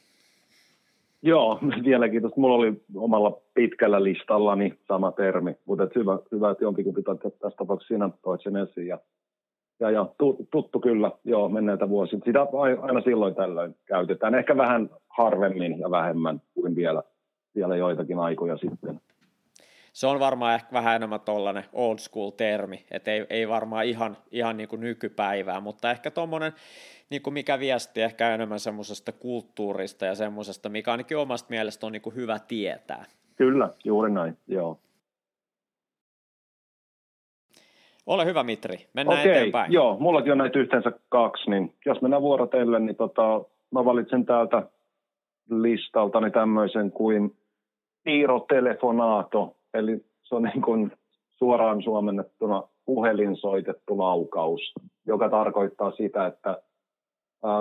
[1.22, 7.02] Joo, vieläkin tuosta mulla oli omalla pitkällä listallani sama termi, mutta hyvä, hyvä, että jompikumpi
[7.02, 8.86] tässä tapauksessa sinä toit sen esiin.
[8.86, 8.98] Ja,
[9.80, 10.06] ja, ja
[10.50, 12.18] tuttu kyllä, joo, menneitä vuosia.
[12.24, 12.46] Sitä
[12.82, 17.02] aina silloin tällöin käytetään, ehkä vähän harvemmin ja vähemmän kuin vielä,
[17.54, 19.00] vielä joitakin aikoja sitten
[19.96, 24.16] se on varmaan ehkä vähän enemmän tuollainen old school termi, että ei, ei varmaan ihan,
[24.30, 26.52] ihan niin kuin nykypäivää, mutta ehkä tuommoinen,
[27.10, 31.92] niin kuin mikä viesti ehkä enemmän semmoisesta kulttuurista ja semmoisesta, mikä ainakin omasta mielestä on
[31.92, 33.04] niin kuin hyvä tietää.
[33.36, 34.78] Kyllä, juuri näin, joo.
[38.06, 39.72] Ole hyvä Mitri, mennään Okei, eteenpäin.
[39.72, 44.62] joo, mullakin on näitä yhteensä kaksi, niin jos mennään vuorotellen, niin tota, mä valitsen täältä
[45.50, 47.36] listaltani tämmöisen kuin
[48.04, 50.92] piirotelefonaato Eli se on niin kuin
[51.38, 54.60] suoraan suomennettuna puhelinsoitettu laukaus,
[55.06, 56.62] joka tarkoittaa sitä, että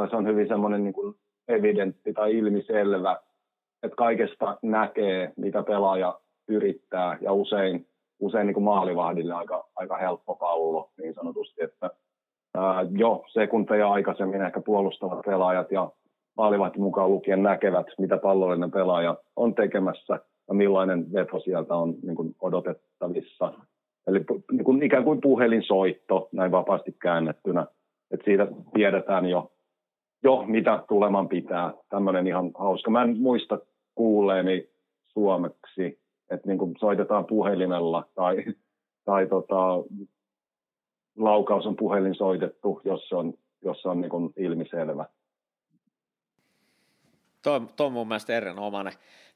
[0.09, 1.15] se on hyvin semmoinen niin kuin
[1.47, 3.17] evidentti tai ilmiselvä,
[3.83, 7.87] että kaikesta näkee, mitä pelaaja yrittää, ja usein,
[8.19, 11.89] usein niin kuin maalivahdille aika, aika helppo pallo niin sanotusti, että
[12.97, 15.91] jo sekunteja aikaisemmin ehkä puolustavat pelaajat ja
[16.37, 22.15] maalivahti mukaan lukien näkevät, mitä pallollinen pelaaja on tekemässä– ja millainen veto sieltä on niin
[22.15, 23.53] kuin odotettavissa.
[24.07, 24.19] Eli
[24.51, 27.67] niin kuin ikään kuin puhelinsoitto näin vapaasti käännettynä,
[28.11, 29.51] että siitä tiedetään jo,
[30.23, 31.73] jo mitä tuleman pitää.
[31.89, 32.91] Tämmöinen ihan hauska.
[32.91, 33.59] Mä en muista
[33.95, 34.69] kuulleeni
[35.05, 35.99] suomeksi,
[36.29, 38.45] että niin kuin soitetaan puhelimella tai,
[39.05, 39.83] tai tota,
[41.17, 45.05] laukaus on puhelin soitettu, jos se on, jos se on niin kuin ilmiselvä.
[47.43, 48.93] Tuo, tuo on mun mielestä erinomainen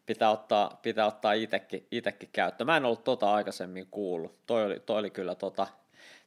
[0.09, 2.65] pitää ottaa, pitää ottaa itekin, itekin käyttöön.
[2.65, 4.35] Mä en ollut tota aikaisemmin kuullut.
[4.45, 5.67] Toi oli, toi oli kyllä tota,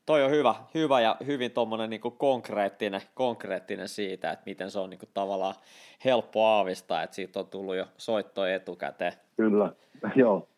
[0.06, 4.90] toi on hyvä, hyvä ja hyvin tuommoinen niinku konkreettinen, konkreettinen siitä, että miten se on
[4.90, 5.54] niinku tavallaan
[6.04, 9.12] helppo aavistaa, että siitä on tullut jo soitto etukäteen.
[9.36, 9.72] Kyllä,
[10.16, 10.48] joo.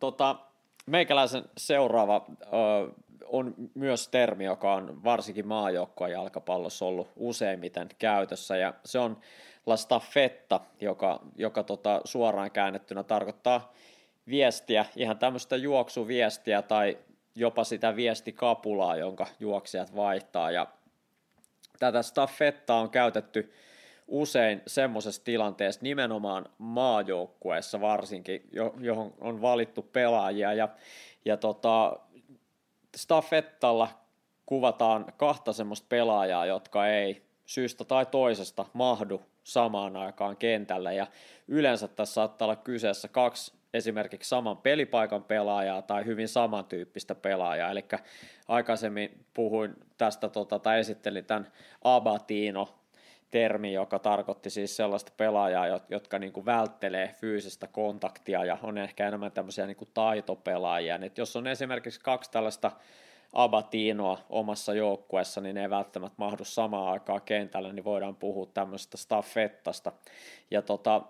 [0.00, 0.36] Tota,
[0.86, 2.46] meikäläisen seuraava ö,
[3.24, 9.16] on myös termi, joka on varsinkin maajoukkoa jalkapallossa ollut useimmiten käytössä, ja se on
[9.66, 13.72] la staffetta, joka, joka tota, suoraan käännettynä tarkoittaa
[14.28, 16.98] viestiä, ihan tämmöistä juoksuviestiä tai
[17.34, 20.50] jopa sitä viestikapulaa, jonka juoksijat vaihtaa.
[20.50, 20.66] Ja
[21.78, 23.52] tätä staffetta on käytetty
[24.08, 28.48] usein semmoisessa tilanteessa nimenomaan maajoukkueessa varsinkin,
[28.80, 30.52] johon on valittu pelaajia.
[30.52, 30.68] Ja,
[31.24, 31.96] ja tota,
[32.96, 33.88] staffettalla
[34.46, 41.06] kuvataan kahta semmoista pelaajaa, jotka ei syystä tai toisesta mahdu samaan aikaan kentällä ja
[41.48, 47.70] yleensä tässä saattaa olla kyseessä kaksi esimerkiksi saman pelipaikan pelaajaa tai hyvin samantyyppistä pelaajaa.
[47.70, 47.84] Eli
[48.48, 51.52] aikaisemmin puhuin tästä tota, tai esittelin tämän
[51.84, 52.78] Abatino
[53.30, 59.08] termi, joka tarkoitti siis sellaista pelaajaa, jotka niin kuin välttelee fyysistä kontaktia ja on ehkä
[59.08, 60.98] enemmän tämmöisiä niin kuin taitopelaajia.
[61.02, 62.70] Et jos on esimerkiksi kaksi tällaista
[63.34, 68.96] Abatinoa omassa joukkueessa, niin ne ei välttämättä mahdu samaan aikaan kentälle, niin voidaan puhua tämmöisestä
[68.96, 69.92] staffettasta.
[70.50, 71.02] Ja tota,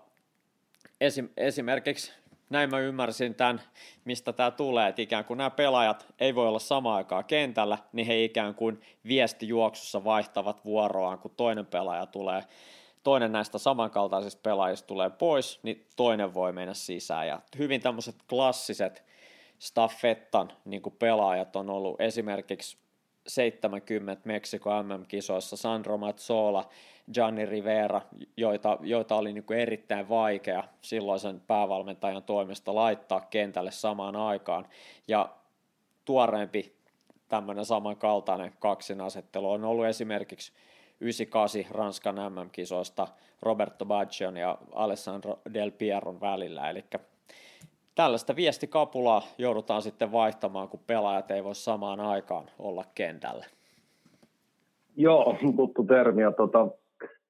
[1.01, 2.11] esim, esimerkiksi
[2.49, 3.61] näin mä ymmärsin tämän,
[4.05, 8.07] mistä tämä tulee, että ikään kuin nämä pelaajat ei voi olla samaan aikaan kentällä, niin
[8.07, 12.43] he ikään kuin viestijuoksussa vaihtavat vuoroaan, kun toinen pelaaja tulee,
[13.03, 17.27] toinen näistä samankaltaisista pelaajista tulee pois, niin toinen voi mennä sisään.
[17.27, 19.03] Ja hyvin tämmöiset klassiset
[19.59, 22.77] staffettan niin kuin pelaajat on ollut esimerkiksi
[23.27, 26.69] 70 Meksiko MM-kisoissa Sandro Mazzola,
[27.13, 28.01] Gianni Rivera,
[28.37, 34.67] joita, joita oli niin kuin erittäin vaikea silloisen päävalmentajan toimesta laittaa kentälle samaan aikaan.
[35.07, 35.29] Ja
[36.05, 36.75] tuoreempi
[37.27, 40.53] tämmöinen samankaltainen kaksinasettelu on ollut esimerkiksi
[40.99, 43.07] 98 Ranskan MM-kisoista
[43.41, 46.85] Roberto Baggio ja Alessandro Del Pieron välillä, eli
[47.95, 53.45] tällaista viestikapulaa joudutaan sitten vaihtamaan, kun pelaajat ei voi samaan aikaan olla kentällä.
[54.95, 56.21] Joo, tuttu termi.
[56.21, 56.67] Ja tota,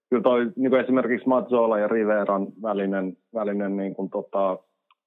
[0.10, 4.58] kyllä toi, niin kuin esimerkiksi Mazzola ja Riveran välinen, välinen niin kuin tota,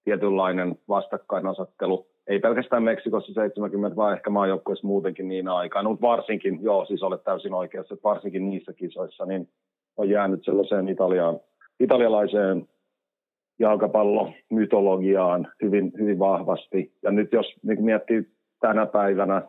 [0.04, 6.84] tietynlainen vastakkainasettelu, ei pelkästään Meksikossa 70, vaan ehkä maajoukkueessa muutenkin niin aikaan, mutta varsinkin, joo,
[6.84, 9.48] siis olet täysin oikeassa, että varsinkin niissä kisoissa, niin
[9.96, 10.86] on jäänyt sellaiseen
[11.80, 12.68] italialaiseen
[13.58, 16.92] jalkapallomytologiaan hyvin, hyvin vahvasti.
[17.02, 18.28] Ja nyt jos niin miettii
[18.60, 19.42] tänä päivänä,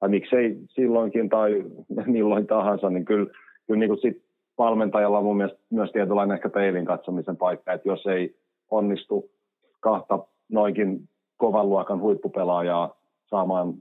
[0.00, 1.64] tai miksei silloinkin tai
[2.06, 3.30] milloin tahansa, niin kyllä,
[3.66, 4.22] kyllä niin kuin sit
[4.58, 8.36] valmentajalla on mun mielestä myös tietynlainen ehkä peilin katsomisen paikka, että jos ei
[8.70, 9.30] onnistu
[9.80, 10.18] kahta
[10.52, 12.96] noinkin kovan luokan huippupelaajaa
[13.30, 13.74] saamaan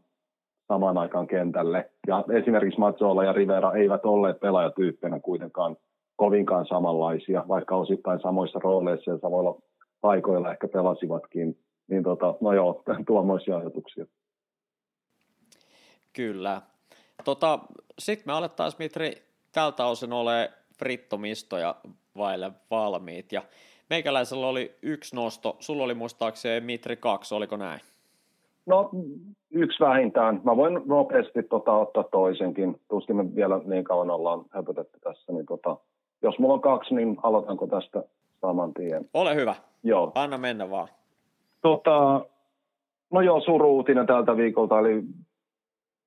[0.68, 1.90] samaan aikaan kentälle.
[2.08, 5.78] Ja esimerkiksi Mazzola ja Rivera eivät olleet pelaajatyyppeinä kuitenkaan
[6.16, 9.62] kovinkaan samanlaisia, vaikka osittain samoissa rooleissa ja samoilla
[10.02, 11.58] paikoilla ehkä pelasivatkin.
[11.88, 14.06] Niin tota, no joo, tuommoisia ajatuksia.
[16.14, 16.62] Kyllä.
[17.26, 17.60] Tota,
[18.00, 19.12] Sitten me alettaisiin, Mitri,
[19.52, 21.76] tältä osin ole frittomistoja
[22.18, 23.32] vaille valmiit.
[23.32, 23.42] Ja
[23.90, 27.82] meikäläisellä oli yksi nosto, sulla oli muistaakseni Mitri kaksi, oliko näin?
[28.66, 28.90] No
[29.52, 30.42] yksi vähintään.
[30.44, 32.82] Mä voin nopeasti tota, ottaa toisenkin.
[32.90, 35.34] Tuskin me vielä niin kauan ollaan höpötetty tässä.
[35.34, 35.78] Niin tota,
[36.22, 38.04] jos mulla on kaksi, niin aloitanko tästä
[38.42, 39.06] saman tien?
[39.14, 39.56] Ole hyvä.
[39.84, 40.12] Joo.
[40.16, 40.88] Anna mennä vaan.
[41.62, 42.26] Tota,
[43.12, 45.04] no joo, suruutinen tältä viikolta, eli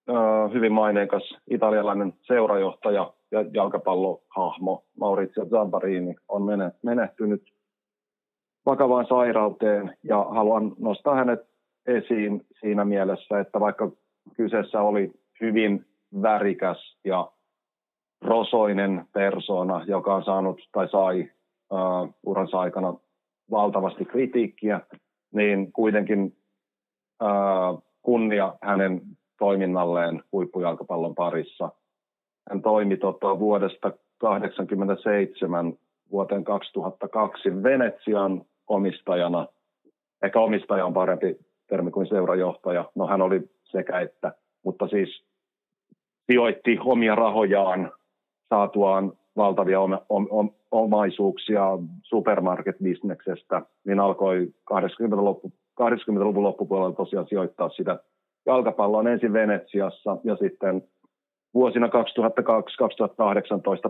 [0.08, 0.12] ö,
[0.52, 6.42] hyvin maineikas italialainen seurajohtaja ja jalkapallohahmo Maurizio Zamparini on
[6.82, 7.42] menehtynyt
[8.66, 11.40] vakavaan sairauteen ja haluan nostaa hänet
[11.86, 13.90] esiin siinä mielessä, että vaikka
[14.36, 15.86] kyseessä oli hyvin
[16.22, 17.30] värikäs ja
[18.22, 21.30] rosoinen persona, joka on saanut tai sai
[21.70, 22.94] uh, uransa aikana
[23.50, 24.80] valtavasti kritiikkiä,
[25.34, 26.36] niin kuitenkin
[27.22, 29.00] uh, kunnia hänen
[29.38, 31.70] toiminnalleen huippujalkapallon parissa.
[32.50, 35.74] Hän toimi tota, vuodesta 1987
[36.10, 39.46] vuoteen 2002 Venetsian omistajana.
[40.22, 41.36] Ehkä omistaja on parempi
[41.66, 42.84] termi kuin seurajohtaja.
[42.94, 44.32] No hän oli sekä että,
[44.64, 45.24] mutta siis
[46.26, 47.92] sijoitti omia rahojaan
[48.48, 55.52] saatuaan valtavia om, om, om, omaisuuksia supermarket-bisneksestä, niin alkoi 80-luvun, loppu,
[55.82, 57.98] 80-luvun loppupuolella tosiaan sijoittaa sitä
[58.46, 60.82] jalkapalloon ensin Venetsiassa ja sitten
[61.54, 61.90] vuosina 2002-2018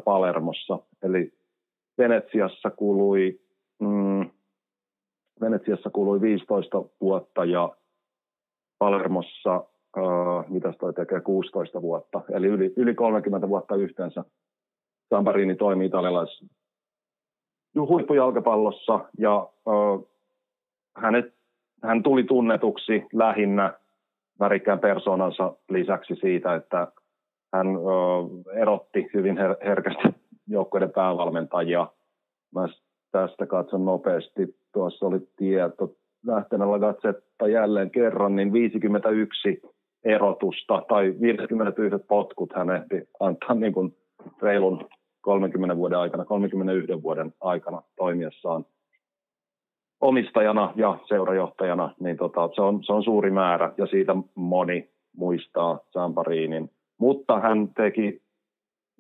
[0.05, 0.79] Palermossa.
[1.03, 1.33] Eli
[1.99, 3.41] Venetsiassa kului
[3.81, 4.31] mm,
[5.41, 7.77] Venetsiassa kului 15 vuotta ja
[8.79, 9.55] Palermossa,
[9.99, 12.21] äh, mitä toi tekee, 16 vuotta.
[12.33, 14.25] Eli yli, yli 30 vuotta yhteensä
[15.11, 16.45] Samparini toimi italialais
[17.87, 20.07] huippujalkapallossa ja äh,
[20.97, 21.35] hänet,
[21.83, 23.75] hän tuli tunnetuksi lähinnä
[24.41, 26.93] värikkään persoonansa lisäksi siitä, että
[27.55, 30.09] hän äh, erotti hyvin her- herkästi
[30.49, 31.87] joukkueiden päävalmentajia.
[32.55, 32.69] Mä
[33.13, 34.59] tästä katson nopeasti.
[34.73, 35.95] Tuossa oli tieto
[36.27, 39.63] lähteneellä katsetta jälleen kerran, niin 51
[40.05, 43.97] erotusta tai 51 potkut hän ehti antaa niin kuin
[44.43, 44.89] reilun
[45.29, 48.65] 30 vuoden aikana, 31 vuoden aikana toimiessaan
[50.01, 55.79] omistajana ja seurajohtajana, niin tota, se, on, se on suuri määrä ja siitä moni muistaa
[55.91, 56.71] Sampariinin.
[56.99, 58.23] Mutta hän teki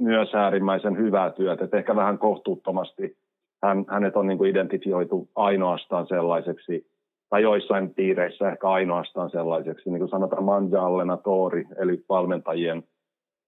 [0.00, 3.16] myös äärimmäisen hyvää työtä, että ehkä vähän kohtuuttomasti
[3.62, 6.86] hän, hänet on niin kuin identifioitu ainoastaan sellaiseksi,
[7.30, 12.82] tai joissain piireissä ehkä ainoastaan sellaiseksi, niin kuin sanotaan manjallena tori, eli valmentajien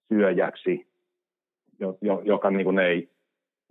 [0.08, 0.89] syöjäksi,
[2.24, 3.10] joka niin kuin ei,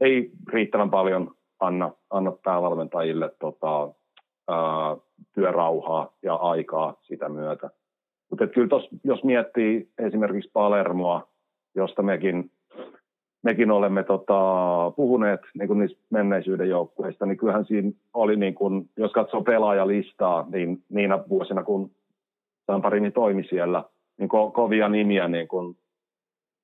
[0.02, 3.90] ei riittävän paljon anna, anna päävalmentajille tota,
[4.48, 4.98] ää,
[5.34, 7.69] työrauhaa ja aikaa sitä myötä.
[8.30, 11.27] Mutta kyllä tos, jos miettii esimerkiksi Palermoa,
[11.76, 12.52] josta mekin
[13.44, 14.41] mekin olemme tota,
[14.95, 20.45] puhuneet niin kuin niistä menneisyyden joukkueista, niin kyllähän siinä oli, niin kuin, jos katsoo pelaajalistaa,
[20.52, 21.91] niin niinä vuosina, kun
[22.68, 23.84] Samparini toimi siellä,
[24.18, 25.77] niin ko- kovia nimiä, niin kuin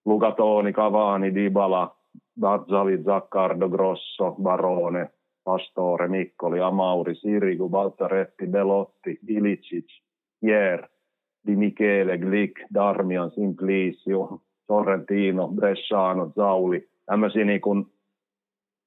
[0.05, 1.95] Lugatoni, Cavani, Dybala,
[2.39, 5.09] Barzali, Zaccardo, Grosso, Barone,
[5.43, 9.85] Pastore, Mikkoli, Amauri, Sirigu, Baltaretti, Belotti, Ilicic,
[10.41, 10.89] Pierre,
[11.47, 17.85] Di Michele, Glick, Darmian, Simplicio, Sorrentino, Bresciano, Zauli, tämmöisiä niin kuin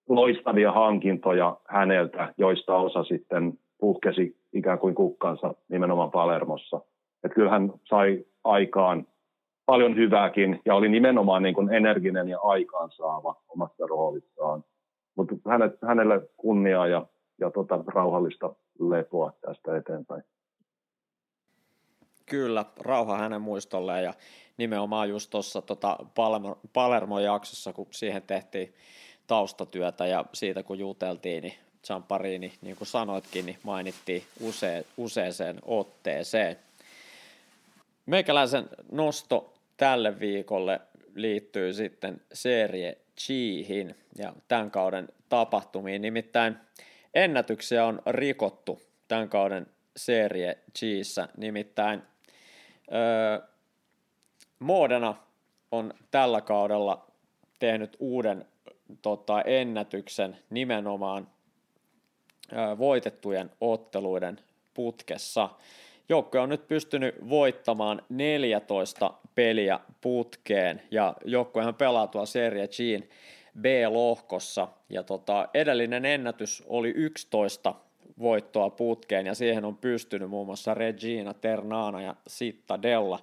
[0.08, 6.80] loistavia hankintoja häneltä, joista osa sitten puhkesi ikään kuin kukkansa nimenomaan Palermossa.
[7.24, 9.06] Että kyllä hän sai aikaan
[9.70, 14.64] paljon hyvääkin ja oli nimenomaan niin kuin energinen ja aikaansaava omassa roolissaan.
[15.16, 15.34] Mutta
[15.86, 17.06] hänelle kunniaa ja,
[17.40, 20.22] ja tota, rauhallista lepoa tästä eteenpäin.
[22.26, 24.14] Kyllä, rauha hänen muistolleen ja
[24.56, 28.74] nimenomaan just tuossa tota Palermo, Palermo-jaksossa, kun siihen tehtiin
[29.26, 31.54] taustatyötä ja siitä kun juteltiin, niin
[31.86, 36.56] Zamparini, niin kuin sanoitkin, niin mainittiin use, useeseen otteeseen.
[38.06, 40.80] Meikäläisen nosto tälle viikolle
[41.14, 46.02] liittyy sitten Serie Chihin ja tämän kauden tapahtumiin.
[46.02, 46.56] Nimittäin
[47.14, 52.02] ennätyksiä on rikottu tämän kauden Serie Chissä, nimittäin
[52.92, 53.48] öö,
[54.58, 55.14] Modena
[55.70, 57.06] on tällä kaudella
[57.58, 58.44] tehnyt uuden
[59.02, 61.28] tota, ennätyksen nimenomaan
[62.52, 64.40] ö, voitettujen otteluiden
[64.74, 65.48] putkessa.
[66.08, 73.08] Joukkue on nyt pystynyt voittamaan 14 peliä putkeen ja joukkuehan pelaa tuo Serie Gin
[73.60, 74.68] B-lohkossa.
[74.90, 77.74] Ja tota, edellinen ennätys oli 11
[78.18, 82.16] voittoa putkeen ja siihen on pystynyt muun muassa Regina, Ternana ja
[82.82, 83.18] Della.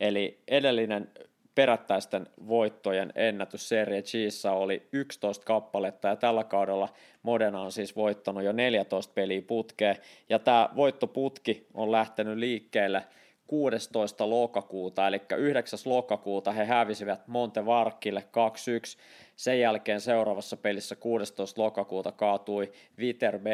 [0.00, 1.10] Eli edellinen
[1.56, 6.88] perättäisten voittojen ennätys Serie Gssä oli 11 kappaletta ja tällä kaudella
[7.22, 9.96] Modena on siis voittanut jo 14 peliä putkeen
[10.28, 13.02] ja tämä voittoputki on lähtenyt liikkeelle
[13.46, 14.30] 16.
[14.30, 15.78] lokakuuta, eli 9.
[15.84, 18.24] lokakuuta he hävisivät Montevarkille
[18.96, 18.98] 2-1.
[19.36, 21.62] Sen jälkeen seuraavassa pelissä 16.
[21.62, 23.46] lokakuuta kaatui Viter b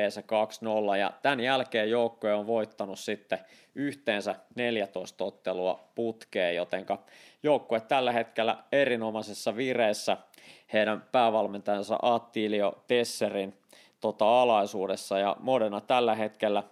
[0.92, 3.38] 2-0 ja tämän jälkeen joukkue on voittanut sitten
[3.74, 6.98] yhteensä 14 ottelua putkeen, jotenka
[7.42, 10.16] joukkue tällä hetkellä erinomaisessa vireessä
[10.72, 13.54] heidän päävalmentajansa Attilio Tesserin
[14.00, 15.18] tota, alaisuudessa.
[15.18, 16.62] Ja Modena tällä hetkellä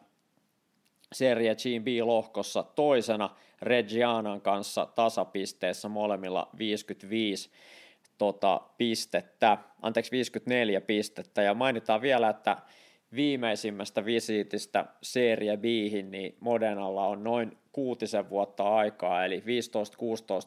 [1.12, 3.30] Serie B-lohkossa toisena
[3.62, 7.50] Reggianan kanssa tasapisteessä molemmilla 55
[8.18, 11.42] tota, pistettä, anteeksi 54 pistettä.
[11.42, 12.56] Ja mainitaan vielä, että
[13.14, 15.64] viimeisimmästä visiitistä Serie b
[16.10, 19.42] niin Modenalla on noin kuutisen vuotta aikaa, eli 15-16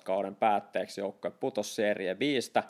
[0.03, 2.63] kauden päätteeksi joukkue putosi Serie Bistä.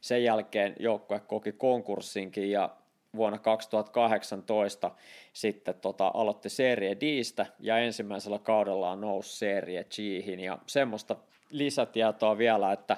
[0.00, 2.70] Sen jälkeen joukkue koki konkurssinkin ja
[3.16, 4.90] vuonna 2018
[5.32, 11.16] sitten tota, aloitti Serie Distä ja ensimmäisellä kaudella on noussut Serie Ghin ja semmoista
[11.50, 12.96] lisätietoa vielä, että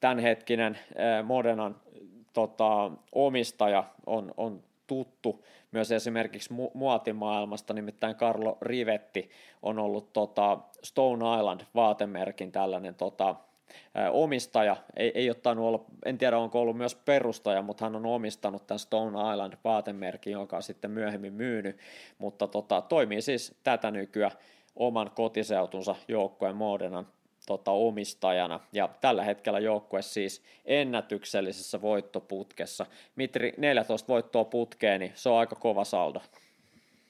[0.00, 0.78] tämänhetkinen
[1.24, 1.76] Modenan
[2.32, 9.30] tota, omistaja on, on tuttu myös esimerkiksi mu- muotimaailmasta, nimittäin Carlo Rivetti
[9.62, 13.34] on ollut tota Stone Island vaatemerkin tällainen tota,
[14.10, 18.66] omistaja, ei, ei ottanut olla, en tiedä onko ollut myös perustaja, mutta hän on omistanut
[18.66, 21.78] tämän Stone Island vaatemerkin, joka on sitten myöhemmin myynyt,
[22.18, 24.32] mutta tota, toimii siis tätä nykyään
[24.76, 27.06] oman kotiseutunsa joukkueen Modenan
[27.46, 28.60] tota, omistajana.
[28.72, 32.86] Ja tällä hetkellä joukkue siis ennätyksellisessä voittoputkessa.
[33.16, 36.20] Mitri, 14 voittoa putkeen, niin se on aika kova saldo.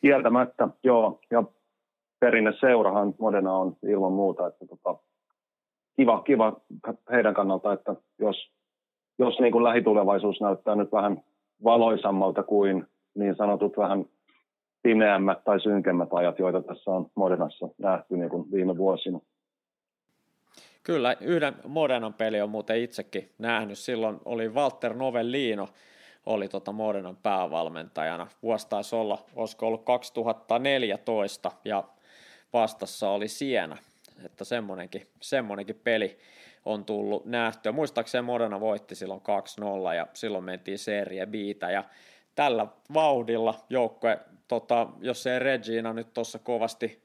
[0.00, 1.20] Kieltämättä, joo.
[1.30, 1.44] Ja
[2.20, 4.98] perinne seurahan Modena on ilman muuta, että tota,
[5.96, 6.60] kiva, kiva
[7.12, 8.50] heidän kannalta, että jos,
[9.18, 11.22] jos niin kuin lähitulevaisuus näyttää nyt vähän
[11.64, 14.04] valoisammalta kuin niin sanotut vähän
[14.82, 19.20] pimeämmät tai synkemmät ajat, joita tässä on Modenassa nähty niin kuin viime vuosina.
[20.84, 23.78] Kyllä, yhden Modenan peli on muuten itsekin nähnyt.
[23.78, 25.68] Silloin oli Walter Novellino,
[26.26, 28.26] oli tota Modenan päävalmentajana.
[28.42, 31.84] Vuosi taisi olla, olisiko ollut 2014, ja
[32.52, 33.76] vastassa oli Siena.
[34.24, 36.18] Että semmonenkin, semmonenkin peli
[36.64, 37.72] on tullut nähtyä.
[37.72, 39.22] Muistaakseni Modena voitti silloin
[39.90, 41.34] 2-0 ja silloin mentiin Serie B
[41.72, 41.84] ja
[42.34, 47.03] tällä vauhdilla joukkue, tota, jos ei Regina nyt tuossa kovasti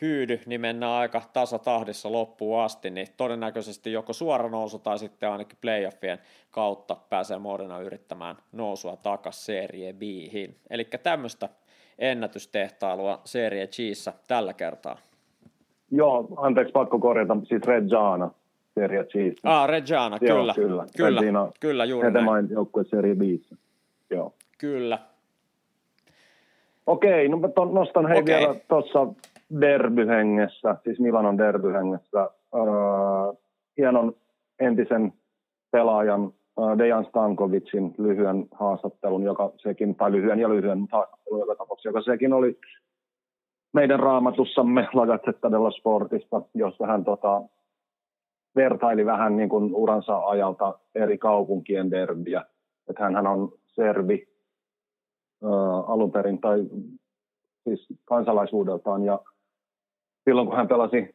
[0.00, 5.58] hyydy, niin mennään aika tasatahdissa loppuun asti, niin todennäköisesti joko suora nousu tai sitten ainakin
[5.60, 6.18] playoffien
[6.50, 10.56] kautta pääsee Modena yrittämään nousua takaisin Serie Bihin.
[10.70, 11.48] Eli tämmöistä
[11.98, 14.96] ennätystehtailua Serie Gssä tällä kertaa.
[15.90, 18.30] Joo, anteeksi, pakko korjata, siis Reggiana,
[18.74, 19.14] Serie G.
[19.44, 20.34] Ah, Reggiana, kyllä.
[20.34, 22.50] Joo, kyllä, kyllä, Regina, kyllä juuri näin.
[22.50, 23.20] joukkue Serie B.
[24.10, 24.34] Joo.
[24.58, 24.98] Kyllä.
[26.86, 27.38] Okei, no
[27.72, 28.38] nostan hei okay.
[28.38, 29.06] vielä tuossa
[29.60, 33.38] derbyhengessä, siis Milanon derbyhengessä, äh,
[33.76, 34.14] hienon
[34.58, 35.12] entisen
[35.70, 41.88] pelaajan äh, Dejan Stankovicin lyhyen haastattelun, joka sekin, tai lyhyen ja lyhyen, haastattelun joka tapauksessa,
[41.88, 42.58] joka sekin oli
[43.72, 47.42] meidän raamatussamme La Gazzetta dello Sportista, jossa hän tota,
[48.56, 52.44] vertaili vähän niin kuin uransa ajalta eri kaupunkien derbiä.
[52.88, 54.28] Että hän on serbi
[55.44, 56.58] äh, alun perin tai
[57.64, 59.18] siis kansalaisuudeltaan ja
[60.24, 61.14] silloin kun hän pelasi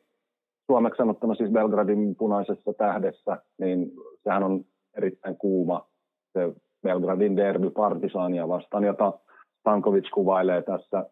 [0.65, 3.91] suomeksi sanottuna siis Belgradin punaisessa tähdessä, niin
[4.23, 4.65] sehän on
[4.97, 5.87] erittäin kuuma.
[6.33, 6.53] Se
[6.83, 9.13] Belgradin derby Partisaania vastaan, jota
[9.59, 11.09] Stankovic kuvailee tässä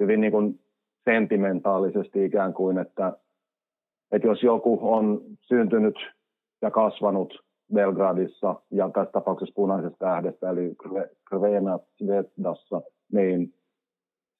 [0.00, 0.60] hyvin niin kuin
[1.04, 3.12] sentimentaalisesti ikään kuin, että,
[4.12, 5.94] että jos joku on syntynyt
[6.62, 7.44] ja kasvanut
[7.74, 10.74] Belgradissa ja tässä tapauksessa punaisessa tähdessä, eli
[11.28, 12.82] Krvena Svetdassa,
[13.12, 13.54] niin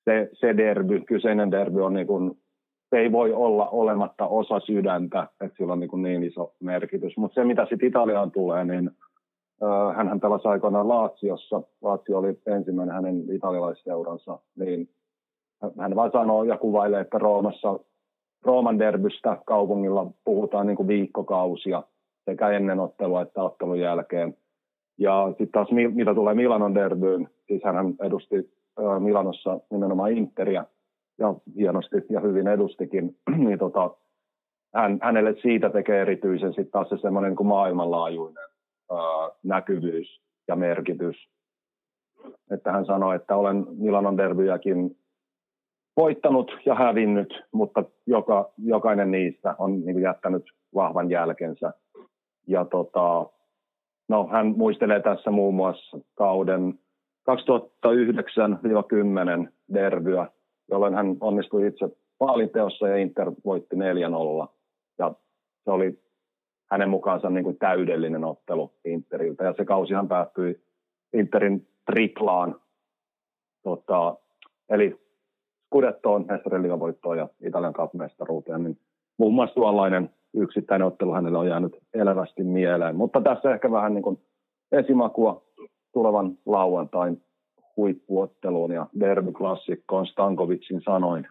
[0.04, 2.41] se, se derby, kyseinen derby on niin kuin,
[2.92, 7.16] se ei voi olla olematta osa sydäntä, että sillä on niin, niin iso merkitys.
[7.16, 8.90] Mutta se, mitä sitten Italiaan tulee, niin
[9.96, 11.62] hän pelasi aikoinaan Laatsiossa.
[11.82, 14.88] Laatsio oli ensimmäinen hänen italialaisseuransa, niin
[15.78, 17.78] hän vain sanoo ja kuvailee, että Roomassa,
[18.44, 21.82] Rooman derbystä kaupungilla puhutaan niin kuin viikkokausia
[22.24, 24.36] sekä ennen ottelua että ottelun jälkeen.
[24.98, 28.52] Ja sitten taas mitä tulee Milanon derbyyn, siis hän edusti
[28.98, 30.64] Milanossa nimenomaan Interia
[31.18, 33.90] ja hienosti ja hyvin edustikin, niin tota,
[34.74, 38.52] hän, hänelle siitä tekee erityisen sitten taas se semmoinen niin maailmanlaajuinen
[39.42, 41.16] näkyvyys ja merkitys.
[42.50, 44.96] Että hän sanoi, että olen Milanon derbyjäkin
[45.96, 50.44] voittanut ja hävinnyt, mutta joka, jokainen niistä on niin kuin jättänyt
[50.74, 51.72] vahvan jälkensä.
[52.46, 53.26] Ja tota,
[54.08, 56.78] no, hän muistelee tässä muun muassa kauden
[57.30, 57.34] 2009-10
[59.74, 60.26] derbyä,
[60.72, 61.88] jolloin hän onnistui itse
[62.20, 63.78] maalinteossa ja Inter voitti 4-0.
[64.98, 65.14] Ja
[65.64, 66.02] se oli
[66.70, 69.44] hänen mukaansa niin kuin täydellinen ottelu Interiltä.
[69.44, 70.62] Ja se kausihan päättyi
[71.12, 72.60] Interin triplaan.
[73.62, 74.16] Tota,
[74.68, 75.00] eli
[75.66, 78.78] Scudettoon, mestariliigan voittoon ja Italian Cup-mestaruuteen, niin
[79.18, 82.96] muun muassa tuollainen yksittäinen ottelu hänelle on jäänyt elävästi mieleen.
[82.96, 84.18] Mutta tässä ehkä vähän niin kuin
[84.72, 85.42] esimakua
[85.92, 87.22] tulevan lauantain
[87.76, 91.28] huippuotteluun ja derbyklassikkoon Stankovicin sanoin.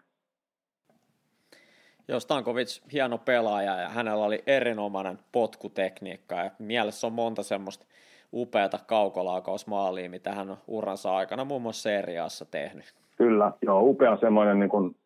[2.08, 7.86] Joo, Stankovic hieno pelaaja ja hänellä oli erinomainen potkutekniikka ja mielessä on monta semmoista
[8.32, 12.94] upeata kaukolaukausmaalia, mitä hän on uransa aikana muun muassa seriaassa tehnyt.
[13.16, 14.96] Kyllä, joo, upea semmoinen niin kuin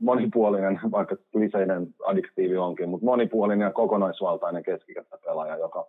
[0.00, 4.64] monipuolinen, vaikka liseinen addiktiivi onkin, mutta monipuolinen ja kokonaisvaltainen
[5.24, 5.86] pelaaja, joka,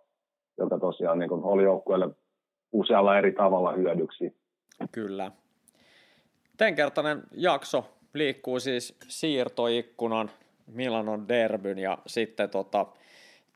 [0.58, 2.08] joka tosiaan niin kuin oli joukkueelle
[2.72, 4.36] usealla eri tavalla hyödyksi.
[4.92, 5.32] Kyllä.
[6.56, 10.30] Tämänkertainen jakso liikkuu siis siirtoikkunan,
[10.66, 12.86] Milanon derbyn ja sitten tota,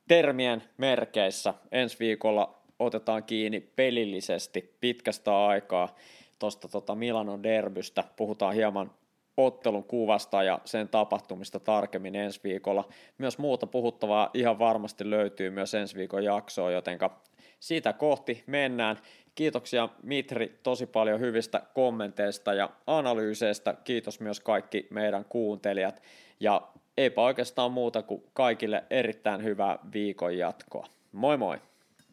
[0.08, 1.54] termien merkeissä.
[1.72, 5.96] Ensi viikolla otetaan kiinni pelillisesti pitkästä aikaa
[6.38, 8.04] tuosta tota Milanon derbystä.
[8.16, 8.90] Puhutaan hieman
[9.36, 12.88] ottelun kuvasta ja sen tapahtumista tarkemmin ensi viikolla.
[13.18, 17.22] Myös muuta puhuttavaa ihan varmasti löytyy myös ensi viikon jaksoa, jotenka
[17.60, 18.98] siitä kohti mennään.
[19.40, 23.74] Kiitoksia Mitri tosi paljon hyvistä kommenteista ja analyyseistä.
[23.84, 26.02] Kiitos myös kaikki meidän kuuntelijat.
[26.40, 26.62] Ja
[26.98, 30.86] eipä oikeastaan muuta kuin kaikille erittäin hyvää viikon jatkoa.
[31.12, 31.56] Moi moi!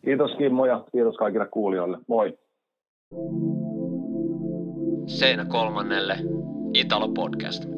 [0.05, 1.97] Kiitos Kimmo ja kiitos kaikille kuulijoille.
[2.07, 2.37] Moi!
[5.07, 6.17] Seinä kolmannelle
[6.73, 7.76] Italo Podcast.